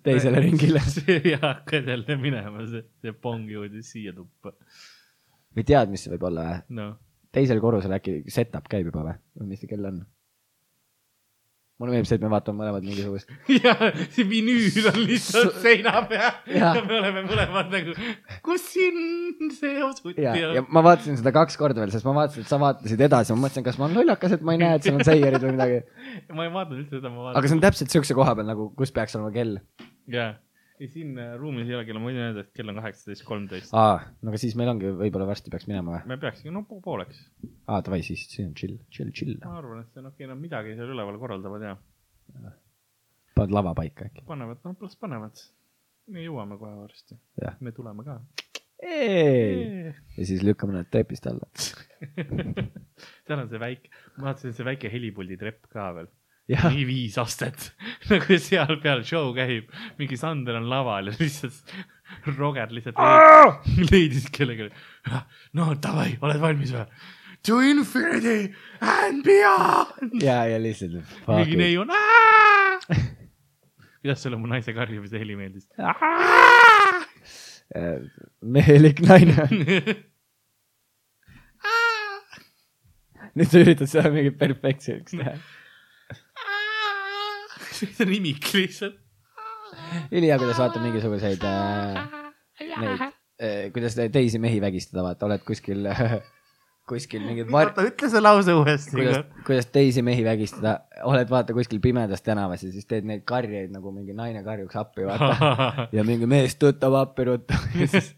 Teisele 0.03 0.39
ringile. 0.43 0.79
see 0.93 1.17
ei 1.23 1.35
hakka 1.41 1.81
jälle 1.81 2.17
minema, 2.21 2.65
see, 2.69 2.83
see 3.01 3.13
pong 3.13 3.49
jõudis 3.51 3.91
siia 3.93 4.13
tuppa. 4.15 4.53
Või 5.57 5.67
tead, 5.67 5.93
mis 5.93 6.05
see 6.05 6.13
võib 6.13 6.27
olla 6.29 6.49
või? 6.49 6.59
noh, 6.81 6.93
teisel 7.33 7.63
korrusel 7.63 7.97
äkki 7.97 8.21
setup 8.33 8.69
käib 8.71 8.91
juba 8.91 9.07
või? 9.09 9.17
või 9.41 9.51
mis 9.53 9.63
see 9.63 9.71
kell 9.71 9.89
on? 9.89 10.05
mulle 11.77 11.93
meeldib 11.93 12.09
see, 12.09 12.17
et 12.17 12.23
me 12.25 12.29
vaatame 12.31 12.57
mõlemad 12.57 12.85
mingisugust. 12.85 13.29
ja 13.63 13.73
see 14.15 14.25
vinüül 14.25 14.87
on 14.89 14.97
lihtsalt 15.05 15.59
seina 15.61 15.93
peal 16.09 16.23
ja. 16.49 16.71
Ja 16.73 16.81
me 16.81 16.95
oleme 16.97 17.21
mõlemad 17.27 17.69
nagu, 17.73 17.93
kus 18.45 18.65
siin 18.73 19.51
see 19.53 19.75
osuti 19.85 20.25
ja, 20.25 20.33
ja 20.41 20.63
on. 20.63 20.71
ma 20.73 20.81
vaatasin 20.87 21.19
seda 21.19 21.33
kaks 21.35 21.59
korda 21.61 21.83
veel, 21.83 21.93
sest 21.93 22.07
ma 22.07 22.15
vaatasin, 22.17 22.47
et 22.47 22.49
sa 22.49 22.59
vaatasid 22.61 23.05
edasi, 23.09 23.35
ma 23.35 23.45
mõtlesin, 23.45 23.67
kas 23.67 23.77
ma 23.77 23.85
olen 23.89 24.01
lollakas, 24.01 24.33
et 24.39 24.47
ma 24.47 24.57
ei 24.57 24.63
näe, 24.63 24.79
et 24.79 24.89
seal 24.89 24.97
on 24.97 25.05
seierid 25.05 25.45
või 25.45 25.53
midagi. 25.53 25.79
ma 26.39 26.47
ei 26.47 26.53
vaadanud 26.57 26.81
üldse 26.81 26.97
seda, 26.97 27.13
ma 27.13 27.21
aga 27.21 27.29
vaatasin. 27.29 27.51
see 27.51 27.59
on 27.59 27.63
täpselt 27.67 27.97
siukse 27.97 28.17
koha 28.17 28.33
peal 28.39 28.49
nagu, 28.49 28.69
kus 28.81 28.95
peaks 28.97 29.17
olema 29.19 29.33
kell. 29.37 29.61
jaa, 30.17 30.31
ja 30.79 30.89
siin 30.91 31.17
äh, 31.19 31.33
ruumis 31.39 31.69
ei 31.69 31.75
ole 31.77 31.85
kella, 31.87 32.01
ma 32.01 32.11
võin 32.11 32.19
öelda, 32.21 32.43
et 32.45 32.53
kell 32.55 32.69
on 32.71 32.77
kaheksateist 32.79 33.25
kolmteist. 33.27 33.73
aa, 33.77 33.97
no 34.21 34.31
aga 34.31 34.41
siis 34.41 34.55
meil 34.59 34.71
ongi, 34.71 34.91
võib-olla 34.99 35.27
varsti 35.29 35.53
peaks 35.53 35.67
minema 35.69 35.95
või? 35.95 36.01
me 36.13 36.19
peakski, 36.21 36.53
no 36.53 36.63
po- 36.69 36.79
pooleks. 36.85 37.19
aa, 37.65 37.81
davai, 37.85 38.03
siis 38.05 38.27
see 38.31 38.45
on 38.45 38.53
chill, 38.57 38.77
chill, 38.93 39.13
chill. 39.15 39.37
ma 39.45 39.57
arvan, 39.61 39.83
et 39.83 39.93
see 39.93 40.03
on 40.03 40.11
okei 40.11 40.25
okay,, 40.25 40.33
nad 40.33 40.41
midagi 40.41 40.75
seal 40.77 40.93
üleval 40.93 41.19
korraldavad 41.21 41.65
ja 41.65 41.75
paned 43.37 43.55
lava 43.57 43.73
paika 43.77 44.09
äkki. 44.09 44.25
panevad, 44.29 44.61
noh, 44.65 44.77
las 44.85 44.99
panevad. 45.01 45.45
me 46.13 46.25
jõuame 46.25 46.59
kohe 46.61 46.75
varsti 46.83 47.17
me 47.65 47.73
tuleme 47.75 48.05
ka. 48.05 48.19
ja 48.83 50.27
siis 50.29 50.45
lükkame 50.45 50.77
nad 50.77 50.89
trepist 50.93 51.25
alla. 51.29 51.49
seal 53.25 53.41
on 53.41 53.49
see 53.49 53.61
väike, 53.61 53.89
ma 54.17 54.29
vaatasin, 54.29 54.53
see 54.53 54.67
väike 54.67 54.93
helipuldi 54.93 55.39
trepp 55.41 55.65
ka 55.73 55.89
veel. 55.97 56.11
Nii 56.47 56.85
viis 56.87 57.17
astet, 57.19 57.71
nagu 58.11 58.39
seal 58.39 58.77
peal 58.83 59.03
show 59.07 59.33
käib, 59.35 59.67
mingi 59.99 60.19
Sander 60.19 60.59
on 60.59 60.69
laval 60.71 61.11
ja 61.11 61.15
lihtsalt 61.19 61.75
Roger 62.37 62.71
lihtsalt 62.71 62.97
leidis, 62.97 63.89
leidis 63.91 64.27
kellegi. 64.31 64.69
no 65.57 65.73
davai, 65.83 66.13
oled 66.23 66.41
valmis 66.43 66.73
või? 66.75 66.87
To 67.47 67.59
infinity 67.63 68.53
and 68.81 69.23
beyond. 69.23 70.15
ja, 70.23 70.41
ja 70.49 70.57
lihtsalt. 70.59 71.03
mingi 71.27 71.59
neiu 71.59 71.83
on. 71.83 71.93
kuidas 74.01 74.23
sulle 74.23 74.39
mu 74.39 74.47
naise 74.49 74.73
karjumise 74.75 75.19
heli 75.19 75.35
meeldis? 75.39 75.67
mehelik 78.41 79.03
naine. 79.03 79.47
nüüd 83.37 83.51
sa 83.51 83.61
üritad 83.61 83.89
seda 83.91 84.09
mingi 84.13 84.31
perfektseks 84.33 85.13
teha. 85.13 85.35
See 87.81 88.05
on 88.05 88.13
imik 88.17 88.47
lihtsalt. 88.53 88.97
ülihea, 90.11 90.37
kuidas 90.41 90.57
vaata 90.61 90.81
mingisuguseid 90.83 91.43
äh, 91.47 92.01
neid 92.81 93.03
äh,, 93.03 93.67
kuidas 93.75 93.95
te- 93.97 94.09
teisi 94.13 94.39
mehi 94.41 94.61
vägistada, 94.63 95.03
vaata, 95.05 95.27
oled 95.29 95.43
kuskil 95.47 95.85
äh, 95.91 96.17
kuskil 96.89 97.25
mingid 97.27 97.49
var-, 97.51 97.73
oota, 97.73 97.83
ütle 97.89 98.09
see 98.11 98.21
lause 98.23 98.53
uuesti. 98.55 98.95
kuidas, 98.95 99.17
kuidas 99.47 99.67
teisi 99.75 100.03
mehi 100.07 100.23
vägistada, 100.25 100.77
oled 101.09 101.29
vaata 101.29 101.55
kuskil 101.57 101.81
pimedas 101.83 102.23
tänavas 102.25 102.63
ja 102.63 102.71
siis 102.71 102.87
teed 102.87 103.07
neid 103.09 103.25
karjeid 103.27 103.73
nagu 103.75 103.91
mingi 103.91 104.15
naine 104.17 104.43
karjuks 104.45 104.79
appi, 104.79 105.05
vaata. 105.09 105.87
ja 105.97 106.07
mingi 106.07 106.29
mees 106.29 106.55
tõttab 106.61 106.95
appi 107.01 107.27
ruttu 107.31 107.59
ja 107.81 107.91
siis 107.91 108.13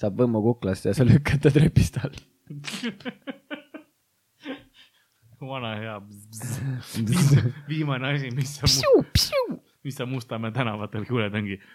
saab 0.00 0.16
võmmu 0.24 0.40
kuklasse 0.48 0.90
ja 0.90 0.96
sa 0.96 1.06
lükkad 1.06 1.44
ta 1.44 1.52
trepist 1.54 2.00
alla. 2.02 2.24
Vana 5.48 5.70
hea. 5.80 5.96
viimane 7.70 8.06
asi, 8.14 8.28
mis 8.36 8.50
sa, 8.56 8.62
mis 9.84 9.96
sa 9.98 10.04
Mustamäe 10.08 10.52
tänavatel 10.54 11.04
kuuled, 11.08 11.34
ongi. 11.34 11.56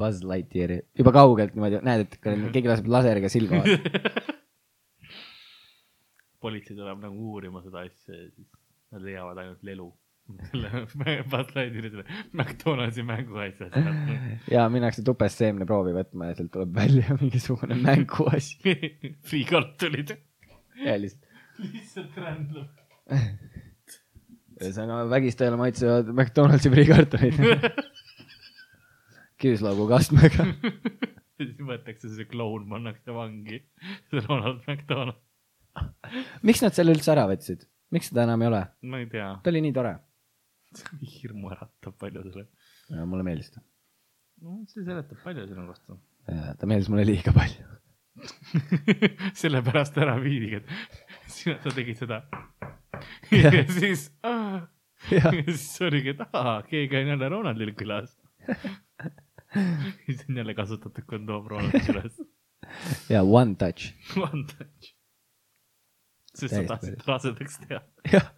Buzz 0.00 0.18
Lightyear, 0.24 0.70
juba 0.96 1.12
kaugelt 1.12 1.52
niimoodi, 1.56 1.80
näed, 1.84 2.00
et 2.06 2.14
keegi 2.24 2.68
laseb 2.70 2.86
laseriga 2.88 3.28
silma. 3.32 3.62
politsei 6.40 6.76
tuleb 6.76 7.02
nagu 7.04 7.32
uurima 7.34 7.62
seda 7.64 7.82
asja 7.84 8.16
ja 8.16 8.28
siis 8.30 8.48
nad 8.94 9.04
leiavad 9.04 9.42
ainult 9.42 9.66
lelu. 9.66 9.88
Selle 10.50 10.84
Buzz 11.32 11.54
Lightyeari 11.56 11.92
selle 11.92 12.04
McDonaldsi 12.32 13.04
mänguasja 13.06 13.70
sealt. 13.74 14.50
ja 14.50 14.66
minnakse 14.72 15.04
tupest 15.06 15.42
seemneproovi 15.42 15.94
võtma 15.96 16.30
ja 16.30 16.38
sealt 16.40 16.52
tuleb 16.56 16.74
välja 16.76 17.16
mingisugune 17.20 17.78
mänguasi. 17.80 18.76
friikartulid. 19.30 20.14
ja 20.84 20.98
lihtsalt, 21.00 21.40
lihtsalt 21.64 22.20
rändleb. 22.20 22.76
ühesõnaga 24.60 25.08
vägistajale 25.10 25.58
maitsevad 25.60 26.12
McDonaldsi 26.14 26.72
friikartulid 26.72 27.40
küüslaugu 29.40 29.88
kastmega. 29.90 30.46
siis 31.40 31.56
võetakse 31.64 32.12
see 32.12 32.28
kloun, 32.28 32.68
pannakse 32.70 33.14
vangi. 33.16 33.62
see 34.10 34.22
Ronald 34.26 34.62
McDonald, 34.66 35.20
miks 36.46 36.62
nad 36.64 36.76
selle 36.76 36.94
üldse 36.96 37.14
ära 37.14 37.26
võtsid? 37.30 37.66
miks 37.94 38.10
seda 38.10 38.26
enam 38.28 38.44
ei 38.44 38.50
ole? 38.50 38.62
ma 38.92 39.02
ei 39.02 39.08
tea, 39.10 39.32
ta 39.42 39.52
oli 39.52 39.64
nii 39.66 39.76
tore. 39.76 39.96
hirmu 41.16 41.50
äratab 41.54 41.98
paljudele. 41.98 42.46
mulle 43.06 43.26
meeldis 43.26 43.50
ta. 43.54 43.64
no 44.44 44.60
see 44.70 44.84
seletab 44.86 45.20
palju 45.24 45.46
sinu 45.50 45.66
kohta. 45.70 45.98
ta 46.58 46.70
meeldis 46.70 46.90
mulle 46.92 47.06
liiga 47.08 47.34
palju. 47.36 47.66
sellepärast 49.40 49.98
ära 50.02 50.16
viidigi, 50.20 50.60
et 50.60 51.30
sina, 51.30 51.56
sa 51.62 51.74
tegid 51.74 52.00
seda. 52.00 52.22
Ja 53.32 53.48
siis, 53.70 54.10
ja 55.08 55.20
jah, 55.30 55.36
siis 55.46 55.62
oligi, 55.86 56.12
et 56.12 56.18
aa, 56.36 56.58
keegi 56.66 56.98
on 56.98 57.12
jälle 57.14 57.28
Ronaldil 57.32 57.70
külas. 57.78 58.10
siis 60.04 60.24
on 60.28 60.36
jälle 60.36 60.54
kasutatud 60.58 61.06
kondoom 61.08 61.46
Ronaldi 61.48 61.80
üles. 61.94 62.18
ja 63.08 63.22
One 63.22 63.54
Touch. 63.54 63.94
One 64.18 64.44
touch. 64.50 64.92
sest 66.34 66.54
sa 66.54 66.62
tahtsid 66.74 67.06
rasedaks 67.06 67.56
teha. 67.62 67.80
jah, 68.12 68.28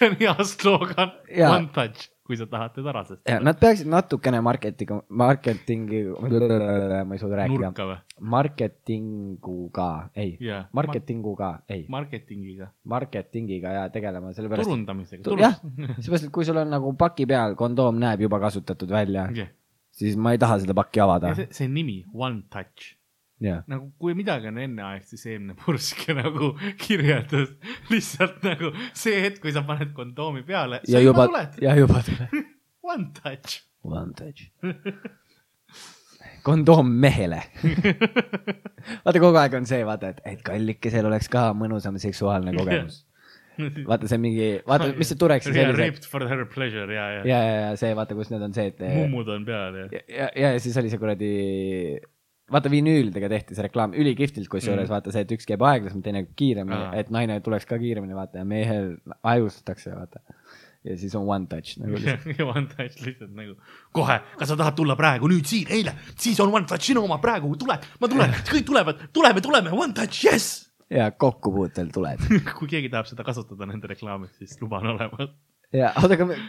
see 0.00 0.08
on 0.08 0.16
hea 0.20 0.44
slogan. 0.44 1.12
One 1.46 1.68
touch, 1.74 2.08
kui 2.26 2.38
sa 2.38 2.46
tahad 2.46 2.72
teda 2.76 2.92
rasest 2.94 3.28
ja 3.28 3.38
nad 3.42 3.58
peaksid 3.60 3.88
natukene 3.90 4.40
marketingi, 4.44 5.00
marketingi, 5.22 6.02
ma 6.14 7.16
ei 7.16 7.20
suuda 7.22 7.40
rääkida. 7.42 7.88
marketinguga, 8.20 9.90
ei, 10.14 10.36
jaa. 10.40 10.62
marketinguga, 10.72 11.50
ei, 11.68 11.84
marketingiga, 11.88 12.70
marketingiga 12.84 13.74
ja 13.78 13.88
tegelema, 13.90 14.32
sellepärast. 14.36 14.70
turundamisega. 14.70 15.36
jah, 15.40 15.58
seepärast, 15.98 16.28
et 16.28 16.34
kui 16.34 16.46
sul 16.48 16.62
on 16.62 16.70
nagu 16.70 16.94
paki 16.98 17.26
peal 17.30 17.58
kondoom 17.58 18.00
näeb 18.00 18.24
juba 18.28 18.40
kasutatud 18.46 18.90
välja, 18.94 19.26
yeah.. 19.34 19.50
siis 19.90 20.16
ma 20.16 20.36
ei 20.36 20.40
taha 20.40 20.60
seda 20.64 20.76
pakki 20.76 21.02
avada. 21.02 21.34
see, 21.38 21.50
see 21.50 21.68
nimi, 21.68 22.02
One 22.14 22.44
touch, 22.52 22.94
jah, 23.40 23.64
nagu 23.70 23.90
kui 24.00 24.14
midagi 24.18 24.50
on 24.50 24.60
enneaegset, 24.60 25.14
siis 25.14 25.26
eelmine 25.32 25.56
purske 25.58 26.16
nagu 26.16 26.52
kirjeldas 26.80 27.54
lihtsalt 27.92 28.44
nagu 28.46 28.74
see 28.92 29.20
hetk, 29.24 29.42
kui 29.44 29.54
sa 29.56 29.64
paned 29.66 29.94
kondoomi 29.96 30.44
peale. 30.46 30.82
ja 30.88 31.02
juba, 31.02 31.28
ja 31.62 31.76
juba 31.78 32.04
tuleb 32.06 32.40
One 32.90 33.10
touch. 33.14 33.60
One 33.84 34.12
Touch. 34.16 34.48
kondoom 36.42 36.88
mehele. 37.00 37.42
vaata, 39.04 39.20
kogu 39.20 39.38
aeg 39.40 39.54
on 39.58 39.68
see, 39.68 39.84
vaata, 39.86 40.14
et, 40.14 40.22
et 40.32 40.42
kallikesel 40.44 41.08
oleks 41.10 41.28
ka 41.32 41.50
mõnusam 41.56 41.98
seksuaalne 42.00 42.54
kogemus. 42.56 43.02
vaata, 43.90 44.08
see 44.08 44.16
on 44.16 44.24
mingi, 44.24 44.48
vaata, 44.66 44.88
mis 44.96 45.12
see 45.12 45.20
Turexi 45.20 45.52
Yeah, 45.52 45.74
raped 45.76 46.06
for 46.08 46.24
her 46.28 46.46
pleasure 46.48 46.88
ja, 46.94 47.06
ja, 47.18 47.26
ja, 47.28 47.40
ja, 47.44 47.58
ja 47.66 47.74
see, 47.80 47.92
vaata, 47.98 48.16
kus 48.16 48.32
need 48.32 48.46
on 48.46 48.56
see, 48.56 48.70
et 48.72 48.80
mummud 48.80 49.28
on 49.34 49.44
peal 49.48 49.76
ja. 49.82 49.86
ja, 49.92 50.02
ja, 50.08 50.30
ja 50.46 50.52
siis 50.64 50.78
oli 50.80 50.92
see 50.92 51.02
kuradi, 51.02 51.30
vaata 52.52 52.70
vinüülidega 52.72 53.28
tehti 53.32 53.54
see 53.54 53.64
reklaam 53.68 53.92
ülikihvtilt, 53.94 54.48
kusjuures 54.50 54.88
Mm. 54.88 54.92
vaata 54.94 55.12
see, 55.14 55.22
et 55.26 55.32
üks 55.36 55.46
käib 55.48 55.62
aeglasemalt, 55.62 56.04
teine 56.04 56.24
kiiremini 56.36 56.76
Aa., 56.88 56.94
et 57.00 57.10
naine 57.14 57.40
tuleks 57.44 57.66
ka 57.68 57.78
kiiremini, 57.78 58.14
vaata 58.16 58.42
ja 58.42 58.44
mehel 58.44 58.96
ajustatakse, 59.22 59.92
vaata. 59.94 60.20
ja 60.84 60.96
siis 60.96 61.14
on 61.14 61.26
one 61.28 61.46
touch 61.46 61.76
nagu 61.78 61.94
One 62.56 62.66
Touch 62.72 63.02
lihtsalt 63.04 63.34
nagu 63.36 63.54
kohe, 63.92 64.16
kas 64.40 64.48
sa 64.48 64.56
tahad 64.56 64.74
tulla 64.78 64.96
praegu, 64.96 65.28
nüüd 65.28 65.44
siin, 65.44 65.68
eile, 65.70 65.92
siis 66.16 66.40
on 66.40 66.52
One 66.54 66.66
Touch 66.66 66.86
sinu 66.88 67.02
oma 67.04 67.18
praegu, 67.20 67.50
tule, 67.60 67.76
ma 68.00 68.08
tulen, 68.08 68.32
kõik 68.52 68.64
tulevad, 68.66 69.02
tuleme, 69.12 69.40
tuleme, 69.44 69.70
One 69.76 69.92
Touch, 69.94 70.24
jess. 70.24 70.66
ja 70.90 71.10
kokkupuutel 71.12 71.90
tuled. 71.94 72.24
kui 72.58 72.66
keegi 72.72 72.88
tahab 72.90 73.06
seda 73.12 73.22
kasutada 73.28 73.68
nende 73.68 73.86
reklaamis, 73.92 74.32
siis 74.40 74.56
luba 74.62 74.80
on 74.80 74.94
olemas. 74.96 75.30
ja 75.76 75.92
oota, 76.00 76.16
aga 76.16 76.26
me- 76.32 76.40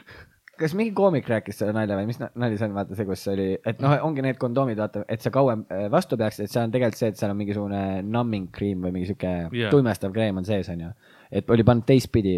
kas 0.61 0.75
mingi 0.77 0.93
koomik 0.97 1.27
rääkis 1.29 1.57
selle 1.61 1.73
nalja 1.75 1.97
või 1.99 2.07
mis 2.09 2.19
na- 2.21 2.31
nali 2.43 2.57
see 2.59 2.67
on, 2.69 2.75
vaata 2.77 2.97
see, 2.97 3.07
kus 3.09 3.23
oli, 3.31 3.47
et 3.67 3.81
noh, 3.83 3.95
ongi 4.07 4.25
need 4.25 4.39
kondoomid, 4.41 4.79
vaata, 4.81 5.05
et 5.11 5.23
sa 5.23 5.31
kauem 5.33 5.65
äh, 5.73 5.87
vastu 5.93 6.19
peaks, 6.19 6.41
et 6.43 6.51
see 6.51 6.61
on 6.63 6.73
tegelikult 6.73 6.99
see, 6.99 7.11
et 7.13 7.19
seal 7.19 7.33
on 7.33 7.39
mingisugune 7.39 7.81
numbing 8.07 8.51
cream 8.55 8.85
või 8.85 8.95
mingi 8.97 9.11
sihuke 9.11 9.31
yeah. 9.49 9.71
tuimestav 9.73 10.13
kreem 10.15 10.41
on 10.41 10.47
sees, 10.47 10.69
onju. 10.71 10.91
et 11.31 11.49
oli 11.51 11.65
pannud 11.67 11.87
teistpidi. 11.89 12.37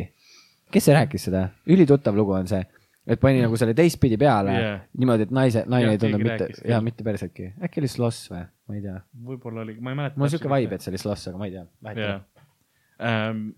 kes 0.73 0.89
see 0.89 0.95
rääkis 0.95 1.29
seda? 1.29 1.47
ülituttav 1.69 2.17
lugu 2.17 2.35
on 2.37 2.49
see, 2.49 2.63
et 3.07 3.19
pani 3.19 3.41
nagu 3.43 3.57
selle 3.59 3.75
teistpidi 3.77 4.17
peale 4.19 4.55
yeah. 4.55 4.83
niimoodi, 4.97 5.27
et 5.27 5.33
naise, 5.35 5.65
naine 5.67 5.91
Jah, 5.91 5.97
ei 5.97 6.01
tundnud 6.01 6.23
mitte 6.23 6.49
jaa, 6.69 6.81
mitte 6.83 7.05
päriseltki. 7.05 7.51
äkki 7.67 7.83
oli 7.83 7.91
sloss 7.91 8.29
või? 8.31 8.45
ma 8.67 8.77
ei 8.77 8.85
tea. 8.85 8.99
võib-olla 9.31 9.65
oli, 9.65 9.75
ma 9.79 9.91
ei 9.91 9.99
mäleta. 9.99 10.19
mul 10.19 10.29
on 10.29 10.33
sihuke 10.33 10.51
vibe, 10.53 10.77
et 10.77 10.85
see 10.85 10.93
oli 10.93 11.01
sloss, 11.01 11.27
aga 11.31 11.41
ma 11.41 11.49
ei 11.49 11.57
tea. 11.57 11.65
jah. 11.99 12.23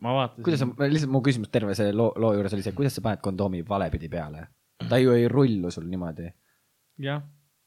ma 0.01 0.18
vaatasin. 0.20 0.45
kuidas 0.47 0.63
sa, 0.63 0.70
lihtsalt 0.89 1.13
mu 1.13 1.22
küsimus 1.26 1.51
terve 1.53 1.76
selle 1.78 1.93
loo, 1.93 2.13
loo 2.22 2.34
juures 2.38 2.55
oli 2.57 2.66
see, 2.66 2.76
kuidas 2.78 2.97
sa 2.97 3.05
paned 3.05 3.22
kondoomi 3.26 3.61
valepidi 3.68 4.09
peale? 4.09 4.47
Ta 4.89 4.99
ju 4.99 5.15
ei 5.15 5.30
rullu 5.32 5.71
sul 5.71 5.88
niimoodi 5.89 6.30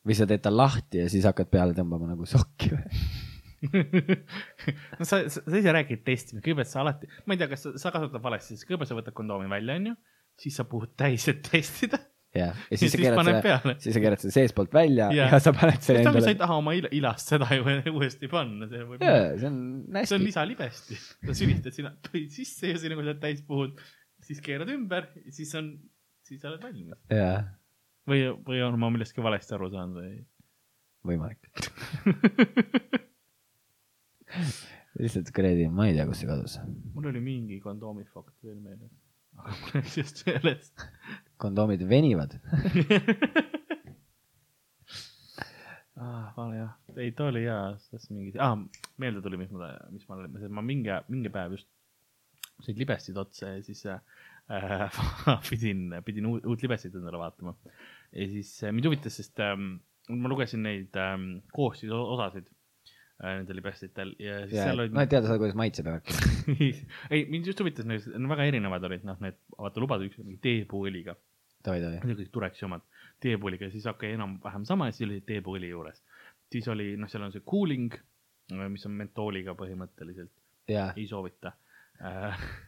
või 0.08 0.16
sa 0.16 0.26
teed 0.28 0.44
ta 0.44 0.52
lahti 0.52 1.02
ja 1.02 1.08
siis 1.12 1.26
hakkad 1.28 1.50
peale 1.52 1.76
tõmbama 1.76 2.10
nagu 2.10 2.28
sokki 2.28 2.72
või? 2.74 3.00
no 4.98 5.06
sa, 5.06 5.24
sa, 5.26 5.40
sa 5.42 5.56
ise 5.58 5.72
räägid 5.74 6.04
testimist, 6.06 6.44
kõigepealt 6.44 6.70
sa 6.70 6.84
alati, 6.84 7.08
ma 7.26 7.34
ei 7.34 7.40
tea, 7.40 7.48
kas 7.50 7.66
sa, 7.66 7.72
sa 7.80 7.94
kasutad 7.94 8.22
valesti, 8.22 8.54
siis 8.54 8.68
kõigepealt 8.68 8.92
sa 8.92 8.98
võtad 9.00 9.16
kondoomi 9.16 9.50
välja, 9.50 9.78
onju, 9.80 9.96
siis 10.38 10.60
sa 10.60 10.66
puhud 10.70 10.94
täis, 10.98 11.26
et 11.32 11.42
testida. 11.42 11.98
jah, 12.36 12.54
ja 12.70 12.78
Siis 12.78 12.94
sa 12.94 13.00
keerad 13.00 13.26
selle 13.26 13.74
siis 13.82 13.96
sa 13.96 14.04
keerad 14.04 14.22
selle 14.22 14.36
seestpoolt 14.36 14.74
välja 14.76 15.10
ja, 15.16 15.28
ja 15.32 15.42
sa 15.42 15.54
paned 15.56 15.82
selle 15.82 16.04
sa 16.04 16.12
ei 16.12 16.20
endale. 16.20 16.34
taha 16.44 16.58
oma 16.62 16.76
il 16.78 16.88
ilast 17.00 17.34
seda 17.34 17.50
ju 17.56 17.66
uuesti 17.96 18.30
panna, 18.30 18.70
see 18.70 18.86
võib, 18.86 19.02
see 19.02 19.50
on 19.50 19.60
see 19.90 19.96
on 19.96 19.98
hästi. 19.98 20.22
lisalibesti. 20.26 20.98
sa 21.26 21.38
sülitad 21.42 21.74
sinna 21.74 21.94
sisse 22.30 22.74
ja 22.74 22.80
sinna, 22.80 22.98
kui 22.98 23.06
sa 23.06 23.14
oled 23.14 23.22
täis 23.26 23.42
puhud, 23.48 23.80
siis 24.22 24.42
keerad 24.44 24.70
ümber, 24.70 25.10
siis 25.34 25.50
on, 25.58 25.72
siis 26.28 26.40
sa 26.42 26.50
oled 26.52 26.62
valmis. 26.62 26.98
jaa, 27.12 27.38
või, 28.08 28.20
või 28.46 28.58
on 28.66 28.74
ma 28.80 28.88
millestki 28.94 29.20
valesti 29.24 29.54
aru 29.56 29.66
saanud 29.72 29.96
või? 30.02 30.12
võimalik. 31.08 31.42
lihtsalt 35.02 35.28
kuradi, 35.34 35.64
ma 35.72 35.82
ei 35.88 35.94
tea, 35.96 36.06
kus 36.08 36.18
see 36.22 36.30
kadus. 36.30 36.54
mul 36.94 37.08
oli 37.12 37.20
mingi 37.24 37.56
kondoomi 37.64 38.04
fakt 38.12 38.36
veel 38.44 38.60
meeles. 38.60 38.94
aga 39.38 39.50
mul 39.62 39.70
läks 39.78 39.94
just 40.00 40.16
meelest. 40.28 40.74
kondoomid 41.40 41.82
venivad. 41.88 42.30
ah,. 46.02 46.26
vale 46.36 46.54
jah, 46.58 46.72
ei 46.96 47.10
ta 47.16 47.22
oli 47.32 47.42
hea, 47.46 47.62
tahtsin 47.92 48.14
mingi 48.18 48.30
ah,, 48.42 48.54
meelde 49.00 49.20
tuli, 49.24 49.36
mis 49.40 49.50
ma, 49.54 49.58
mis 49.94 50.04
ma, 50.10 50.14
ma 50.58 50.62
mingi, 50.64 50.90
mingi 51.08 51.30
päev 51.32 51.50
just 51.56 51.68
said 52.64 52.78
libestid 52.80 53.18
otsa 53.20 53.52
ja 53.54 53.62
siis 53.62 53.84
äh, 53.86 54.00
pidin, 55.50 55.90
pidin 56.04 56.28
uut, 56.28 56.46
uut 56.48 56.62
libestit 56.64 56.94
endale 56.96 57.20
vaatama. 57.20 57.54
ja 58.12 58.28
siis 58.30 58.52
äh, 58.64 58.72
mind 58.72 58.88
huvitas, 58.88 59.18
sest 59.20 59.40
ähm, 59.44 59.74
ma 60.08 60.30
lugesin 60.32 60.62
neid 60.64 60.96
ähm, 60.96 61.26
koostisosasid 61.52 62.48
äh, 62.48 63.34
nendel 63.38 63.60
libestitel 63.60 64.14
ja 64.22 64.40
siis 64.46 64.56
seal 64.62 64.80
olid 64.80 64.96
no 64.96 65.04
et 65.04 65.12
teada 65.12 65.28
saada, 65.28 65.42
kuidas 65.42 65.58
maitseb 65.58 65.90
ja 65.90 65.98
värki. 65.98 66.16
ei, 67.14 67.26
mind 67.28 67.50
just 67.50 67.60
huvitas, 67.60 67.88
need 67.88 68.30
väga 68.32 68.46
erinevad 68.48 68.88
olid, 68.88 69.04
noh, 69.08 69.18
need, 69.24 69.36
vaata 69.58 69.84
lubad 69.84 70.04
üks 70.06 70.20
mingi 70.22 70.40
teepuuõliga, 70.48 71.16
need 72.06 72.16
olid 72.16 72.32
Tureksi 72.32 72.64
omad, 72.68 72.86
teepuuõliga, 73.24 73.68
siis 73.74 73.84
okei 73.84 74.14
okay,, 74.14 74.16
enam-vähem 74.16 74.64
sama 74.68 74.88
ja 74.88 74.96
siis 74.96 75.10
oli 75.10 75.20
teepuuõli 75.28 75.74
juures. 75.74 76.00
siis 76.48 76.70
oli, 76.72 76.94
noh, 76.96 77.10
seal 77.12 77.28
on 77.28 77.36
see 77.36 77.44
cooling, 77.44 77.92
mis 78.72 78.88
on 78.88 78.96
mentooliga 78.96 79.52
põhimõtteliselt, 79.58 80.32
ei 80.72 81.04
soovita. 81.10 81.52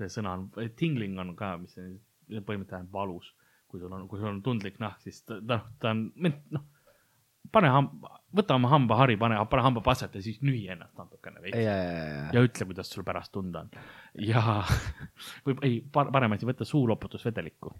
see 0.00 0.12
sõna 0.18 0.36
on, 0.36 0.46
tingling 0.78 1.18
on 1.22 1.34
ka, 1.38 1.56
mis 1.60 1.76
on 1.80 1.96
põhimõtteliselt 2.28 2.72
tähendab 2.72 2.96
valus, 2.96 3.32
kui 3.70 3.80
sul 3.82 3.92
on, 3.92 4.06
kui 4.10 4.20
sul 4.20 4.30
on 4.30 4.42
tundlik 4.44 4.80
nahk, 4.82 5.00
siis 5.04 5.22
ta, 5.26 5.38
ta, 5.46 5.60
ta 5.82 5.92
on, 5.94 6.08
noh, 6.16 6.64
pane 7.52 7.70
hamba, 7.72 8.12
võta 8.36 8.56
oma 8.58 8.70
hambahari, 8.72 9.16
pane, 9.20 9.38
pane 9.50 9.64
hambapastat 9.66 10.16
ja 10.18 10.22
siis 10.24 10.40
nühi 10.44 10.66
ennast 10.72 10.96
natukene 10.98 11.42
veits 11.44 11.58
jaa, 11.58 11.76
jaa, 11.76 12.06
jaa. 12.10 12.30
ja 12.34 12.44
ütle, 12.46 12.68
kuidas 12.70 12.90
sul 12.92 13.06
pärast 13.06 13.32
tunda 13.34 13.64
on. 13.64 13.70
ja 14.26 14.42
või 15.46 15.58
ei, 15.66 15.78
parem 15.94 16.36
asi, 16.36 16.48
võtta 16.48 16.66
suuloputusvedelikku 16.68 17.72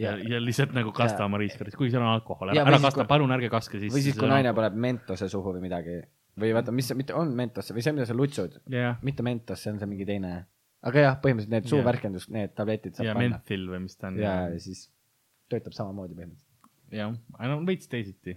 ja, 0.00 0.16
ja, 0.16 0.34
ja 0.34 0.42
lihtsalt 0.42 0.74
nagu 0.76 0.92
kasta 0.96 1.22
Ja. 1.22 1.28
oma 1.28 1.38
riiskarit, 1.42 1.76
kui 1.78 1.92
seal 1.92 2.02
on 2.02 2.14
alkohol, 2.16 2.54
ära, 2.54 2.66
ära 2.66 2.80
kasta, 2.82 3.06
palun 3.10 3.34
ärge 3.36 3.50
kaske 3.52 3.78
siis. 3.78 3.92
või 3.94 4.04
siis, 4.06 4.18
kui 4.18 4.30
naine 4.30 4.54
paneb 4.56 4.78
mentose 4.88 5.28
suhu 5.30 5.54
või 5.56 5.66
midagi 5.68 6.00
või 6.40 6.50
vaata, 6.56 6.74
mis 6.74 6.90
see, 6.90 6.98
mitte 6.98 7.14
on 7.14 7.30
mentos 7.36 7.70
või 7.70 7.84
see, 7.84 7.94
mida 7.94 8.08
sa 8.08 8.16
lutsud, 8.16 8.58
jah, 8.72 8.98
mitte 9.06 9.26
mentos, 9.26 9.62
see 9.62 9.74
on 9.74 9.78
see 9.82 9.90
mingi 9.90 10.06
teine. 10.08 10.34
Aga 10.84 11.04
jah, 11.06 11.18
põhimõtteliselt 11.22 11.54
need 11.56 11.70
suuvärkendus, 11.70 12.28
need 12.34 12.54
tabletid 12.58 12.96
saab 12.96 13.10
ja 13.10 13.16
panna. 13.16 13.38
menthil 13.38 13.68
või 13.72 13.84
mis 13.86 13.98
ta 13.98 14.10
on. 14.10 14.18
ja, 14.20 14.34
ja 14.52 14.62
siis 14.62 14.86
töötab 15.52 15.76
samamoodi 15.76 16.16
põhimõtteliselt. 16.18 16.72
jah, 16.94 17.14
no 17.50 17.60
veits 17.68 17.90
teisiti, 17.90 18.36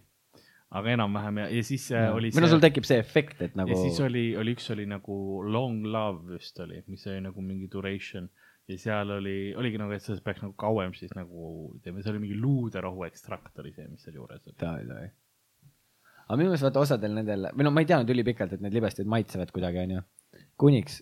aga 0.77 0.95
enam-vähem 0.95 1.43
ja, 1.43 1.47
ja 1.57 1.67
siis 1.67 1.87
ja. 1.93 2.07
oli 2.15 2.31
või 2.35 2.43
no 2.43 2.51
sul 2.51 2.63
tekib 2.63 2.87
see 2.87 2.99
efekt, 3.03 3.41
et 3.45 3.55
nagu 3.59 3.71
ja 3.71 3.79
siis 3.79 3.99
oli, 4.03 4.29
oli 4.39 4.55
üks 4.57 4.67
oli 4.75 4.87
nagu 4.89 5.17
long 5.47 5.85
love 5.87 6.35
vist 6.35 6.59
oli, 6.63 6.81
mis 6.91 7.07
oli 7.07 7.23
nagu 7.27 7.43
mingi 7.43 7.69
duration 7.71 8.27
ja 8.67 8.79
seal 8.81 9.13
oli, 9.15 9.37
oligi 9.55 9.79
nagu, 9.79 9.93
et 9.95 10.03
see 10.03 10.17
peaks 10.23 10.43
nagu 10.43 10.55
kauem 10.59 10.91
siis 10.97 11.13
nagu, 11.15 11.71
teeme, 11.83 12.03
see 12.03 12.11
oli 12.11 12.25
mingi 12.25 12.39
luuderohu 12.39 13.05
ekstrakt 13.07 13.63
oli 13.63 13.71
see, 13.75 13.87
mis 13.87 14.03
seal 14.03 14.19
juures 14.19 14.43
oli. 14.43 14.57
aga 16.27 16.35
minu 16.35 16.51
meelest 16.51 16.67
vaata 16.67 16.83
osadel 16.83 17.15
nendel, 17.15 17.47
või 17.55 17.67
no 17.67 17.71
ma 17.71 17.83
ei 17.83 17.87
teadnud 17.87 18.11
ülipikalt, 18.11 18.57
et 18.57 18.63
need 18.63 18.75
libestid 18.75 19.07
maitsevad 19.07 19.53
kuidagi, 19.55 19.85
onju. 19.85 20.03
Kuniks 20.57 21.01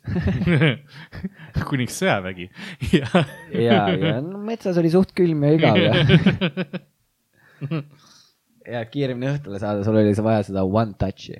kuniks 1.69 1.99
sõjavägi 2.01 2.49
ja 2.99 3.07
ja, 3.53 3.81
ja 3.89 4.15
no, 4.23 4.39
metsas 4.43 4.79
oli 4.81 4.91
suht 4.93 5.15
külm 5.17 5.45
ja 5.47 5.53
igav 5.55 5.79
ja, 5.79 5.93
ja 8.75 8.83
kiiremini 8.91 9.31
õhtule 9.31 9.61
saada, 9.61 9.85
sul 9.87 9.99
oli 10.01 10.15
vaja 10.25 10.43
seda 10.49 10.65
one 10.65 10.97
touch'i. 10.99 11.39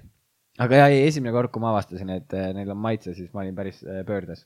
aga 0.61 0.86
ja, 0.86 0.88
esimene 1.09 1.36
kord, 1.36 1.51
kui 1.51 1.63
ma 1.63 1.74
avastasin, 1.74 2.13
et 2.16 2.38
eh, 2.38 2.51
neil 2.55 2.72
on 2.72 2.80
maitse, 2.82 3.16
siis 3.18 3.34
ma 3.36 3.43
olin 3.43 3.57
päris 3.57 3.84
eh, 3.84 4.03
pöördes 4.07 4.45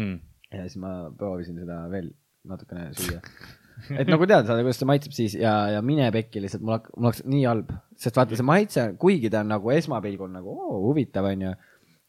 mm.. 0.00 0.16
ja 0.56 0.64
siis 0.64 0.80
ma 0.80 0.96
proovisin 1.18 1.60
seda 1.60 1.82
veel 1.92 2.10
natukene 2.46 2.88
süüa. 2.96 3.20
et 3.92 4.08
nagu 4.08 4.24
teada 4.24 4.46
saada, 4.48 4.64
kuidas 4.64 4.80
see 4.80 4.88
maitseb 4.88 5.16
siis 5.16 5.36
ja, 5.36 5.54
ja 5.76 5.84
mine 5.84 6.08
pekki 6.14 6.40
lihtsalt, 6.40 6.64
mul 6.64 6.78
hakkas, 6.78 6.96
mul 6.96 7.12
hakkas 7.12 7.24
nii 7.28 7.44
halb, 7.44 7.76
sest 8.00 8.16
vaata 8.16 8.38
see 8.38 8.52
maitse, 8.54 8.90
kuigi 9.02 9.28
ta 9.32 9.44
on 9.44 9.52
nagu 9.52 9.72
esmapilgul 9.74 10.32
nagu 10.32 10.56
oo, 10.56 10.78
huvitav, 10.88 11.28
onju, 11.28 11.52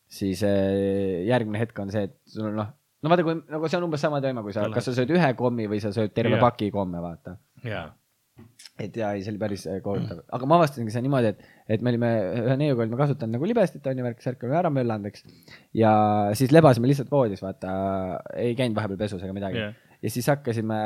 siis 0.07 0.41
eh, 0.47 1.27
järgmine 1.27 1.59
hetk 1.61 1.79
on 1.83 1.91
see, 1.93 2.07
et 2.07 2.17
sul 2.31 2.49
on 2.49 2.57
noh, 2.61 2.73
no 3.03 3.11
vaata, 3.11 3.25
kui 3.27 3.37
nagu 3.37 3.69
see 3.69 3.79
on 3.79 3.87
umbes 3.89 4.03
sama 4.03 4.21
teema, 4.23 4.43
kui 4.45 4.55
sa, 4.55 4.67
kas 4.73 4.87
sa 4.89 4.95
sööd 4.97 5.11
ühe 5.15 5.29
kommi 5.39 5.67
või 5.71 5.79
sa 5.83 5.91
sööd 5.95 6.13
terve 6.15 6.37
Jah. 6.37 6.43
paki 6.47 6.69
komme, 6.73 7.01
vaata. 7.03 7.37
jaa. 7.67 7.87
et 8.79 8.95
ja 8.97 9.11
ei, 9.17 9.23
see 9.25 9.33
oli 9.33 9.41
päris 9.41 9.65
eh, 9.67 9.79
kohutav, 9.83 10.23
aga 10.33 10.49
ma 10.49 10.59
avastasingi 10.61 10.93
seda 10.93 11.03
niimoodi, 11.07 11.31
et, 11.33 11.47
et 11.75 11.83
me 11.85 11.93
olime 11.93 12.11
ühe 12.43 12.57
neiuga 12.61 12.85
olime 12.85 12.99
kasutanud 12.99 13.35
nagu 13.35 13.49
libestit 13.49 13.87
onju, 13.91 14.05
värk, 14.05 14.21
särk 14.23 14.43
olime 14.45 14.59
ära 14.61 14.71
möllanud, 14.73 15.09
eks. 15.11 15.25
ja 15.77 15.93
siis 16.37 16.53
lebasime 16.55 16.89
lihtsalt 16.91 17.11
voodis, 17.11 17.41
vaata, 17.43 17.71
ei 18.37 18.53
käinud 18.59 18.77
vahepeal 18.77 19.01
pesus 19.01 19.23
ega 19.25 19.33
midagi 19.35 19.63
jah. 19.65 19.73
ja 20.03 20.13
siis 20.13 20.29
hakkasime 20.29 20.77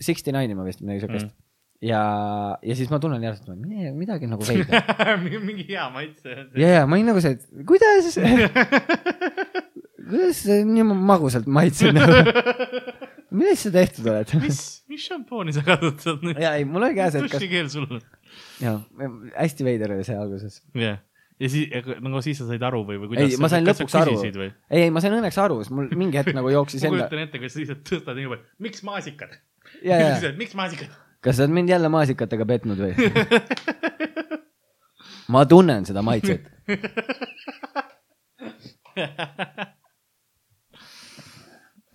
Sixty 0.00 0.32
Nine 0.32 0.54
ima 0.54 0.64
vist 0.66 0.80
midagi 0.84 1.06
siukest 1.06 1.28
Mm. 1.28 1.44
ja, 1.84 2.00
ja 2.62 2.74
siis 2.78 2.90
ma 2.90 2.98
tunnen 3.02 3.22
järsku, 3.22 3.52
et 3.54 3.60
mine- 3.62 3.92
midagi 3.94 4.26
on 4.26 4.34
nagu 4.34 4.46
veider. 4.48 5.18
mingi 5.44 5.66
hea 5.68 5.84
maitse. 5.94 6.34
ja, 6.58 6.68
ja 6.80 6.86
ma 6.86 6.98
olin 6.98 7.06
nagu 7.12 7.22
see, 7.22 7.36
et 7.36 7.66
kuidas, 7.68 8.16
kuidas 10.08 10.42
see 10.44 10.62
nii 10.66 10.86
magusalt 10.88 11.46
maitseb 11.50 11.94
nagu. 11.96 12.18
millest 13.30 13.66
sa 13.68 13.74
tehtud 13.74 14.08
oled? 14.10 14.32
mis, 14.42 14.60
mis 14.90 15.04
šampooni 15.06 15.54
sa 15.56 15.62
kasutad 15.66 16.24
nüüd? 16.26 16.40
ja 16.42 16.54
ei, 16.58 16.64
mul 16.68 16.86
oli 16.88 16.96
käes, 16.98 17.18
et 17.18 17.26
kas, 17.28 17.36
dušikeel 17.38 17.68
sul 17.72 17.86
on. 17.98 18.02
ja 18.64 18.78
hästi 19.36 19.66
veider 19.68 19.94
oli 19.96 20.06
see 20.08 20.16
alguses. 20.18 20.62
jah. 20.78 20.98
ja 21.38 21.50
siis, 21.52 21.70
nagu 22.02 22.22
siis 22.24 22.40
sa 22.42 22.48
said 22.50 22.64
aru 22.70 22.82
või, 22.88 22.98
või 23.02 23.12
ei 23.12 23.26
kuidas? 23.28 23.42
ma 23.44 23.52
sain 23.52 23.68
lõpuks 23.68 23.98
aru. 24.02 24.16
ei, 24.24 24.54
ei 24.86 24.90
ma 24.94 25.02
sain 25.04 25.14
õnneks 25.18 25.38
aru, 25.44 25.60
sest 25.62 25.74
mul 25.76 25.92
mingi 25.98 26.18
hetk 26.20 26.34
nagu 26.36 26.50
jooksis 26.56 26.82
ma 26.84 26.90
enda, 26.90 27.04
kujutan 27.04 27.26
ette, 27.26 27.42
kuidas 27.42 27.54
sa 27.54 27.62
lihtsalt 27.62 27.84
tõstad 27.92 28.18
nii 28.18 28.32
palju, 28.32 28.48
miks 28.66 28.82
maasikad? 28.88 29.36
miks 30.40 30.56
maasikad? 30.58 31.04
Kas 31.24 31.36
sa 31.36 31.42
oled 31.44 31.54
mind 31.54 31.68
jälle 31.72 31.88
maasikatega 31.92 32.44
petnud 32.48 32.78
või? 32.82 32.92
ma 35.34 35.44
tunnen 35.46 35.86
seda 35.88 36.02
maitset. 36.02 36.44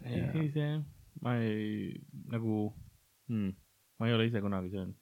ei, 0.04 0.48
see, 0.54 0.72
ma 1.22 1.38
ei, 1.40 1.94
nagu 2.32 2.74
hmm,, 3.30 3.52
ma 4.00 4.08
ei 4.08 4.14
ole 4.18 4.28
ise 4.30 4.42
kunagi 4.44 4.70
söönud. 4.74 4.98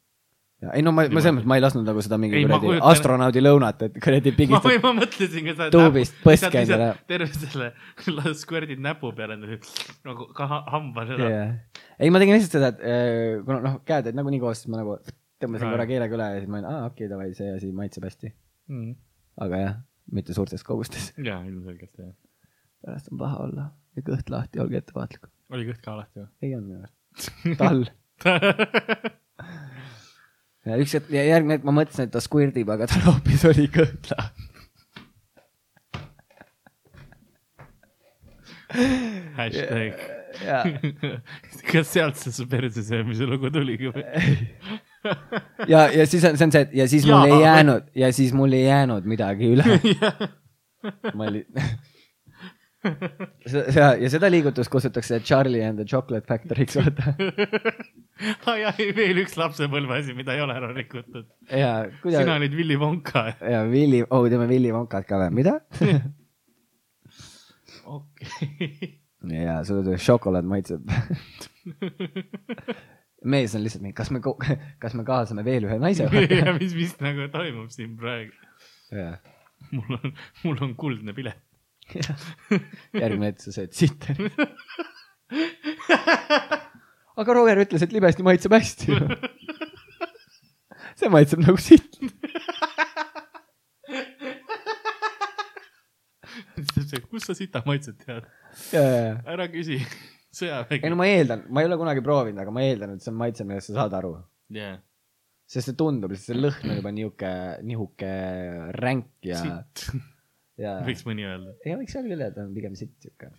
Ja, 0.62 0.76
ei 0.78 0.84
no 0.86 0.92
ma, 0.94 1.08
ma 1.10 1.22
selles 1.24 1.40
mõttes, 1.40 1.48
ma 1.50 1.56
ei 1.58 1.64
lasknud 1.64 1.88
nagu 1.90 2.02
seda 2.06 2.18
mingi 2.22 2.44
kuradi 2.46 2.76
astronaudi 2.86 3.42
lõunat, 3.42 3.80
et 3.88 3.96
kuradi 4.04 4.34
pigistad. 4.38 4.76
ma 4.86 4.92
mõtlesin 5.00 5.48
ka 5.48 5.56
seda. 5.56 5.70
Tuubist 5.74 6.20
põsk 6.22 6.52
käinud 6.54 6.76
ära. 6.76 6.90
terve 7.10 7.30
selle, 7.34 7.72
squirt'id 8.44 8.84
näpu 8.86 9.10
peale 9.18 9.40
nagu 9.42 10.28
ka 10.38 10.46
ha- 10.52 10.62
hamba 10.76 11.08
seda. 11.10 11.32
ei, 11.98 12.14
ma 12.14 12.22
tegin 12.22 12.38
lihtsalt 12.38 12.60
seda, 12.60 12.70
et 12.76 12.84
eh, 12.86 13.40
kuna 13.48 13.58
noh, 13.66 13.80
käed 13.90 14.12
olid 14.12 14.20
nagunii 14.20 14.42
koos, 14.44 14.62
siis 14.62 14.70
ma 14.70 14.84
nagu 14.84 15.00
tõmbasin 15.42 15.74
korra 15.74 15.88
keelega 15.90 16.18
üle 16.20 16.28
ja 16.30 16.44
siis 16.44 16.52
ma 16.52 16.60
olin, 16.60 16.68
aa 16.70 16.84
okei 16.92 17.08
okay,, 17.08 17.12
davai, 17.16 17.32
see 17.38 17.50
asi 17.56 17.72
maitseb 17.82 18.06
hästi. 18.06 18.30
Mm. 18.70 18.92
aga 19.42 19.62
jah, 19.64 19.80
mitte 20.14 20.36
suurtes 20.38 20.62
kogustes. 20.68 21.10
jaa, 21.18 21.40
ilmselgelt 21.50 22.04
jah. 22.06 22.14
pärast 22.86 23.10
on 23.10 23.18
paha 23.24 23.42
olla 23.48 23.66
ja 23.98 24.06
kõht 24.12 24.30
lahti, 24.30 24.62
olge 24.62 24.78
ettevaatlikud. 24.84 25.34
oli 25.58 25.66
kõht 25.72 25.82
ka 25.82 25.96
alati 25.98 26.22
või? 26.22 26.30
ei 26.46 26.54
olnud 26.60 26.70
minu 26.70 26.86
arust. 26.86 27.02
tal. 27.64 27.82
Ja 30.68 30.78
üks 30.82 30.96
hetk, 30.98 31.10
ja 31.14 31.26
järgmine 31.26 31.58
hetk 31.58 31.68
ma 31.68 31.76
mõtlesin, 31.82 32.08
et 32.08 32.14
ta 32.14 32.22
squirdib, 32.24 32.70
aga 32.74 32.88
tal 32.92 33.06
hoopis 33.10 33.46
oli 33.50 33.68
kõht 33.74 34.12
lahti. 34.14 34.48
hashtag. 39.36 40.04
ja, 40.46 40.62
kas 41.68 41.90
sealt 41.92 42.20
see 42.22 42.32
su 42.32 42.46
perse 42.48 42.86
söömise 42.88 43.28
lugu 43.28 43.52
tuligi 43.52 43.92
või? 43.92 44.06
ja, 45.68 45.88
ja 45.92 46.06
siis 46.08 46.24
on, 46.24 46.38
see 46.38 46.48
on 46.48 46.54
see, 46.56 46.66
et 46.68 46.76
ja 46.80 46.88
siis 46.88 47.08
mul 47.10 47.18
Jaa. 47.18 47.28
ei 47.28 47.42
jäänud 47.44 47.90
ja 48.04 48.12
siis 48.16 48.34
mul 48.38 48.54
ei 48.56 48.66
jäänud 48.68 49.08
midagi 49.10 49.52
üle. 49.56 49.80
ma 51.18 51.28
olin. 51.28 51.46
ja, 53.76 53.92
ja 54.00 54.10
seda 54.10 54.30
liigutust 54.32 54.72
kutsutakse 54.74 55.20
Charlie 55.26 55.64
and 55.66 55.82
the 55.82 55.86
Chocolate 55.86 56.26
Factory'ks, 56.30 56.78
vaata. 56.80 57.14
aa 58.50 58.56
jaa, 58.58 58.74
veel 58.98 59.22
üks 59.24 59.38
lapsepõlve 59.40 60.00
asi, 60.00 60.16
mida 60.18 60.36
ei 60.38 60.44
ole 60.46 60.56
ära 60.58 60.72
rikutud. 60.76 61.28
ja 61.50 61.74
sina 62.04 62.38
olid 62.40 62.56
Willy 62.58 62.78
Wonka. 62.82 63.28
ja 63.42 63.62
Willy, 63.70 64.02
oh 64.10 64.26
teeme 64.30 64.48
Willy 64.50 64.74
Wonkat 64.74 65.08
ka 65.10 65.20
või, 65.22 65.36
mida? 65.42 65.60
okei. 67.98 68.96
ja 69.36 69.60
tuleb 69.68 70.02
šokolaad 70.02 70.48
maitseb. 70.50 70.90
mees 73.22 73.54
on 73.56 73.66
lihtsalt 73.66 73.86
mingi, 73.86 73.98
kas 73.98 74.10
me, 74.14 74.24
kas 74.82 74.98
me 74.98 75.06
kaasame 75.08 75.46
veel 75.46 75.70
ühe 75.70 75.78
naise? 75.82 76.10
ja 76.42 76.56
mis, 76.58 76.74
mis 76.78 76.98
nagu 77.04 77.30
toimub 77.34 77.70
siin 77.74 77.94
praegu? 78.00 78.34
jah, 78.92 79.22
mul 79.70 80.00
on, 80.00 80.20
mul 80.44 80.66
on 80.66 80.76
kuldne 80.80 81.14
pilet. 81.18 81.42
järgmine 83.02 83.32
hetk 83.32 83.44
sa 83.44 83.56
sööd 83.56 83.76
sitt. 83.76 84.08
aga 87.22 87.38
Roger 87.38 87.64
ütles, 87.66 87.84
et 87.86 87.96
libesti 87.96 88.26
maitseb 88.26 88.56
hästi. 88.56 89.00
see 91.02 91.12
maitseb 91.12 91.44
nagu 91.44 91.60
sitt. 91.62 92.00
kust 97.12 97.28
sa 97.28 97.36
sita 97.36 97.62
maitset 97.68 98.00
tead? 98.06 98.28
ära 99.28 99.48
küsi. 99.52 99.82
sõjavägi 100.36 100.88
ei 100.88 100.94
no. 100.94 101.00
ma 101.00 101.10
eeldan, 101.12 101.44
ma 101.52 101.64
ei 101.64 101.68
ole 101.68 101.78
kunagi 101.82 102.04
proovinud, 102.06 102.40
aga 102.44 102.54
ma 102.56 102.64
eeldan, 102.64 102.96
et 102.96 103.04
see 103.04 103.12
on 103.12 103.20
maitse, 103.20 103.48
millest 103.48 103.72
sa 103.72 103.82
saad 103.82 103.98
aru. 104.00 104.14
jaa. 104.56 104.78
sest 105.52 105.72
see 105.72 105.78
tundub, 105.80 106.16
see 106.16 106.38
lõhn 106.38 106.72
on 106.72 106.80
juba 106.80 106.96
nihuke, 106.96 107.34
nihuke 107.68 108.14
ränk 108.80 109.28
ja, 109.28 109.42
sitt, 109.44 109.90
ja. 110.60 110.78
võiks 110.88 111.06
mõni 111.08 111.28
öelda. 111.28 111.56
ei 111.66 111.78
võiks 111.80 111.96
küll 111.96 112.18
öelda, 112.18 112.32
ta 112.36 112.46
on 112.48 112.56
pigem 112.56 112.76
sitt 112.80 112.96
sihuke. 113.04 113.32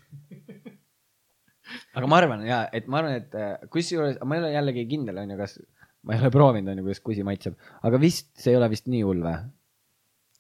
aga 1.97 2.11
ma 2.11 2.21
arvan 2.23 2.47
ja, 2.47 2.65
et 2.75 2.89
ma 2.91 3.03
arvan, 3.03 3.19
et 3.23 3.37
äh, 3.39 3.55
kusjuures, 3.73 4.21
ma 4.27 4.39
ei 4.39 4.45
ole 4.45 4.53
jällegi 4.55 4.87
kindel, 4.91 5.23
onju, 5.25 5.39
kas, 5.41 5.59
ma 6.07 6.17
ei 6.17 6.23
ole 6.25 6.33
proovinud, 6.35 6.73
onju, 6.73 6.87
kuidas 6.89 7.03
kusi 7.05 7.27
maitseb, 7.27 7.59
aga 7.87 8.01
vist 8.03 8.33
see 8.41 8.55
ei 8.55 8.61
ole 8.61 8.71
vist 8.73 8.89
nii 8.93 9.05
hull 9.07 9.25
või? 9.27 9.37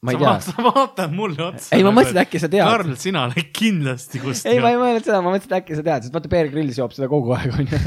Ma 0.02 0.10
ei 0.12 0.18
tea. 0.18 0.32
sa 0.42 0.62
vaatad 0.66 1.12
mulle 1.14 1.44
otsa. 1.44 1.68
ei, 1.76 1.84
ma 1.86 1.92
mõtlesin, 1.94 2.16
et 2.18 2.26
äkki 2.26 2.40
sa 2.42 2.48
tead. 2.50 2.64
Karl, 2.66 2.94
sina 2.98 3.20
oled 3.28 3.50
kindlasti 3.54 4.18
kust. 4.22 4.46
ei, 4.50 4.58
ma 4.62 4.72
ei 4.72 4.78
mõelnud 4.80 5.04
seda, 5.06 5.20
ma 5.22 5.30
mõtlesin, 5.30 5.52
et 5.52 5.58
äkki 5.60 5.76
sa 5.78 5.84
tead, 5.86 6.06
sest 6.06 6.16
vaata 6.16 6.30
Bear 6.32 6.48
Grylls 6.50 6.78
joob 6.80 6.94
seda 6.96 7.06
kogu 7.12 7.34
aeg, 7.36 7.54
onju. 7.54 7.78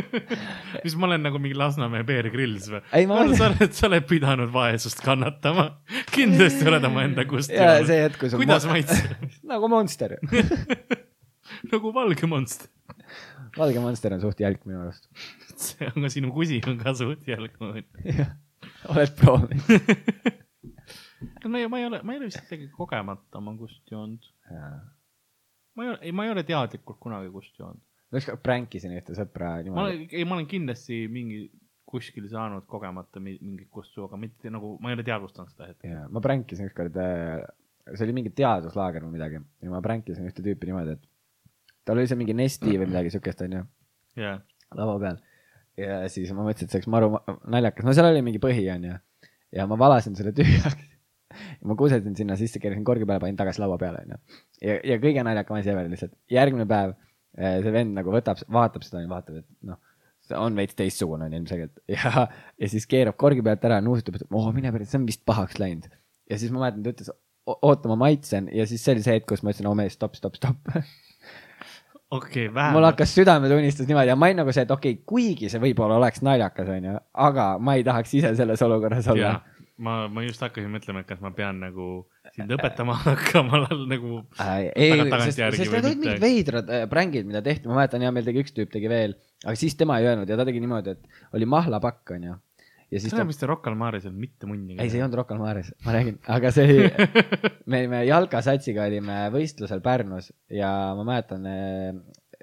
mis 0.84 0.96
ma 0.98 1.06
olen 1.06 1.22
nagu 1.28 1.38
mingi 1.42 1.54
Lasnamäe 1.58 2.02
Bear 2.08 2.26
Grylls 2.34 2.66
või? 2.72 2.80
Mõtlen- 3.12 3.38
sa 3.38 3.50
oled, 3.52 3.76
sa 3.78 3.86
oled 3.86 4.08
pidanud 4.10 4.50
vaesust 4.54 5.02
kannatama. 5.06 5.68
kindlasti 6.10 6.66
oled 6.66 6.88
oma 6.90 7.04
enda 7.06 7.26
kust 7.30 7.54
ja 7.54 7.76
see 7.86 8.00
hetk, 8.02 8.18
kui 8.22 8.32
sul. 8.32 8.42
kuidas 8.42 8.66
maitseb? 8.70 9.14
nagu 9.52 9.70
Monster. 9.70 10.16
nagu 11.72 11.92
valge 11.94 12.26
monster. 12.26 12.66
valge 13.54 13.84
Monster 13.84 14.16
on 14.16 14.24
suht 14.24 14.42
jälk 14.42 14.66
minu 14.66 14.82
arust. 14.82 15.06
see 15.54 15.86
on 15.92 16.02
ka 16.02 16.10
sinu 16.10 16.34
kusi 16.34 16.58
on 16.66 16.80
ka 16.82 16.96
suht 16.98 17.22
jalg. 17.30 17.54
oled 18.90 19.14
proovinud? 19.22 20.42
No 21.48 21.58
ja 21.58 21.68
ma 21.72 21.78
ei 21.80 21.86
ole, 21.88 22.00
ma 22.02 22.12
ei 22.14 22.18
ole 22.20 22.28
vist 22.30 22.42
isegi 22.44 22.68
kogemata 22.74 23.38
oma 23.40 23.54
kust 23.58 23.90
joonud. 23.92 24.24
ma 25.76 25.84
ei 25.84 25.88
ole, 25.92 25.98
ei, 26.02 26.12
ma 26.12 26.24
ei 26.26 26.32
ole 26.34 26.42
teadlikult 26.48 26.98
kunagi 27.02 27.30
kust 27.34 27.58
joonud. 27.60 27.80
ma 28.12 28.20
ükskord 28.20 28.42
pränkisin 28.44 28.94
ühte 28.96 29.16
sõpra 29.18 29.56
niimoodi. 29.66 30.08
ei, 30.12 30.24
ma 30.24 30.36
olen 30.38 30.46
kindlasti 30.50 31.04
mingi 31.12 31.46
kuskil 31.86 32.26
saanud 32.30 32.64
kogemata 32.66 33.20
mi- 33.22 33.38
mingit 33.40 33.68
kustu, 33.70 34.04
aga 34.08 34.18
mitte 34.18 34.50
nagu, 34.50 34.72
ma 34.82 34.90
ei 34.90 34.96
ole 34.98 35.04
teadvustanud 35.06 35.52
seda 35.54 35.68
hetke. 35.70 35.92
ma 36.10 36.20
pränkisin 36.24 36.66
ükskord, 36.70 36.96
see 37.94 38.02
oli 38.08 38.16
mingi 38.16 38.32
teaduslaager 38.34 39.04
või 39.06 39.14
midagi 39.18 39.38
ja 39.62 39.70
ma 39.70 39.82
pränkisin 39.84 40.26
ühte 40.26 40.42
tüüpi 40.42 40.66
niimoodi, 40.70 40.96
et 40.98 41.06
tal 41.86 41.98
oli 42.00 42.08
seal 42.10 42.18
mingi 42.18 42.34
Nesti 42.34 42.72
või 42.74 42.88
midagi 42.90 43.12
siukest 43.14 43.44
onju 43.46 43.62
jah, 44.18 44.40
laua 44.74 44.98
peal. 45.04 45.20
ja 45.78 46.00
siis 46.10 46.32
ma 46.34 46.42
mõtlesin, 46.48 46.66
et 46.66 46.74
see 46.74 46.80
oleks 46.80 46.90
maru 46.90 47.12
ma- 47.14 47.22
naljakas, 47.54 47.86
no 47.86 47.94
seal 47.94 48.10
oli 48.10 48.24
mingi 48.26 48.42
põhi 48.42 48.66
onju 48.74 48.96
ja 49.54 49.66
ma 49.70 49.78
valasin 49.78 50.16
selle 50.18 50.32
tühjaks. 50.34 50.82
Ja 51.36 51.70
ma 51.70 51.76
kusesin 51.78 52.16
sinna 52.18 52.38
sisse, 52.40 52.60
keerasin 52.62 52.84
korgi 52.86 53.08
peale, 53.08 53.22
panin 53.22 53.38
tagasi 53.38 53.62
laua 53.62 53.78
peale 53.80 54.04
onju. 54.04 54.20
ja, 54.62 54.78
ja 54.92 55.00
kõige 55.02 55.26
naljakam 55.26 55.58
asi 55.58 55.74
veel 55.76 55.92
lihtsalt, 55.92 56.14
järgmine 56.32 56.68
päev 56.70 56.94
eh, 57.38 57.60
see 57.64 57.74
vend 57.74 57.96
nagu 57.98 58.14
võtab, 58.14 58.40
vaatab 58.52 58.86
seda 58.86 59.04
ja 59.04 59.10
vaatab, 59.10 59.42
et 59.42 59.48
noh, 59.70 59.80
see 60.26 60.40
on 60.40 60.58
veits 60.58 60.78
teistsugune 60.78 61.28
on 61.28 61.38
ilmselgelt 61.38 61.78
ja, 61.96 62.26
ja 62.58 62.72
siis 62.72 62.88
keerab 62.90 63.18
korgi 63.20 63.44
pealt 63.46 63.64
ära, 63.68 63.82
nuusutab, 63.84 64.20
et 64.20 64.26
oh 64.30 64.50
mine 64.56 64.74
päris, 64.74 64.92
see 64.92 65.00
on 65.02 65.08
vist 65.08 65.24
pahaks 65.28 65.60
läinud. 65.62 65.88
ja 66.30 66.40
siis 66.40 66.54
ma 66.54 66.66
mäletan, 66.66 66.84
ta 66.86 66.94
ütles 66.94 67.12
oota, 67.46 67.88
ma 67.88 67.96
maitsen 68.06 68.50
ja 68.54 68.66
siis 68.66 68.84
see 68.84 68.96
oli 68.96 69.04
see 69.04 69.18
hetk, 69.18 69.28
kus 69.30 69.44
ma 69.44 69.52
ütlesin, 69.52 69.68
oo 69.70 69.76
mees, 69.78 69.94
stopp, 69.96 70.16
stopp, 70.18 70.38
stopp. 70.38 70.72
okei, 72.16 72.48
mul 72.48 72.54
vähemalt. 72.54 72.88
hakkas 72.90 73.14
südametunnistus 73.14 73.88
niimoodi 73.88 74.10
ja 74.12 74.16
ma 74.18 74.30
olin 74.30 74.42
nagu 74.42 74.54
see, 74.54 74.66
et 74.66 74.72
okei 74.74 74.96
okay,, 74.96 75.04
kuigi 75.06 75.50
see 75.52 75.62
võib-olla 75.62 75.98
oleks 76.00 76.22
naljakas, 76.26 76.70
onju, 76.76 76.96
aga 77.26 77.46
ma 77.62 77.76
ei 77.78 77.86
tahaks 77.86 78.14
ise 78.18 78.34
selles 78.38 78.62
olukorras 78.66 79.08
olla 79.14 79.30
jah, 79.30 79.40
ma, 79.82 79.96
ma 80.12 80.24
just 80.24 80.42
hakkasin 80.44 80.70
mõtlema, 80.72 81.02
et 81.02 81.10
kas 81.10 81.20
ma 81.22 81.30
pean 81.36 81.60
nagu 81.62 81.88
sind 82.34 82.52
õpetama 82.56 82.96
hakkama 83.04 83.62
nagu. 83.88 84.22
Äh, 84.42 84.70
ei, 84.72 85.04
sest, 85.26 85.42
sest 85.58 85.62
need 85.74 85.78
olid 85.82 86.02
mingid 86.02 86.22
veidrad 86.22 86.72
äh, 86.72 86.86
prängid, 86.90 87.28
mida 87.28 87.42
tehti, 87.44 87.68
ma 87.70 87.80
mäletan 87.80 88.04
ja 88.04 88.12
meil 88.14 88.26
tegi 88.26 88.44
üks 88.44 88.56
tüüp 88.56 88.72
tegi 88.72 88.90
veel, 88.92 89.16
aga 89.44 89.56
siis 89.58 89.76
tema 89.78 90.00
ei 90.00 90.10
öelnud 90.10 90.30
ja 90.30 90.38
ta 90.40 90.48
tegi 90.48 90.62
niimoodi, 90.64 90.96
et 90.96 91.36
oli 91.36 91.48
mahlapakk, 91.52 92.16
onju. 92.16 92.36
ja 92.88 93.00
siis 93.02 93.12
seda 93.12 93.24
ta, 93.24 93.30
vist 93.30 93.46
Rocca 93.48 93.72
al 93.72 93.78
Mares 93.80 94.06
ei 94.06 94.12
olnud 94.12 94.24
mitte 94.26 94.50
munni. 94.50 94.78
ei, 94.78 94.88
see 94.88 95.00
ei 95.00 95.06
olnud 95.06 95.20
Rocca 95.20 95.36
al 95.36 95.42
Mares, 95.44 95.72
ma 95.84 95.96
räägin, 95.96 96.20
aga 96.38 96.52
see 96.56 96.68
oli, 96.70 97.08
me 97.70 97.82
olime 97.84 98.04
jalkasatsiga 98.08 98.88
olime 98.92 99.20
võistlusel 99.34 99.84
Pärnus 99.84 100.32
ja 100.52 100.70
ma 100.96 101.06
mäletan, 101.08 101.50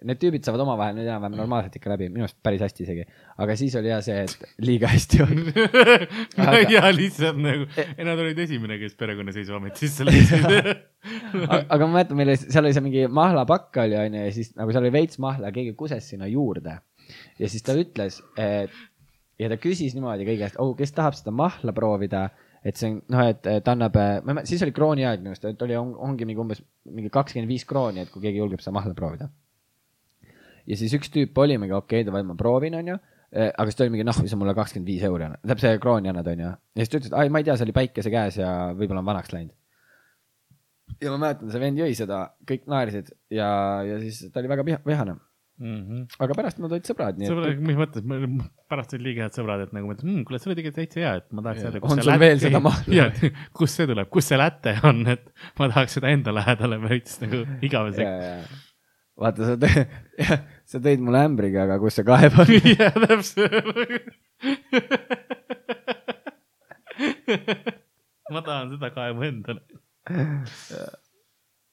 need 0.08 0.20
tüübid 0.22 0.46
saavad 0.46 0.64
omavahel 0.66 0.96
nüüd 0.98 1.08
enam-vähem 1.08 1.38
normaalselt 1.40 1.76
ikka 1.80 1.92
läbi, 1.94 2.10
minu 2.14 2.28
arust 2.28 2.38
päris 2.46 2.64
hästi 2.64 2.86
isegi, 2.86 3.06
aga 3.44 3.58
siis 3.60 3.76
oli 3.80 3.92
jah 3.92 4.04
see, 4.06 4.24
et 4.26 4.64
liiga 4.64 4.92
hästi 4.92 5.22
olnud. 5.26 5.60
Aga- 6.44 6.64
ja 6.72 6.94
lihtsalt 6.96 7.42
nagu, 7.42 7.68
ei 7.96 8.08
nad 8.08 8.24
olid 8.24 8.40
esimene, 8.46 8.80
kes 8.82 8.96
perekonnaseisuametisse 9.00 10.08
läksid. 10.10 10.48
aga 11.44 11.62
aga 11.68 11.90
ma 11.90 12.00
mäletan, 12.00 12.20
meil 12.20 12.34
oli, 12.34 12.40
seal 12.46 12.64
oli 12.64 12.76
see 12.78 12.86
mingi 12.86 13.06
mahlapakk 13.12 13.84
oli 13.84 14.00
onju 14.06 14.26
ja 14.28 14.32
siis 14.36 14.54
nagu 14.60 14.72
seal 14.76 14.86
oli 14.86 14.96
veits 14.96 15.20
mahla 15.24 15.52
keegi 15.56 15.76
kuses 15.80 16.08
sinna 16.14 16.30
juurde. 16.32 16.80
ja 17.40 17.50
siis 17.52 17.64
ta 17.66 17.76
ütles, 17.76 18.22
et 18.40 18.72
ja 19.42 19.50
ta 19.52 19.60
küsis 19.62 19.96
niimoodi 19.98 20.26
kõigi 20.28 20.44
käest, 20.46 20.60
oh, 20.62 20.74
kes 20.78 20.94
tahab 20.96 21.18
seda 21.18 21.34
mahla 21.36 21.74
proovida, 21.76 22.28
et 22.64 22.80
see 22.80 22.92
on 22.94 23.00
noh, 23.12 23.24
et 23.28 23.42
ta 23.44 23.74
annab, 23.76 23.98
siis 24.48 24.64
oli 24.66 24.76
krooni 24.76 25.06
aeg 25.08 25.24
minu 25.24 25.34
arust, 25.34 25.48
et 25.50 25.66
oli, 25.66 25.78
ongi 25.78 26.28
mingi 26.30 26.42
umbes 26.44 26.62
mingi 26.90 27.12
kakskümmend 27.14 27.52
viis 27.52 27.66
krooni, 27.68 28.06
et 28.06 28.14
kui 28.14 28.24
keegi 28.24 28.42
julgeb 28.42 28.64
seda 28.64 28.76
mahla 28.78 28.96
proovida. 28.98 29.30
Ja 30.70 30.78
siis 30.80 30.94
üks 30.98 31.12
tüüp 31.14 31.38
oli 31.44 31.58
mingi 31.58 31.76
okei 31.76 32.02
okay,, 32.02 32.08
davai, 32.08 32.24
ma 32.28 32.38
proovin, 32.40 32.78
onju. 32.80 33.00
aga 33.34 33.66
siis 33.68 33.80
ta 33.80 33.86
oli 33.86 33.96
mingi 33.96 34.06
noh, 34.08 34.16
sa 34.16 34.38
mulle 34.38 34.54
kakskümmend 34.58 34.90
viis 34.90 35.04
euri 35.08 35.26
tähendab 35.26 35.62
see 35.64 35.82
krooni 35.82 36.12
annad, 36.12 36.30
onju. 36.36 36.54
ja 36.54 36.86
siis 36.86 36.94
ta 36.94 37.02
ütles, 37.02 37.12
et 37.12 37.20
ai, 37.20 37.34
ma 37.34 37.42
ei 37.42 37.48
tea, 37.50 37.58
see 37.58 37.68
oli 37.68 37.76
päikese 37.76 38.14
käes 38.14 38.40
ja 38.40 38.54
võib-olla 38.78 39.02
on 39.02 39.12
vanaks 39.12 39.34
läinud 39.34 39.56
ja 41.02 41.12
ma 41.14 41.20
mäletan, 41.22 41.52
see 41.52 41.62
vend 41.62 41.80
jõi 41.80 41.94
seda, 41.98 42.24
kõik 42.50 42.66
naersid 42.72 43.14
ja, 43.34 43.48
ja 43.88 44.00
siis 44.04 44.26
ta 44.32 44.42
oli 44.42 44.52
väga 44.52 44.66
viha- 44.68 44.82
vihane, 44.88 45.16
aga 46.24 46.36
pärast 46.38 46.60
nad 46.62 46.74
olid 46.74 46.88
sõbrad, 46.90 47.20
sõbrad, 47.24 47.54
et 47.54 47.62
mis 47.64 47.78
mõttes, 47.78 48.06
pärast 48.72 48.96
olid 48.96 49.06
liiga 49.08 49.28
head 49.28 49.38
sõbrad, 49.38 49.64
et 49.68 49.76
nagu 49.76 49.90
mõtlesid 49.90 50.10
mmm,, 50.10 50.26
kuule, 50.28 50.40
see 50.42 50.50
oli 50.50 50.58
tegelikult 50.60 50.80
täitsa 50.82 51.04
hea, 51.04 51.14
et 51.22 51.30
ma 51.32 51.46
tahaks 51.46 51.64
teada, 51.66 51.84
On 51.88 52.04
sul 52.04 52.20
veel 52.24 52.42
seda 52.42 52.62
mahla? 52.64 53.08
kust 53.60 53.80
see 53.80 53.90
tuleb, 53.90 54.10
kust 54.14 54.34
see 54.34 54.40
läte 54.42 54.76
on, 54.90 55.04
et 55.14 55.30
ma 55.62 55.70
tahaks 55.72 56.00
seda 56.00 56.12
enda 56.14 56.36
lähedale 56.36 56.82
veits 56.84 57.20
nagu 57.24 57.44
igaveseks. 57.70 58.60
vaata, 59.24 59.52
sa 59.52 59.58
tõid, 59.62 60.38
sa 60.66 60.82
tõid 60.84 61.04
mulle 61.04 61.24
ämbriga, 61.28 61.68
aga 61.68 61.80
kus 61.82 62.00
see 62.00 62.08
kaev 62.08 62.40
on? 62.44 62.52
jah, 62.74 62.96
täpselt. 63.06 64.12
ma 68.34 68.42
tahan 68.42 68.74
seda 68.76 68.92
kaevu 68.96 69.30
endale. 69.30 69.64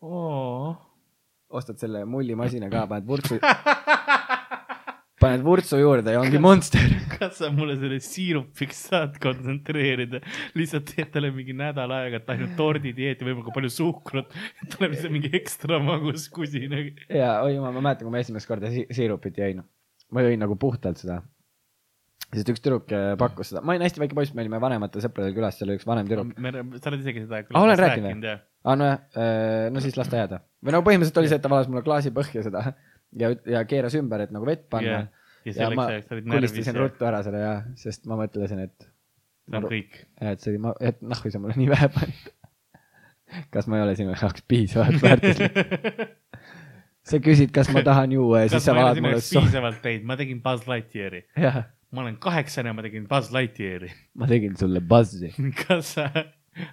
oo 0.01 0.91
ostad 1.51 1.79
selle 1.83 2.05
mullimasina 2.07 2.71
ka, 2.71 2.87
paned 2.91 3.07
vurtsu, 3.07 3.41
paned 5.21 5.43
vurtsu 5.45 5.79
juurde 5.81 6.15
ja 6.15 6.21
ongi 6.23 6.41
monster. 6.43 6.85
kas 7.15 7.41
sa 7.43 7.51
mulle 7.53 7.77
selle 7.81 7.99
siirupiks 8.03 8.85
saad 8.91 9.19
kontsentreerida, 9.23 10.23
lihtsalt 10.59 10.89
teed 10.91 11.11
talle 11.15 11.33
mingi 11.35 11.55
nädal 11.57 11.93
aega, 11.97 12.21
et 12.23 12.31
ainult 12.35 12.55
tordidieeti, 12.59 13.27
võib-olla 13.27 13.51
ka 13.51 13.57
palju 13.59 13.73
suhkrut, 13.75 14.39
tuleb 14.75 14.95
lihtsalt 14.95 15.15
mingi 15.15 15.33
ekstra 15.37 15.81
magus 15.85 16.29
kusi 16.33 16.65
nagu. 16.73 16.95
ja 17.13 17.35
oi 17.45 17.57
jumal, 17.57 17.77
ma 17.77 17.85
mäletan, 17.91 18.09
kui 18.09 18.15
ma 18.15 18.25
esimest 18.25 18.49
korda 18.49 18.73
si 18.73 18.87
siirupit 18.97 19.41
jõin. 19.43 19.63
ma 20.11 20.25
jõin 20.25 20.41
nagu 20.43 20.57
puhtalt 20.61 21.03
seda. 21.03 21.21
siis 22.33 22.47
üks 22.49 22.65
tüdruk 22.65 22.93
äh, 22.97 23.13
pakkus 23.21 23.53
seda, 23.53 23.65
ma 23.65 23.75
olin 23.75 23.85
hästi 23.85 24.01
väike 24.01 24.17
poiss, 24.17 24.33
me 24.37 24.47
olime 24.47 24.63
vanemate 24.63 25.05
sõpradel 25.05 25.37
külas, 25.37 25.59
seal 25.61 25.69
oli 25.69 25.81
üks 25.81 25.89
vanem 25.89 26.09
tüdruk. 26.09 26.33
sa 26.81 26.93
oled 26.93 27.05
isegi 27.05 27.27
seda. 27.27 27.45
Ah, 27.53 27.61
olen 27.67 27.81
rääkinud 27.81 28.31
jah. 28.31 28.41
aa, 28.65 28.79
nojah, 28.81 29.05
no 29.75 29.85
siis 29.85 30.01
las 30.01 30.09
ta 30.09 30.25
jääda. 30.25 30.41
või 30.65 30.77
no 30.77 30.81
põhimõtteliselt 30.87 31.21
oli 31.21 31.33
see, 31.33 31.43
et 31.43 31.45
ta 31.45 31.53
valas 31.53 31.69
mulle 31.69 31.85
klaasi 31.85 32.15
põhja 32.17 32.47
seda 32.49 32.71
ja, 33.19 33.33
ja 33.47 33.65
keeras 33.69 33.97
ümber, 33.99 34.27
et 34.27 34.35
nagu 34.35 34.47
vett 34.47 34.69
panna 34.71 34.91
Jah. 34.91 35.09
ja 35.09 35.21
ja 35.57 35.71
ma 35.75 35.89
kulistasin 36.11 36.77
ruttu 36.77 37.09
ära 37.09 37.23
selle 37.25 37.41
ja, 37.43 37.55
sest 37.81 38.05
ma 38.11 38.19
mõtlesin, 38.21 38.61
et, 38.67 38.91
see 39.49 39.61
on 39.61 39.69
kõik. 39.71 39.99
et 40.21 40.45
see 40.45 40.61
et 40.91 41.01
nahku 41.01 41.33
sa 41.33 41.41
mulle 41.43 41.57
nii 41.59 41.71
vähe 41.71 41.89
panid. 41.95 42.31
kas 43.55 43.71
ma 43.71 43.79
ei 43.79 43.87
ole 43.87 43.97
sinu 43.99 44.15
jaoks 44.15 44.45
piisavalt 44.51 45.03
väärtuslik? 45.03 45.61
sa 47.11 47.21
küsid, 47.25 47.53
kas 47.55 47.71
ma 47.75 47.83
tahan 47.87 48.13
juua 48.17 48.45
ja 48.45 48.51
kas 48.51 48.59
siis 48.59 48.69
sa 48.69 48.95
sinu 48.95 49.07
mulle 49.09 49.23
piisavalt 49.25 49.81
teinud, 49.85 50.09
ma 50.11 50.19
tegin 50.21 50.43
Buzz 50.45 50.69
Lightyeari. 50.71 51.25
ma 51.91 52.05
olen 52.05 52.19
kaheksane, 52.23 52.75
ma 52.77 52.85
tegin 52.87 53.09
Buzz 53.09 53.33
Lightyeari. 53.35 53.91
ma 54.21 54.29
tegin 54.31 54.57
sulle 54.61 54.81
buzzi, 54.81 55.33
kas 55.65 55.97
sa 55.97 56.11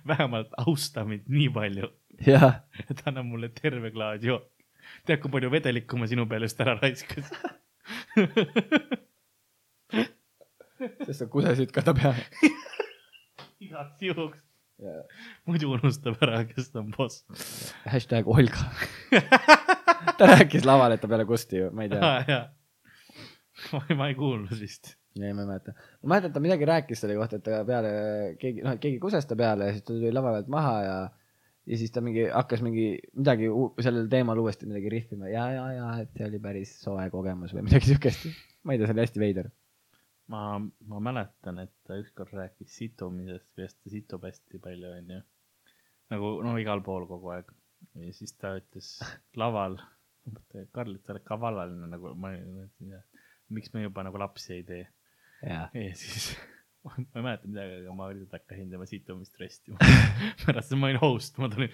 vähemalt 0.07 0.53
austa 0.65 1.05
mind 1.07 1.27
nii 1.31 1.49
palju, 1.55 1.89
et 2.89 3.03
anna 3.05 3.23
mulle 3.23 3.49
terve 3.55 3.91
klaas 3.95 4.23
jook. 4.25 4.49
tead, 5.07 5.19
kui 5.23 5.31
palju 5.33 5.49
vedelikku 5.53 5.99
ma 5.99 6.05
sinu 6.09 6.27
peale 6.29 6.49
just 6.49 6.61
ära 6.63 6.77
raiskasin? 6.77 7.25
sest 11.05 11.19
sa 11.21 11.27
kusesid 11.31 11.71
ka 11.73 11.83
ta 11.85 11.93
peale. 11.97 12.23
igaks 13.65 14.03
juhuks, 14.03 14.43
muidu 15.49 15.71
unustab 15.73 16.19
ära, 16.25 16.43
kes 16.49 16.71
ta 16.73 16.81
on 16.83 16.91
boss. 16.93 17.23
hashtag 17.93 18.29
Olga. 18.29 18.67
ta 20.17 20.29
rääkis 20.33 20.67
laval, 20.67 20.95
et 20.95 21.03
ta 21.03 21.09
peale 21.11 21.25
kusti 21.29 21.63
ju, 21.63 21.71
ma 21.73 21.87
ei 21.87 21.93
tea. 21.93 22.41
ma 23.73 23.83
ei, 23.87 23.99
ma 23.99 24.09
ei 24.11 24.17
kuulnud 24.17 24.53
vist. 24.59 24.95
ei, 25.17 25.31
ma 25.33 25.43
ei 25.43 25.49
mäleta. 25.49 25.73
ma 26.03 26.13
mäletan, 26.13 26.31
et 26.31 26.37
ta 26.37 26.43
midagi 26.43 26.69
rääkis 26.69 27.03
selle 27.03 27.17
kohta, 27.19 27.39
et 27.39 27.47
ta 27.47 27.63
peale 27.67 27.93
keegi, 28.41 28.65
noh, 28.65 28.77
et 28.77 28.83
keegi 28.83 29.01
kuses 29.01 29.25
ta 29.25 29.39
peale 29.39 29.71
ja 29.71 29.77
siis 29.77 29.87
ta 29.87 29.93
tuli 29.95 30.13
lava 30.13 30.35
pealt 30.37 30.51
maha 30.53 30.75
ja 30.85 30.97
ja 31.67 31.77
siis 31.79 31.91
ta 31.91 32.01
mingi 32.03 32.27
hakkas 32.31 32.63
mingi 32.65 32.87
midagi 33.17 33.49
sellel 33.83 34.07
teemal 34.11 34.39
uuesti 34.41 34.67
midagi 34.69 34.91
rihvima 34.93 35.31
ja, 35.31 35.45
ja, 35.51 35.65
ja 35.75 35.87
et 36.03 36.13
see 36.15 36.27
oli 36.29 36.39
päris 36.43 36.73
soe 36.81 37.07
kogemus 37.13 37.55
või 37.55 37.65
midagi 37.67 37.91
siukest. 37.91 38.27
ma 38.63 38.73
ei 38.75 38.79
tea, 38.79 38.87
see 38.87 38.95
oli 38.95 39.03
hästi 39.03 39.23
veider. 39.23 39.51
ma, 40.33 40.43
ma 40.91 41.01
mäletan, 41.09 41.59
et 41.63 41.73
ta 41.87 41.99
ükskord 41.99 42.33
rääkis 42.37 42.71
situmisest, 42.81 43.49
sest 43.59 43.79
ta 43.81 43.93
situb 43.93 44.27
hästi 44.27 44.63
palju, 44.63 44.95
onju. 45.01 45.21
nagu 46.15 46.33
no 46.47 46.57
igal 46.61 46.83
pool 46.85 47.07
kogu 47.09 47.35
aeg. 47.35 47.51
ja 47.99 48.15
siis 48.15 48.35
ta 48.39 48.55
ütles 48.61 48.95
laval, 49.41 49.79
Karl, 50.75 50.97
et 50.97 51.07
sa 51.07 51.13
oled 51.15 51.23
ka 51.27 51.37
vallaline 51.39 51.87
nagu 51.91 52.11
ma 52.19 52.33
ei, 52.35 52.43
miks 53.55 53.71
me 53.73 53.85
juba 53.85 54.03
nagu 54.07 54.19
lapsi 54.19 54.57
ei 54.59 54.67
tee. 54.67 54.85
ja 55.43 55.67
siis 55.95 56.31
ma 57.13 57.19
ei 57.19 57.25
mäleta 57.25 57.49
midagi, 57.49 57.75
aga 57.81 57.95
ma 57.97 58.07
lihtsalt 58.11 58.37
hakkasin 58.37 58.69
tema 58.71 58.87
situmist 58.89 59.41
restima. 59.41 59.77
pärast 60.45 60.73
ma 60.77 60.89
olin 60.89 60.99
host, 61.01 61.37
ma 61.41 61.49
tulin, 61.51 61.73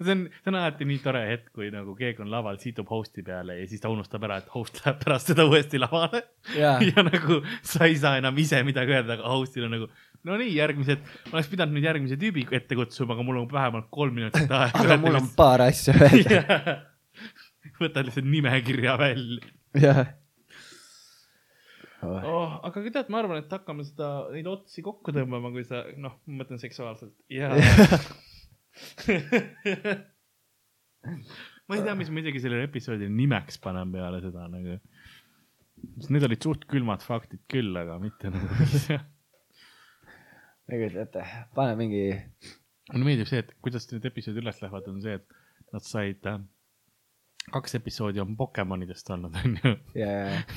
see 0.00 0.14
on, 0.14 0.24
see 0.40 0.52
on 0.52 0.58
alati 0.60 0.88
nii 0.88 1.00
tore 1.04 1.22
hetk, 1.30 1.52
kui 1.56 1.70
nagu 1.74 1.94
keegi 1.98 2.24
on 2.24 2.32
laval, 2.32 2.60
situb 2.62 2.90
host'i 2.92 3.24
peale 3.26 3.58
ja 3.60 3.68
siis 3.70 3.82
ta 3.84 3.92
unustab 3.92 4.26
ära, 4.28 4.40
et 4.42 4.52
host 4.54 4.82
läheb 4.82 5.00
pärast 5.04 5.32
seda 5.32 5.46
uuesti 5.48 5.80
lavale. 5.82 6.24
jaa, 6.56 6.76
ja 6.90 7.06
nagu 7.06 7.40
sa 7.62 7.88
ei 7.88 7.98
saa 8.00 8.18
enam 8.20 8.38
ise 8.42 8.62
midagi 8.66 8.96
öelda, 8.96 9.18
aga 9.18 9.34
host'il 9.34 9.68
on 9.68 9.76
nagu 9.76 9.90
no 10.28 10.38
nii, 10.40 10.52
järgmised, 10.56 11.04
ma 11.30 11.38
oleks 11.38 11.50
pidanud 11.52 11.76
nüüd 11.76 11.88
järgmise 11.88 12.18
tüübi 12.20 12.48
ette 12.58 12.78
kutsuma, 12.78 13.14
aga 13.16 13.26
mul 13.26 13.42
on 13.44 13.50
vähemalt 13.52 13.90
kolm 13.94 14.18
minutit 14.18 14.50
aega. 14.50 14.84
aga 14.84 15.00
mul 15.00 15.20
on 15.20 15.30
paar 15.38 15.68
asja 15.68 15.94
öelda. 15.96 16.78
võtad 17.78 18.08
lihtsalt 18.08 18.26
nimekirja 18.26 18.96
välja 18.98 19.54
jah. 19.76 20.17
oh,. 22.06 22.58
aga 22.68 22.82
tead, 22.84 23.08
ma 23.12 23.22
arvan, 23.22 23.42
et 23.42 23.52
hakkame 23.52 23.84
seda, 23.86 24.08
neid 24.34 24.46
otsi 24.50 24.84
kokku 24.86 25.14
tõmbama, 25.14 25.50
kui 25.54 25.64
sa, 25.66 25.76
noh, 26.00 26.14
ma 26.26 26.42
mõtlen 26.42 26.60
seksuaalselt 26.62 27.14
ja 27.32 27.50
ma 31.66 31.76
ei 31.76 31.84
tea, 31.84 31.94
mis 31.98 32.10
ma 32.12 32.22
isegi 32.22 32.42
sellele 32.44 32.68
episoodile 32.68 33.10
nimeks 33.12 33.56
panen 33.62 33.88
peale 33.94 34.18
seda 34.24 34.46
nagu. 34.50 34.78
need 36.08 36.26
olid 36.28 36.42
suht 36.44 36.62
külmad 36.70 37.02
faktid 37.06 37.42
küll, 37.50 37.72
aga 37.78 37.98
mitte 38.02 38.26
nagu. 38.34 38.48
ei 40.68 40.76
kujuta 40.82 41.04
ette, 41.06 41.22
pane 41.56 41.72
mingi, 41.80 42.04
mulle 42.92 43.04
meeldib 43.10 43.28
see, 43.30 43.40
et 43.44 43.50
kuidas 43.64 43.84
need 43.92 44.06
episoodid 44.10 44.42
üles 44.44 44.58
lähevad, 44.64 44.84
on 44.92 45.02
see, 45.04 45.16
et 45.18 45.26
nad 45.74 45.84
said 45.84 46.22
äh, 46.28 46.40
kaks 47.54 47.78
episoodi 47.78 48.22
on 48.22 48.36
Pokemonidest 48.38 49.10
olnud, 49.14 49.38
onju. 49.44 49.74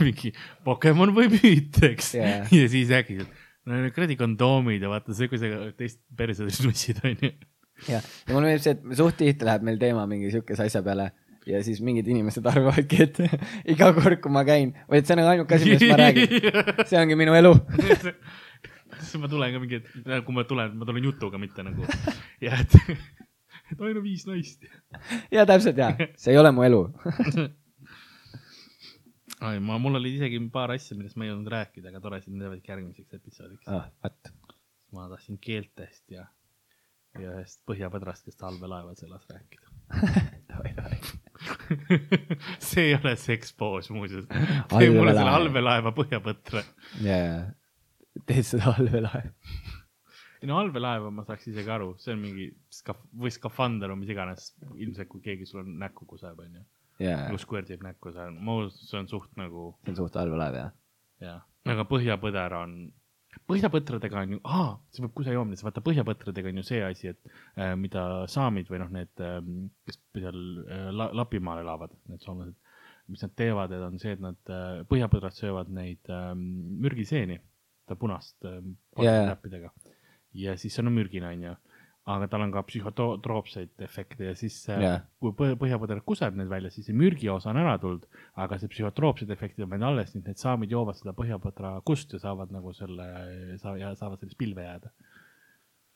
mingi 0.01 0.33
Pokemon 0.67 1.15
või 1.15 1.31
müüteks 1.35 2.13
Jaa. 2.17 2.43
ja 2.51 2.67
siis 2.71 2.91
äkki, 2.95 3.21
no 3.69 3.81
kuradi 3.95 4.19
kondoomid 4.19 4.83
ja 4.83 4.91
vaata 4.91 5.15
see, 5.17 5.31
kui 5.31 5.41
sa 5.41 5.49
teist 5.77 6.01
perse 6.17 6.47
nussid, 6.47 7.01
onju. 7.07 7.33
jah. 7.87 8.05
ja 8.27 8.35
mulle 8.35 8.51
meeldib 8.51 8.67
see, 8.67 8.77
et 8.77 9.01
suht 9.01 9.19
tihti 9.21 9.47
läheb 9.47 9.67
meil 9.67 9.81
teema 9.81 10.07
mingi 10.09 10.33
siukese 10.33 10.69
asja 10.69 10.83
peale 10.85 11.11
ja 11.47 11.61
siis 11.65 11.81
mingid 11.81 12.07
inimesed 12.11 12.45
arvavadki, 12.45 13.07
et 13.07 13.19
iga 13.73 13.91
kord, 13.97 14.19
kui 14.23 14.33
ma 14.33 14.43
käin, 14.47 14.75
või 14.89 15.01
et 15.01 15.09
see 15.09 15.17
on 15.17 15.23
ainuke 15.25 15.57
asi, 15.57 15.69
millest 15.69 15.89
ma 15.89 15.99
räägin. 16.01 16.35
see 16.89 16.99
ongi 17.01 17.17
minu 17.19 17.35
elu. 17.37 17.53
siis 19.01 19.17
ma 19.21 19.31
tulen 19.31 19.55
ka 19.55 19.63
mingi, 19.63 19.81
kui 20.27 20.37
ma 20.37 20.45
tulen, 20.47 20.77
ma 20.77 20.87
tulen 20.87 21.09
jutuga, 21.09 21.41
mitte 21.41 21.65
nagu 21.65 21.87
ja 22.45 22.59
et, 22.61 22.77
et 23.71 23.83
aina 23.87 24.03
viis 24.03 24.27
naist. 24.29 24.67
ja 25.33 25.45
täpselt 25.49 25.79
ja, 25.81 25.91
see 26.19 26.35
ei 26.35 26.41
ole 26.41 26.51
mu 26.55 26.65
elu. 26.67 26.81
ai, 29.47 29.55
ma, 29.63 29.79
mul 29.81 30.01
oli 30.01 30.15
isegi 30.17 30.41
paar 30.53 30.75
asja, 30.75 30.97
millest 30.99 31.17
ma 31.17 31.25
ei 31.25 31.31
jõudnud 31.31 31.51
rääkida, 31.53 31.89
aga 31.91 32.03
tore, 32.03 32.21
jäävad 32.27 32.59
ikka 32.59 32.75
järgmiseks 32.75 33.19
episoodiks. 33.19 33.65
ah, 33.71 33.87
ma 34.95 35.07
tahtsin 35.13 35.39
keeltest 35.41 36.05
ja, 36.11 36.27
ja 37.19 37.37
ühest 37.37 37.63
põhjapõdrast, 37.69 38.27
kes 38.27 38.37
allveelaevas 38.51 39.07
elas 39.07 39.25
rääkida. 39.31 39.65
see 42.59 42.83
ei 42.83 42.95
ole 42.95 43.15
sekspoos 43.15 43.89
muuseas. 43.89 44.25
tee 44.27 44.89
mulle 44.89 45.13
selle 45.13 45.31
Allveelaev. 45.31 45.35
allveelaeva 45.35 45.93
põhjapõtra. 45.95 46.63
ja, 47.05 47.17
ja 47.17 48.21
teed 48.27 48.45
seda 48.45 48.75
allveelaev. 48.75 49.31
No 50.49 50.57
allveelaeva 50.61 51.11
ma 51.13 51.25
saaks 51.27 51.49
isegi 51.51 51.71
aru, 51.73 51.91
see 52.01 52.15
on 52.15 52.21
mingi 52.21 52.47
skaf- 52.73 53.03
või 53.23 53.33
skafander 53.33 53.93
või 53.93 54.03
mis 54.03 54.13
iganes, 54.13 54.47
ilmselt 54.73 55.09
kui 55.11 55.21
keegi 55.25 55.47
sul 55.49 55.61
on 55.63 55.75
näkku 55.81 56.07
kuseb, 56.09 56.39
onju. 56.45 56.63
ja, 57.03 57.27
kus 57.33 57.45
kõrdib 57.49 57.83
näkku, 57.85 58.13
on, 58.15 58.39
ma 58.45 58.57
et 58.65 58.79
see 58.79 58.97
on 59.01 59.11
suht 59.11 59.37
nagu 59.39 59.71
see 59.83 59.93
on 59.93 60.01
suht 60.03 60.17
allveelaev 60.21 60.57
jah. 60.57 60.73
jah, 61.21 61.45
aga 61.75 61.85
põhjapõder 61.89 62.57
on, 62.57 62.75
põhjapõtradega 63.51 64.25
on 64.25 64.35
ju, 64.35 64.41
aa, 64.49 64.73
see 64.91 65.05
võib 65.05 65.15
kusejoomine, 65.21 65.61
vaata 65.67 65.85
põhjapõtradega 65.85 66.51
on 66.51 66.63
ju 66.63 66.65
see 66.71 66.81
asi, 66.87 67.13
et 67.13 67.31
äh, 67.59 67.75
mida 67.79 68.25
saamid 68.31 68.71
või 68.71 68.81
noh, 68.83 68.91
need 68.97 69.23
äh,, 69.23 69.39
kes 69.87 70.01
seal 70.17 70.41
äh, 70.65 70.89
la, 70.95 71.11
Lapimaal 71.21 71.61
elavad, 71.63 71.93
need 72.09 72.25
soomlased, 72.25 72.57
mis 73.11 73.21
nad 73.25 73.33
teevad, 73.37 73.73
on 73.85 74.01
see, 74.01 74.17
et 74.17 74.21
nad 74.23 74.51
äh,, 74.51 74.83
põhjapõdrad 74.89 75.37
söövad 75.37 75.71
neid 75.73 76.11
äh, 76.11 76.33
mürgiseeni, 76.35 77.37
seda 77.85 77.97
punast 77.99 78.49
äh, 78.49 78.61
jaa. 79.05 79.33
täppidega 79.35 79.73
ja 80.33 80.55
siis 80.57 80.79
on 80.79 80.91
mürgine, 80.93 81.27
onju 81.35 81.55
aga 82.09 82.27
tal 82.31 82.41
on 82.41 82.51
ka 82.53 82.63
psühhotroopseid 82.65 83.83
efekte 83.85 84.31
ja 84.31 84.33
siis 84.37 84.55
yeah. 84.71 84.81
Jaa. 84.81 84.95
kui 85.21 85.33
põh- 85.37 85.53
põhjapõder 85.61 86.01
kuseb 86.05 86.37
need 86.37 86.49
välja, 86.49 86.71
siis 86.73 86.87
see 86.89 86.97
mürgiosa 86.97 87.51
on 87.51 87.59
ära 87.61 87.75
tulnud, 87.81 88.07
aga 88.41 88.57
see 88.57 88.71
psühhotroopsed 88.73 89.29
efektid 89.35 89.65
on 89.67 89.69
veel 89.75 89.85
alles, 89.91 90.15
nii 90.15 90.23
et 90.23 90.31
need 90.31 90.41
saamid 90.41 90.73
joovad 90.73 90.97
seda 90.97 91.13
põhjapõdra 91.17 91.75
kust 91.85 92.15
ja 92.17 92.21
saavad 92.23 92.53
nagu 92.55 92.73
selle, 92.73 93.05
saa- 93.61 93.77
ja 93.77 93.93
saavad 93.99 94.23
sellest 94.23 94.39
pilve 94.41 94.65
jääda. 94.65 94.89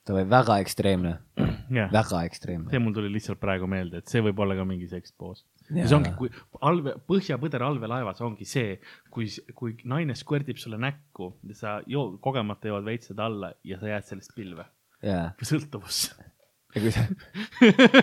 ta 0.06 0.14
võib 0.14 0.30
väga 0.30 0.60
ekstreemne, 0.62 1.16
jah, 1.74 1.90
väga 1.90 2.22
ekstreemne. 2.30 2.70
see 2.70 2.78
mul 2.78 2.94
tuli 2.94 3.10
lihtsalt 3.10 3.42
praegu 3.42 3.66
meelde, 3.66 3.98
et 3.98 4.06
see 4.06 4.22
võib 4.22 4.38
olla 4.38 4.54
ka 4.54 4.64
mingi 4.64 4.86
sekspoos. 4.86 5.42
See 5.68 5.96
ongi, 5.96 6.12
kui 6.18 6.30
allve, 6.66 6.96
põhjapõder 7.10 7.64
allveelaevas 7.66 8.22
ongi 8.26 8.46
see, 8.48 8.76
kui, 9.12 9.28
kui 9.58 9.76
naine 9.88 10.16
skverdib 10.18 10.60
sulle 10.62 10.78
näkku 10.82 11.32
ja 11.50 11.58
sa 11.58 11.74
joo-, 11.90 12.16
kogemata 12.22 12.70
jõuad 12.70 12.86
veits 12.86 13.12
seda 13.12 13.28
alla 13.30 13.52
ja 13.66 13.80
sa 13.80 13.90
jääd 13.94 14.08
sellest 14.08 14.34
pilve 14.36 14.68
või 15.02 15.50
sõltuvusse 15.50 16.16
ja 16.76 16.82
kui 16.82 16.92
sa, 16.92 17.04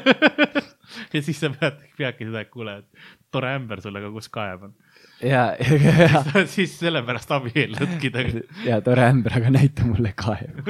ja 1.14 1.22
siis 1.22 1.40
sa 1.40 1.52
pead, 1.54 1.80
peadki 1.98 2.28
seda, 2.28 2.44
et 2.44 2.52
kuule, 2.54 2.80
et 2.82 3.06
tore 3.34 3.54
ämber 3.58 3.82
sulle 3.84 4.02
ka, 4.04 4.12
kus 4.16 4.30
kaev 4.34 4.68
on. 4.70 4.76
ja, 5.22 5.46
ja, 5.60 6.24
siis 6.50 6.76
sellepärast 6.82 7.32
abielludki 7.38 8.12
temaga. 8.14 8.44
ja 8.66 8.82
tore 8.86 9.08
ämber, 9.12 9.38
aga 9.40 9.54
näita 9.54 9.88
mulle 9.88 10.14
kaev. 10.18 10.62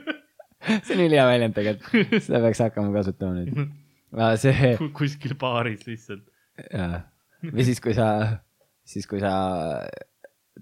see 0.86 0.96
on 0.96 1.04
ülihea 1.06 1.26
väljend 1.30 1.56
tegelikult, 1.56 2.16
seda 2.20 2.42
peaks 2.46 2.62
hakkama 2.66 2.94
kasutama 2.96 3.40
nüüd. 3.40 3.72
see, 4.42 4.74
kuskil 4.96 5.36
baaris 5.40 5.86
lihtsalt. 5.88 6.26
jaa, 6.72 7.00
või 7.48 7.64
siis, 7.66 7.80
kui 7.80 7.94
sa, 7.96 8.06
siis 8.84 9.06
kui 9.10 9.20
sa 9.22 9.32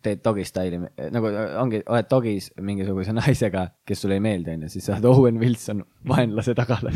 teed 0.03 0.22
dogi 0.24 0.44
staili, 0.46 0.78
nagu 1.11 1.30
ongi, 1.62 1.82
oled 1.86 2.09
dogis 2.11 2.51
mingisuguse 2.62 3.12
naisega, 3.20 3.68
kes 3.86 4.05
sulle 4.05 4.18
ei 4.18 4.24
meeldi, 4.24 4.55
onju, 4.57 4.68
siis 4.72 4.86
sa 4.88 4.96
oled 4.96 5.09
Owen 5.11 5.40
Wilson, 5.42 5.84
vaenlase 6.09 6.55
tagalas. 6.59 6.94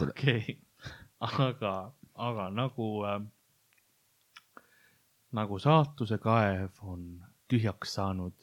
okei, 0.00 0.56
aga, 1.20 1.74
aga 2.14 2.48
nagu 2.54 2.88
äh,, 3.04 3.20
nagu 5.36 5.58
saatuse 5.60 6.18
kaev 6.18 6.80
on 6.82 7.02
tühjaks 7.50 7.94
saanud 7.98 8.34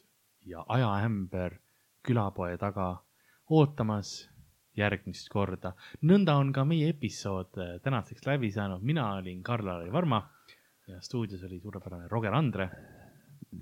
ja 0.46 0.64
ajaämber 0.68 1.58
külapoe 2.06 2.56
taga 2.58 3.02
ootamas 3.50 4.28
järgmist 4.78 5.28
korda. 5.32 5.72
nõnda 6.06 6.36
on 6.38 6.52
ka 6.54 6.64
meie 6.68 6.92
episood 6.92 7.58
äh, 7.58 7.76
tänaseks 7.84 8.26
läbi 8.26 8.50
saanud, 8.54 8.84
mina 8.84 9.10
olin 9.16 9.42
Karl-Lari 9.42 9.92
Varma 9.92 10.22
ja 10.88 11.00
stuudios 11.04 11.42
oli 11.44 11.60
suurepärane 11.60 12.08
Roger 12.08 12.34
Andre. 12.34 12.68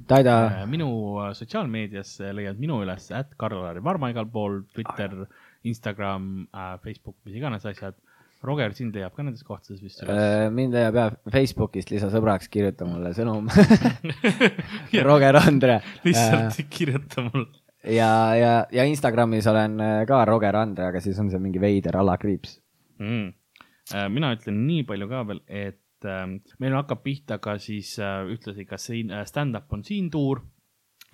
Taida, 0.08 0.66
minu 0.66 0.88
äh, 1.22 1.32
sotsiaalmeedias 1.38 2.18
äh, 2.20 2.34
leiad 2.34 2.60
minu 2.60 2.80
üles, 2.84 3.10
at 3.14 3.34
Karl-Lari 3.38 3.84
Varma 3.84 4.10
igal 4.12 4.28
pool, 4.30 4.62
Twitter, 4.74 5.24
Instagram, 5.66 6.46
Facebook, 6.82 7.16
mis 7.24 7.38
iganes 7.38 7.66
asjad. 7.66 7.96
Roger, 8.46 8.74
sind 8.76 8.94
leiab 8.94 9.14
ka 9.16 9.24
nendes 9.24 9.42
kohtades 9.46 9.80
vist 9.82 10.02
üles. 10.04 10.12
Äh, 10.12 10.48
mind 10.54 10.76
leiab 10.76 10.98
jah 10.98 11.14
Facebookist 11.32 11.90
lisa 11.90 12.10
sõbraks, 12.12 12.50
kirjuta 12.52 12.86
mulle 12.86 13.14
sõnum. 13.16 13.48
Roger 15.08 15.40
Andre. 15.40 15.80
lihtsalt 16.04 16.60
kirjuta 16.70 17.24
mulle. 17.30 17.65
ja, 17.86 18.10
ja, 18.36 18.52
ja 18.72 18.84
Instagramis 18.88 19.46
olen 19.50 19.80
äh, 19.80 19.96
ka 20.08 20.24
Roger 20.28 20.56
Andre, 20.56 20.90
aga 20.90 21.02
siis 21.04 21.18
on 21.22 21.30
see 21.32 21.42
mingi 21.42 21.62
veider 21.62 21.98
alakriips. 22.00 22.58
mm.. 23.02 23.32
mina 24.12 24.32
ütlen 24.34 24.64
nii 24.66 24.82
palju 24.88 25.08
ka 25.10 25.22
veel, 25.28 25.42
et 25.46 26.08
äh, 26.08 26.26
meil 26.62 26.76
hakkab 26.78 27.04
pihta 27.04 27.38
ka 27.42 27.56
siis 27.62 27.96
äh, 28.02 28.24
ühtlasi 28.32 28.66
ka 28.68 28.80
siin 28.80 29.12
äh, 29.14 29.24
stand-up 29.28 29.72
on 29.72 29.84
siin 29.86 30.10
tuur. 30.10 30.42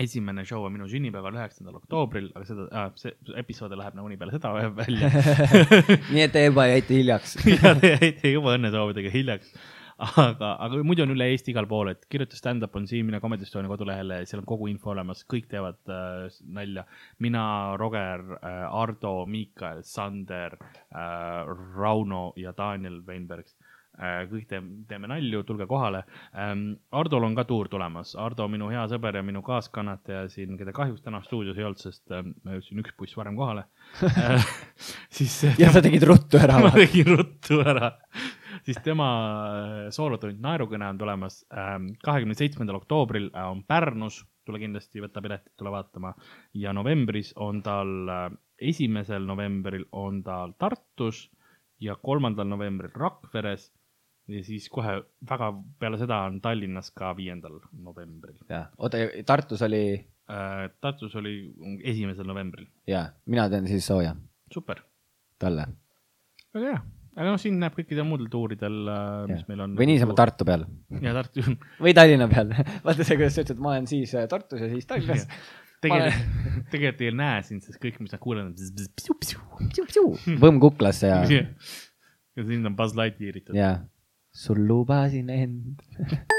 esimene 0.03 0.43
show 0.49 0.65
on 0.65 0.73
minu 0.73 0.87
sünnipäeval, 0.89 1.37
üheksandal 1.37 1.77
oktoobril, 1.77 2.31
aga 2.35 2.47
seda 2.49 2.65
äh,, 2.73 2.87
see 2.99 3.13
episood 3.39 3.75
läheb 3.77 3.95
nagunii 3.95 4.17
peale 4.19 4.33
seda 4.33 4.51
välja. 4.75 5.11
nii 6.15 6.25
et 6.25 6.33
te 6.33 6.47
juba 6.47 6.65
jäite 6.71 6.97
hiljaks. 6.97 7.37
ja 7.53 7.75
te 7.79 7.93
jäite 7.93 8.33
juba 8.33 8.57
õnnesoovidega 8.57 9.13
hiljaks. 9.13 9.53
aga, 9.99 10.53
aga 10.65 10.83
muidu 10.87 11.05
on 11.05 11.15
üle 11.15 11.29
Eesti 11.33 11.53
igal 11.53 11.69
pool, 11.71 11.93
et 11.93 12.07
kirjuta 12.11 12.39
stand-up 12.39 12.77
on 12.79 12.87
siin, 12.91 13.07
mine 13.09 13.21
Comedy 13.23 13.47
Estonia 13.47 13.71
kodulehele, 13.71 14.23
seal 14.29 14.43
on 14.43 14.49
kogu 14.49 14.71
info 14.73 14.93
olemas, 14.95 15.25
kõik 15.29 15.49
teevad 15.51 15.81
äh, 15.93 16.39
nalja. 16.55 16.87
mina, 17.23 17.45
Roger 17.81 18.25
äh,, 18.39 18.63
Ardo, 18.83 19.23
Miikael, 19.27 19.83
Sander 19.87 20.57
äh,, 20.59 21.53
Rauno 21.77 22.33
ja 22.37 22.55
Daniel 22.57 23.03
Weinberg 23.07 23.47
äh,. 23.99 24.25
kõik 24.31 24.49
teeme, 24.51 24.83
teeme 24.89 25.11
nalju, 25.13 25.43
tulge 25.49 25.67
kohale 25.71 26.05
ähm,. 26.33 26.73
Ardol 26.93 27.29
on 27.29 27.37
ka 27.39 27.45
tuur 27.49 27.71
tulemas, 27.73 28.15
Ardo, 28.19 28.49
minu 28.51 28.71
hea 28.73 28.85
sõber 28.91 29.21
ja 29.21 29.25
minu 29.27 29.45
kaaskannataja 29.47 30.27
siin, 30.33 30.57
keda 30.61 30.75
kahjuks 30.77 31.05
täna 31.05 31.23
stuudios 31.27 31.59
ei 31.61 31.69
olnud, 31.69 31.83
sest 31.83 32.15
ähm, 32.15 32.35
ma 32.45 32.57
jõudsin 32.57 32.83
üks 32.85 32.97
buss 32.99 33.19
varem 33.19 33.39
kohale 33.39 33.69
äh. 34.09 34.53
siis 35.17 35.43
ja 35.61 35.73
sa 35.75 35.85
tegid 35.85 36.07
ruttu 36.09 36.41
ära 36.41 36.61
ma 36.65 36.73
tegin 36.77 37.13
ruttu 37.17 37.61
ära, 37.63 37.95
siis 38.67 38.79
tema 38.85 39.09
äh, 39.09 39.91
soolotund 39.95 40.41
Naerukõne 40.43 40.89
on 40.93 41.01
tulemas 41.01 41.43
kahekümne 42.05 42.37
seitsmendal 42.39 42.79
oktoobril 42.81 43.31
äh, 43.35 43.49
on 43.51 43.65
Pärnus, 43.69 44.23
tule 44.47 44.61
kindlasti 44.63 45.03
võta 45.03 45.23
piletid, 45.23 45.55
tule 45.59 45.73
vaatama. 45.75 46.15
Ja 46.59 46.73
novembris 46.75 47.33
on 47.39 47.63
tal, 47.63 48.11
esimesel 48.59 49.27
novembril 49.29 49.87
on 49.99 50.23
tal 50.27 50.57
Tartus 50.59 51.29
ja 51.83 51.97
kolmandal 51.97 52.51
novembril 52.51 52.91
Rakveres. 52.95 53.71
Ja 54.31 54.43
siis 54.47 54.69
kohe 54.71 55.01
väga 55.29 55.51
peale 55.83 55.99
seda 55.99 56.21
on 56.29 56.41
Tallinnas 56.43 56.93
ka 56.95 57.11
viiendal 57.19 57.59
novembril. 57.75 58.39
jah, 58.49 58.69
oota, 58.79 58.99
Tartus 59.27 59.63
oli, 59.67 59.99
Tartus 60.81 61.17
oli 61.19 61.35
esimesel 61.83 62.27
novembril, 62.31 62.69
jaa, 62.87 63.09
mina 63.27 63.49
teen 63.51 63.67
siis 63.71 63.87
sooja. 63.87 64.15
Super, 64.55 64.83
talle. 65.43 65.67
väga 66.55 66.71
hea, 66.71 66.83
aga 67.17 67.29
noh, 67.29 67.41
siin 67.41 67.59
näeb 67.61 67.75
kõikidel 67.77 68.07
muudel 68.09 68.29
tuuridel, 68.33 68.79
mis 69.31 69.45
meil 69.49 69.65
on. 69.67 69.77
või 69.79 69.89
niisama. 69.93 70.17
Tartu 70.19 70.47
peal 70.49 70.65
ja 71.07 71.15
Tartu, 71.17 71.45
või 71.83 71.95
Tallinna 71.97 72.29
peal. 72.33 72.53
vaata 72.87 73.05
see, 73.05 73.19
kuidas 73.19 73.37
sa 73.37 73.45
ütlesid, 73.45 73.63
ma 73.63 73.75
olen 73.75 73.89
siis 73.91 74.15
äh, 74.19 74.29
Tartus 74.31 74.65
ja 74.65 74.71
siis 74.73 74.89
Tallinnas. 74.89 75.27
tegelikult, 75.85 76.45
tegelikult 76.75 77.07
ei 77.07 77.17
näe 77.23 77.47
sind, 77.49 77.65
sest 77.67 77.81
kõik, 77.83 78.01
mis 78.03 78.15
nad 78.15 78.23
kuulevad, 78.23 78.61
võmm 80.43 80.63
kuklasse 80.63 81.13
ja, 81.13 81.23
ja 81.29 82.47
sind 82.49 82.71
on 82.71 82.79
Buzz 82.79 82.97
Lightyear 82.99 83.43
itud. 83.43 83.57
ja 83.59 83.77
sul 84.33 84.65
lubasin 84.69 85.29
end. 85.29 86.39